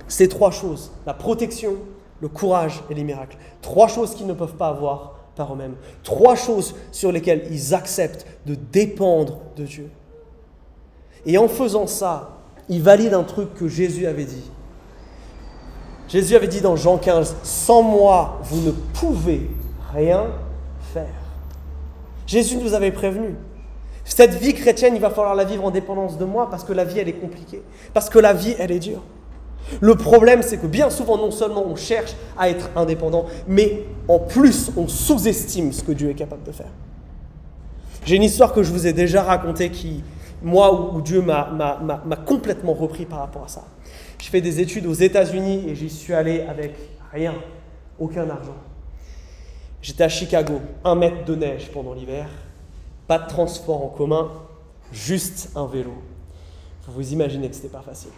Ces 0.09 0.29
trois 0.29 0.50
choses, 0.50 0.92
la 1.07 1.14
protection, 1.14 1.74
le 2.20 2.29
courage 2.29 2.83
et 2.88 2.94
les 2.94 3.05
miracles, 3.05 3.37
trois 3.61 3.88
choses 3.88 4.14
qu'ils 4.14 4.27
ne 4.27 4.33
peuvent 4.33 4.57
pas 4.57 4.68
avoir 4.68 5.16
par 5.34 5.52
eux-mêmes, 5.52 5.74
trois 6.02 6.36
choses 6.36 6.74
sur 6.92 7.12
lesquelles 7.12 7.46
ils 7.50 7.74
acceptent 7.74 8.26
de 8.46 8.54
dépendre 8.54 9.38
de 9.56 9.64
Dieu. 9.64 9.90
Et 11.26 11.38
en 11.38 11.48
faisant 11.48 11.86
ça, 11.86 12.38
ils 12.68 12.82
valident 12.82 13.14
un 13.14 13.24
truc 13.24 13.54
que 13.54 13.68
Jésus 13.68 14.06
avait 14.06 14.24
dit. 14.24 14.50
Jésus 16.08 16.36
avait 16.36 16.48
dit 16.48 16.60
dans 16.60 16.76
Jean 16.76 16.98
15, 16.98 17.36
Sans 17.42 17.82
moi, 17.82 18.38
vous 18.42 18.60
ne 18.60 18.70
pouvez 18.70 19.50
rien 19.92 20.26
faire. 20.92 21.06
Jésus 22.26 22.56
nous 22.56 22.74
avait 22.74 22.92
prévenu. 22.92 23.34
Cette 24.04 24.34
vie 24.34 24.54
chrétienne, 24.54 24.94
il 24.94 25.00
va 25.00 25.10
falloir 25.10 25.34
la 25.34 25.44
vivre 25.44 25.64
en 25.64 25.70
dépendance 25.70 26.18
de 26.18 26.24
moi 26.24 26.50
parce 26.50 26.62
que 26.62 26.72
la 26.72 26.84
vie, 26.84 26.98
elle 26.98 27.08
est 27.08 27.14
compliquée. 27.14 27.62
Parce 27.94 28.10
que 28.10 28.18
la 28.18 28.34
vie, 28.34 28.54
elle 28.58 28.70
est 28.70 28.78
dure. 28.78 29.02
Le 29.81 29.94
problème, 29.94 30.42
c'est 30.42 30.59
que 30.59 30.66
bien 30.66 30.90
souvent, 30.90 31.16
non 31.16 31.31
seulement 31.31 31.64
on 31.66 31.77
cherche 31.77 32.14
à 32.37 32.50
être 32.50 32.70
indépendant, 32.77 33.27
mais 33.48 33.85
en 34.09 34.18
plus, 34.18 34.70
on 34.77 34.88
sous-estime 34.88 35.72
ce 35.72 35.83
que 35.83 35.92
Dieu 35.92 36.11
est 36.11 36.14
capable 36.14 36.42
de 36.44 36.53
faire. 36.53 36.70
J'ai 38.05 38.16
une 38.16 38.22
histoire 38.22 38.53
que 38.53 38.62
je 38.62 38.70
vous 38.70 38.87
ai 38.87 38.92
déjà 38.92 39.22
racontée 39.22 39.70
qui, 39.70 40.05
moi, 40.42 40.92
où 40.92 41.00
Dieu 41.00 41.22
m'a 41.22 42.16
complètement 42.27 42.74
repris 42.74 43.07
par 43.07 43.20
rapport 43.20 43.44
à 43.44 43.48
ça. 43.48 43.64
Je 44.18 44.29
fais 44.29 44.40
des 44.40 44.61
études 44.61 44.87
aux 44.87 44.94
États-Unis 44.94 45.64
et 45.68 45.74
j'y 45.74 45.88
suis 45.88 46.12
allé 46.12 46.42
avec 46.42 46.74
rien, 47.12 47.35
aucun 47.98 48.29
argent. 48.29 48.57
J'étais 49.81 50.05
à 50.05 50.09
Chicago, 50.09 50.61
un 50.85 50.94
mètre 50.94 51.24
de 51.24 51.35
neige 51.35 51.70
pendant 51.72 51.94
l'hiver, 51.94 52.27
pas 53.07 53.18
de 53.18 53.29
transport 53.29 53.85
en 53.85 53.88
commun, 53.88 54.31
juste 54.92 55.50
un 55.57 55.66
vélo. 55.66 55.92
Vous 56.87 56.94
vous 56.94 57.12
imaginez 57.12 57.48
que 57.48 57.55
ce 57.55 57.62
n'était 57.62 57.77
pas 57.77 57.83
facile. 57.83 58.12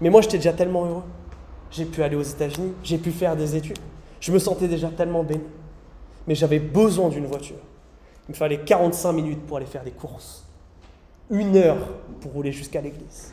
Mais 0.00 0.10
moi, 0.10 0.20
j'étais 0.20 0.38
déjà 0.38 0.52
tellement 0.52 0.86
heureux. 0.86 1.04
J'ai 1.70 1.84
pu 1.84 2.02
aller 2.02 2.16
aux 2.16 2.22
États-Unis, 2.22 2.72
j'ai 2.82 2.98
pu 2.98 3.10
faire 3.10 3.36
des 3.36 3.56
études. 3.56 3.78
Je 4.20 4.32
me 4.32 4.38
sentais 4.38 4.68
déjà 4.68 4.88
tellement 4.88 5.24
béni. 5.24 5.42
Mais 6.26 6.34
j'avais 6.34 6.58
besoin 6.58 7.08
d'une 7.08 7.26
voiture. 7.26 7.58
Il 8.28 8.32
me 8.32 8.36
fallait 8.36 8.60
45 8.60 9.12
minutes 9.12 9.46
pour 9.46 9.58
aller 9.58 9.66
faire 9.66 9.84
des 9.84 9.90
courses. 9.90 10.44
Une 11.30 11.56
heure 11.56 11.88
pour 12.20 12.32
rouler 12.32 12.52
jusqu'à 12.52 12.80
l'église. 12.80 13.32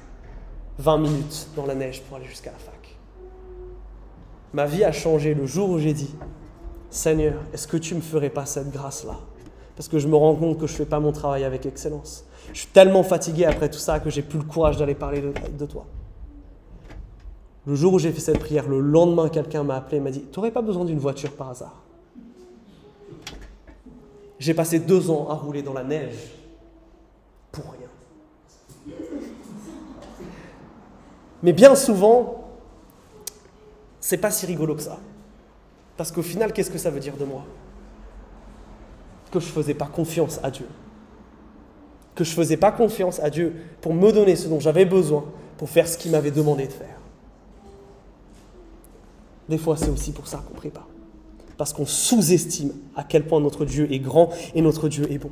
20 0.79 0.97
minutes 0.97 1.47
dans 1.55 1.65
la 1.65 1.75
neige 1.75 2.01
pour 2.01 2.17
aller 2.17 2.25
jusqu'à 2.25 2.51
la 2.51 2.57
fac. 2.57 2.97
Ma 4.53 4.65
vie 4.65 4.83
a 4.83 4.91
changé 4.91 5.33
le 5.33 5.45
jour 5.45 5.69
où 5.69 5.79
j'ai 5.79 5.93
dit, 5.93 6.13
Seigneur, 6.89 7.35
est-ce 7.53 7.67
que 7.67 7.77
tu 7.77 7.95
me 7.95 8.01
ferais 8.01 8.29
pas 8.29 8.45
cette 8.45 8.71
grâce-là? 8.71 9.17
Parce 9.77 9.87
que 9.87 9.99
je 9.99 10.07
me 10.07 10.15
rends 10.15 10.35
compte 10.35 10.57
que 10.57 10.67
je 10.67 10.73
ne 10.73 10.77
fais 10.77 10.85
pas 10.85 10.99
mon 10.99 11.13
travail 11.13 11.45
avec 11.45 11.65
excellence. 11.65 12.25
Je 12.51 12.59
suis 12.59 12.67
tellement 12.67 13.03
fatigué 13.03 13.45
après 13.45 13.69
tout 13.69 13.79
ça 13.79 13.99
que 13.99 14.09
j'ai 14.09 14.21
plus 14.21 14.39
le 14.39 14.45
courage 14.45 14.77
d'aller 14.77 14.95
parler 14.95 15.21
de 15.21 15.65
toi. 15.65 15.85
Le 17.67 17.75
jour 17.75 17.93
où 17.93 17.99
j'ai 17.99 18.11
fait 18.11 18.19
cette 18.19 18.39
prière, 18.39 18.67
le 18.67 18.79
lendemain, 18.79 19.29
quelqu'un 19.29 19.63
m'a 19.63 19.75
appelé 19.75 19.97
et 19.97 19.99
m'a 19.99 20.11
dit 20.11 20.25
Tu 20.31 20.39
n'aurais 20.39 20.51
pas 20.51 20.61
besoin 20.61 20.83
d'une 20.85 20.99
voiture 20.99 21.31
par 21.33 21.49
hasard? 21.49 21.81
J'ai 24.39 24.55
passé 24.55 24.79
deux 24.79 25.11
ans 25.11 25.29
à 25.29 25.35
rouler 25.35 25.61
dans 25.61 25.73
la 25.73 25.83
neige 25.83 26.31
pour 27.51 27.65
rien. 27.65 28.95
Mais 31.43 31.53
bien 31.53 31.75
souvent, 31.75 32.47
c'est 33.99 34.17
pas 34.17 34.31
si 34.31 34.47
rigolo 34.47 34.75
que 34.75 34.81
ça. 34.81 34.99
Parce 35.95 36.11
qu'au 36.11 36.23
final, 36.23 36.53
qu'est-ce 36.53 36.71
que 36.71 36.79
ça 36.79 36.89
veut 36.89 36.99
dire 36.99 37.17
de 37.17 37.25
moi? 37.25 37.43
Que 39.31 39.39
je 39.39 39.45
faisais 39.45 39.75
pas 39.75 39.85
confiance 39.85 40.39
à 40.41 40.49
Dieu. 40.49 40.67
Que 42.15 42.23
je 42.23 42.31
faisais 42.31 42.57
pas 42.57 42.71
confiance 42.71 43.19
à 43.19 43.29
Dieu 43.29 43.55
pour 43.81 43.93
me 43.93 44.11
donner 44.11 44.35
ce 44.35 44.47
dont 44.47 44.59
j'avais 44.59 44.85
besoin 44.85 45.25
pour 45.57 45.69
faire 45.69 45.87
ce 45.87 45.99
qu'il 45.99 46.11
m'avait 46.11 46.31
demandé 46.31 46.65
de 46.65 46.73
faire. 46.73 47.00
Des 49.51 49.57
fois, 49.57 49.75
c'est 49.75 49.89
aussi 49.89 50.13
pour 50.13 50.27
ça 50.27 50.37
qu'on 50.37 50.53
prie 50.53 50.69
pas. 50.69 50.87
Parce 51.57 51.73
qu'on 51.73 51.85
sous-estime 51.85 52.71
à 52.95 53.03
quel 53.03 53.27
point 53.27 53.41
notre 53.41 53.65
Dieu 53.65 53.91
est 53.91 53.99
grand 53.99 54.29
et 54.55 54.61
notre 54.61 54.87
Dieu 54.87 55.11
est 55.11 55.17
bon. 55.17 55.29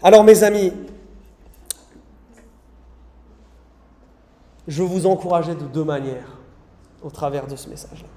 Alors, 0.00 0.22
mes 0.22 0.44
amis, 0.44 0.72
je 4.68 4.84
vous 4.84 5.06
encourager 5.06 5.56
de 5.56 5.64
deux 5.64 5.82
manières 5.82 6.38
au 7.02 7.10
travers 7.10 7.48
de 7.48 7.56
ce 7.56 7.68
message-là. 7.68 8.08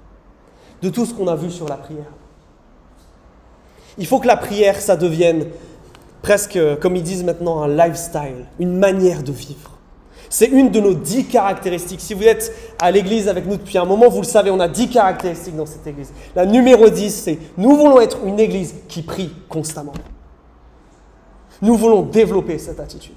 De 0.80 0.88
tout 0.88 1.04
ce 1.04 1.12
qu'on 1.12 1.26
a 1.26 1.34
vu 1.34 1.50
sur 1.50 1.68
la 1.68 1.76
prière. 1.76 2.12
Il 3.98 4.06
faut 4.06 4.20
que 4.20 4.28
la 4.28 4.36
prière, 4.36 4.80
ça 4.80 4.94
devienne 4.94 5.48
presque, 6.22 6.56
comme 6.78 6.94
ils 6.94 7.02
disent 7.02 7.24
maintenant, 7.24 7.60
un 7.62 7.68
lifestyle, 7.68 8.46
une 8.60 8.78
manière 8.78 9.24
de 9.24 9.32
vivre. 9.32 9.71
C'est 10.32 10.46
une 10.46 10.70
de 10.70 10.80
nos 10.80 10.94
dix 10.94 11.26
caractéristiques. 11.26 12.00
Si 12.00 12.14
vous 12.14 12.22
êtes 12.22 12.56
à 12.80 12.90
l'église 12.90 13.28
avec 13.28 13.44
nous 13.44 13.58
depuis 13.58 13.76
un 13.76 13.84
moment, 13.84 14.08
vous 14.08 14.22
le 14.22 14.26
savez, 14.26 14.50
on 14.50 14.60
a 14.60 14.66
dix 14.66 14.88
caractéristiques 14.88 15.54
dans 15.54 15.66
cette 15.66 15.86
église. 15.86 16.10
La 16.34 16.46
numéro 16.46 16.88
10, 16.88 17.10
c'est 17.10 17.38
nous 17.58 17.76
voulons 17.76 18.00
être 18.00 18.16
une 18.24 18.40
église 18.40 18.76
qui 18.88 19.02
prie 19.02 19.30
constamment. 19.50 19.92
Nous 21.60 21.76
voulons 21.76 22.00
développer 22.00 22.56
cette 22.56 22.80
attitude. 22.80 23.12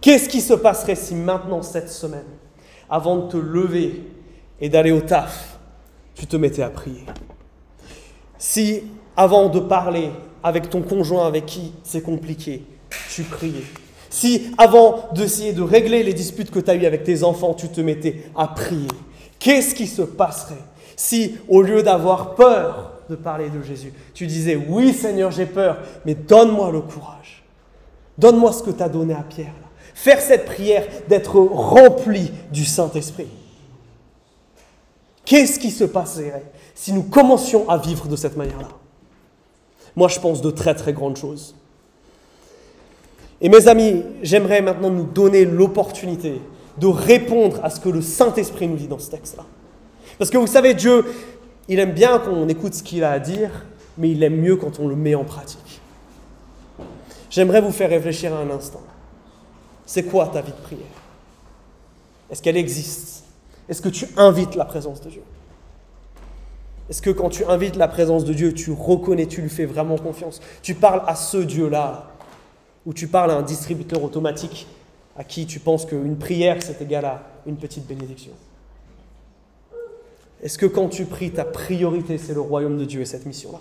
Qu'est-ce 0.00 0.28
qui 0.28 0.40
se 0.40 0.54
passerait 0.54 0.96
si 0.96 1.14
maintenant, 1.14 1.62
cette 1.62 1.88
semaine, 1.88 2.26
avant 2.90 3.18
de 3.18 3.28
te 3.28 3.36
lever 3.36 4.02
et 4.60 4.68
d'aller 4.68 4.90
au 4.90 5.02
taf, 5.02 5.60
tu 6.16 6.26
te 6.26 6.36
mettais 6.36 6.64
à 6.64 6.70
prier? 6.70 7.06
Si, 8.38 8.82
avant 9.16 9.50
de 9.50 9.60
parler 9.60 10.10
avec 10.42 10.68
ton 10.68 10.82
conjoint 10.82 11.28
avec 11.28 11.46
qui 11.46 11.74
c'est 11.84 12.02
compliqué, 12.02 12.64
tu 13.14 13.22
priais 13.22 13.62
si 14.10 14.50
avant 14.58 15.08
d'essayer 15.14 15.52
de 15.52 15.62
régler 15.62 16.02
les 16.02 16.14
disputes 16.14 16.50
que 16.50 16.60
tu 16.60 16.70
as 16.70 16.74
eues 16.74 16.86
avec 16.86 17.04
tes 17.04 17.22
enfants, 17.22 17.54
tu 17.54 17.68
te 17.68 17.80
mettais 17.80 18.24
à 18.36 18.48
prier, 18.48 18.88
qu'est-ce 19.38 19.74
qui 19.74 19.86
se 19.86 20.02
passerait 20.02 20.54
si, 20.96 21.36
au 21.48 21.60
lieu 21.60 21.82
d'avoir 21.82 22.34
peur 22.34 22.92
de 23.10 23.14
parler 23.16 23.50
de 23.50 23.62
Jésus, 23.62 23.92
tu 24.14 24.26
disais, 24.26 24.56
oui 24.56 24.94
Seigneur, 24.94 25.30
j'ai 25.30 25.46
peur, 25.46 25.78
mais 26.04 26.14
donne-moi 26.14 26.70
le 26.72 26.80
courage. 26.80 27.44
Donne-moi 28.18 28.52
ce 28.52 28.62
que 28.62 28.70
tu 28.70 28.82
as 28.82 28.88
donné 28.88 29.14
à 29.14 29.22
Pierre. 29.22 29.52
Faire 29.94 30.20
cette 30.20 30.46
prière 30.46 30.86
d'être 31.08 31.38
rempli 31.38 32.32
du 32.50 32.64
Saint-Esprit. 32.64 33.28
Qu'est-ce 35.24 35.58
qui 35.58 35.70
se 35.70 35.84
passerait 35.84 36.44
si 36.74 36.92
nous 36.92 37.02
commencions 37.02 37.68
à 37.68 37.76
vivre 37.76 38.06
de 38.06 38.16
cette 38.16 38.36
manière-là? 38.36 38.68
Moi, 39.94 40.08
je 40.08 40.18
pense 40.18 40.40
de 40.40 40.50
très 40.50 40.74
très 40.74 40.92
grandes 40.92 41.16
choses. 41.16 41.54
Et 43.40 43.48
mes 43.48 43.68
amis, 43.68 44.02
j'aimerais 44.22 44.62
maintenant 44.62 44.90
nous 44.90 45.04
donner 45.04 45.44
l'opportunité 45.44 46.40
de 46.78 46.86
répondre 46.86 47.60
à 47.62 47.70
ce 47.70 47.80
que 47.80 47.88
le 47.88 48.00
Saint-Esprit 48.00 48.68
nous 48.68 48.76
dit 48.76 48.88
dans 48.88 48.98
ce 48.98 49.10
texte-là. 49.10 49.44
Parce 50.18 50.30
que 50.30 50.38
vous 50.38 50.46
savez, 50.46 50.74
Dieu, 50.74 51.04
il 51.68 51.78
aime 51.78 51.92
bien 51.92 52.18
qu'on 52.18 52.48
écoute 52.48 52.74
ce 52.74 52.82
qu'il 52.82 53.04
a 53.04 53.10
à 53.10 53.18
dire, 53.18 53.66
mais 53.98 54.10
il 54.10 54.22
aime 54.22 54.36
mieux 54.36 54.56
quand 54.56 54.80
on 54.80 54.88
le 54.88 54.96
met 54.96 55.14
en 55.14 55.24
pratique. 55.24 55.80
J'aimerais 57.30 57.60
vous 57.60 57.72
faire 57.72 57.90
réfléchir 57.90 58.34
un 58.34 58.50
instant. 58.50 58.82
C'est 59.84 60.04
quoi 60.04 60.26
ta 60.28 60.40
vie 60.40 60.52
de 60.52 60.62
prière? 60.62 60.86
Est-ce 62.30 62.42
qu'elle 62.42 62.56
existe? 62.56 63.24
Est-ce 63.68 63.82
que 63.82 63.88
tu 63.88 64.06
invites 64.16 64.54
la 64.54 64.64
présence 64.64 65.00
de 65.00 65.10
Dieu? 65.10 65.22
Est-ce 66.88 67.02
que 67.02 67.10
quand 67.10 67.28
tu 67.28 67.44
invites 67.44 67.76
la 67.76 67.88
présence 67.88 68.24
de 68.24 68.32
Dieu, 68.32 68.54
tu 68.54 68.70
reconnais, 68.72 69.26
tu 69.26 69.42
lui 69.42 69.50
fais 69.50 69.66
vraiment 69.66 69.98
confiance? 69.98 70.40
Tu 70.62 70.74
parles 70.74 71.02
à 71.06 71.14
ce 71.14 71.38
Dieu-là 71.38 72.12
où 72.86 72.94
tu 72.94 73.08
parles 73.08 73.32
à 73.32 73.36
un 73.36 73.42
distributeur 73.42 74.02
automatique 74.02 74.66
à 75.16 75.24
qui 75.24 75.46
tu 75.46 75.60
penses 75.60 75.84
qu'une 75.84 76.16
prière, 76.16 76.62
c'est 76.62 76.80
égal 76.80 77.04
à 77.04 77.22
une 77.46 77.56
petite 77.56 77.86
bénédiction. 77.86 78.32
Est-ce 80.42 80.58
que 80.58 80.66
quand 80.66 80.88
tu 80.88 81.04
pries, 81.06 81.32
ta 81.32 81.44
priorité, 81.44 82.18
c'est 82.18 82.34
le 82.34 82.40
royaume 82.40 82.78
de 82.78 82.84
Dieu 82.84 83.00
et 83.00 83.06
cette 83.06 83.26
mission-là? 83.26 83.58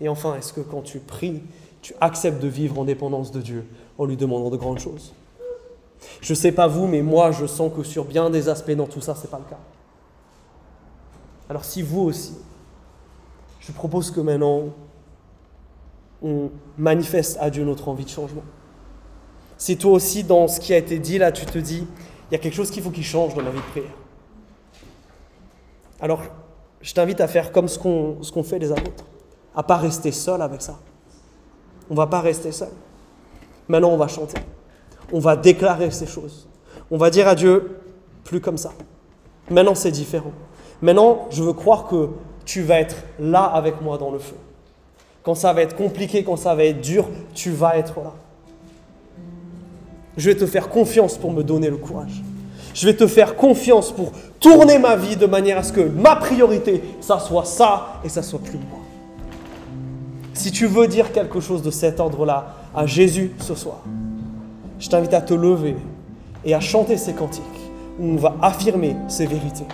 Et 0.00 0.08
enfin, 0.08 0.34
est-ce 0.36 0.52
que 0.52 0.60
quand 0.60 0.82
tu 0.82 0.98
pries, 0.98 1.42
tu 1.82 1.94
acceptes 2.00 2.42
de 2.42 2.48
vivre 2.48 2.78
en 2.78 2.84
dépendance 2.84 3.30
de 3.30 3.40
Dieu 3.40 3.66
en 3.98 4.06
lui 4.06 4.16
demandant 4.16 4.50
de 4.50 4.56
grandes 4.56 4.78
choses? 4.78 5.14
Je 6.20 6.32
ne 6.32 6.36
sais 6.36 6.52
pas 6.52 6.66
vous, 6.66 6.86
mais 6.86 7.02
moi, 7.02 7.30
je 7.30 7.46
sens 7.46 7.72
que 7.74 7.82
sur 7.82 8.04
bien 8.04 8.30
des 8.30 8.48
aspects 8.48 8.72
dans 8.72 8.86
tout 8.86 9.00
ça, 9.00 9.14
ce 9.14 9.22
n'est 9.22 9.30
pas 9.30 9.38
le 9.38 9.48
cas. 9.48 9.58
Alors 11.48 11.64
si 11.64 11.82
vous 11.82 12.00
aussi, 12.00 12.34
je 13.60 13.70
propose 13.72 14.10
que 14.10 14.20
maintenant, 14.20 14.64
on 16.22 16.50
manifeste 16.78 17.38
à 17.40 17.50
Dieu 17.50 17.64
notre 17.64 17.88
envie 17.88 18.04
de 18.04 18.10
changement. 18.10 18.42
Si 19.58 19.76
toi 19.76 19.92
aussi, 19.92 20.24
dans 20.24 20.48
ce 20.48 20.60
qui 20.60 20.74
a 20.74 20.76
été 20.76 20.98
dit 20.98 21.18
là, 21.18 21.32
tu 21.32 21.46
te 21.46 21.58
dis, 21.58 21.86
il 22.30 22.32
y 22.32 22.34
a 22.34 22.38
quelque 22.38 22.54
chose 22.54 22.70
qu'il 22.70 22.82
faut 22.82 22.90
qu'il 22.90 23.04
change 23.04 23.34
dans 23.34 23.42
ma 23.42 23.50
vie 23.50 23.58
de 23.58 23.70
prière. 23.70 23.94
Alors, 26.00 26.22
je 26.82 26.92
t'invite 26.92 27.20
à 27.20 27.28
faire 27.28 27.52
comme 27.52 27.68
ce 27.68 27.78
qu'on 27.78 28.42
fait 28.42 28.58
les 28.58 28.70
apôtres, 28.70 29.04
à 29.54 29.62
pas 29.62 29.76
rester 29.76 30.12
seul 30.12 30.42
avec 30.42 30.60
ça. 30.60 30.78
On 31.88 31.94
va 31.94 32.06
pas 32.06 32.20
rester 32.20 32.52
seul. 32.52 32.70
Maintenant, 33.68 33.90
on 33.90 33.96
va 33.96 34.08
chanter. 34.08 34.40
On 35.12 35.20
va 35.20 35.36
déclarer 35.36 35.90
ces 35.90 36.06
choses. 36.06 36.48
On 36.90 36.98
va 36.98 37.10
dire 37.10 37.28
à 37.28 37.34
Dieu, 37.34 37.80
plus 38.24 38.40
comme 38.40 38.58
ça. 38.58 38.72
Maintenant, 39.50 39.74
c'est 39.74 39.90
différent. 39.90 40.32
Maintenant, 40.82 41.28
je 41.30 41.42
veux 41.42 41.52
croire 41.52 41.86
que 41.86 42.10
tu 42.44 42.62
vas 42.62 42.80
être 42.80 42.96
là 43.18 43.44
avec 43.44 43.80
moi 43.80 43.98
dans 43.98 44.10
le 44.10 44.18
feu. 44.18 44.36
Quand 45.26 45.34
ça 45.34 45.52
va 45.52 45.62
être 45.62 45.74
compliqué, 45.74 46.22
quand 46.22 46.36
ça 46.36 46.54
va 46.54 46.62
être 46.62 46.80
dur, 46.80 47.08
tu 47.34 47.50
vas 47.50 47.76
être 47.76 47.96
là. 47.96 48.12
Je 50.16 50.30
vais 50.30 50.36
te 50.36 50.46
faire 50.46 50.68
confiance 50.68 51.18
pour 51.18 51.32
me 51.32 51.42
donner 51.42 51.68
le 51.68 51.78
courage. 51.78 52.22
Je 52.72 52.86
vais 52.86 52.94
te 52.94 53.08
faire 53.08 53.34
confiance 53.34 53.90
pour 53.90 54.12
tourner 54.38 54.78
ma 54.78 54.94
vie 54.94 55.16
de 55.16 55.26
manière 55.26 55.58
à 55.58 55.64
ce 55.64 55.72
que 55.72 55.80
ma 55.80 56.14
priorité, 56.14 56.80
ça 57.00 57.18
soit 57.18 57.44
ça 57.44 58.00
et 58.04 58.08
ça 58.08 58.22
soit 58.22 58.38
plus 58.38 58.56
moi. 58.56 58.78
Si 60.32 60.52
tu 60.52 60.68
veux 60.68 60.86
dire 60.86 61.10
quelque 61.10 61.40
chose 61.40 61.60
de 61.60 61.72
cet 61.72 61.98
ordre-là 61.98 62.54
à 62.72 62.86
Jésus 62.86 63.32
ce 63.40 63.56
soir, 63.56 63.82
je 64.78 64.88
t'invite 64.88 65.12
à 65.12 65.22
te 65.22 65.34
lever 65.34 65.74
et 66.44 66.54
à 66.54 66.60
chanter 66.60 66.96
ces 66.96 67.14
cantiques 67.14 67.42
où 67.98 68.12
on 68.12 68.16
va 68.16 68.36
affirmer 68.42 68.94
ces 69.08 69.26
vérités. 69.26 69.66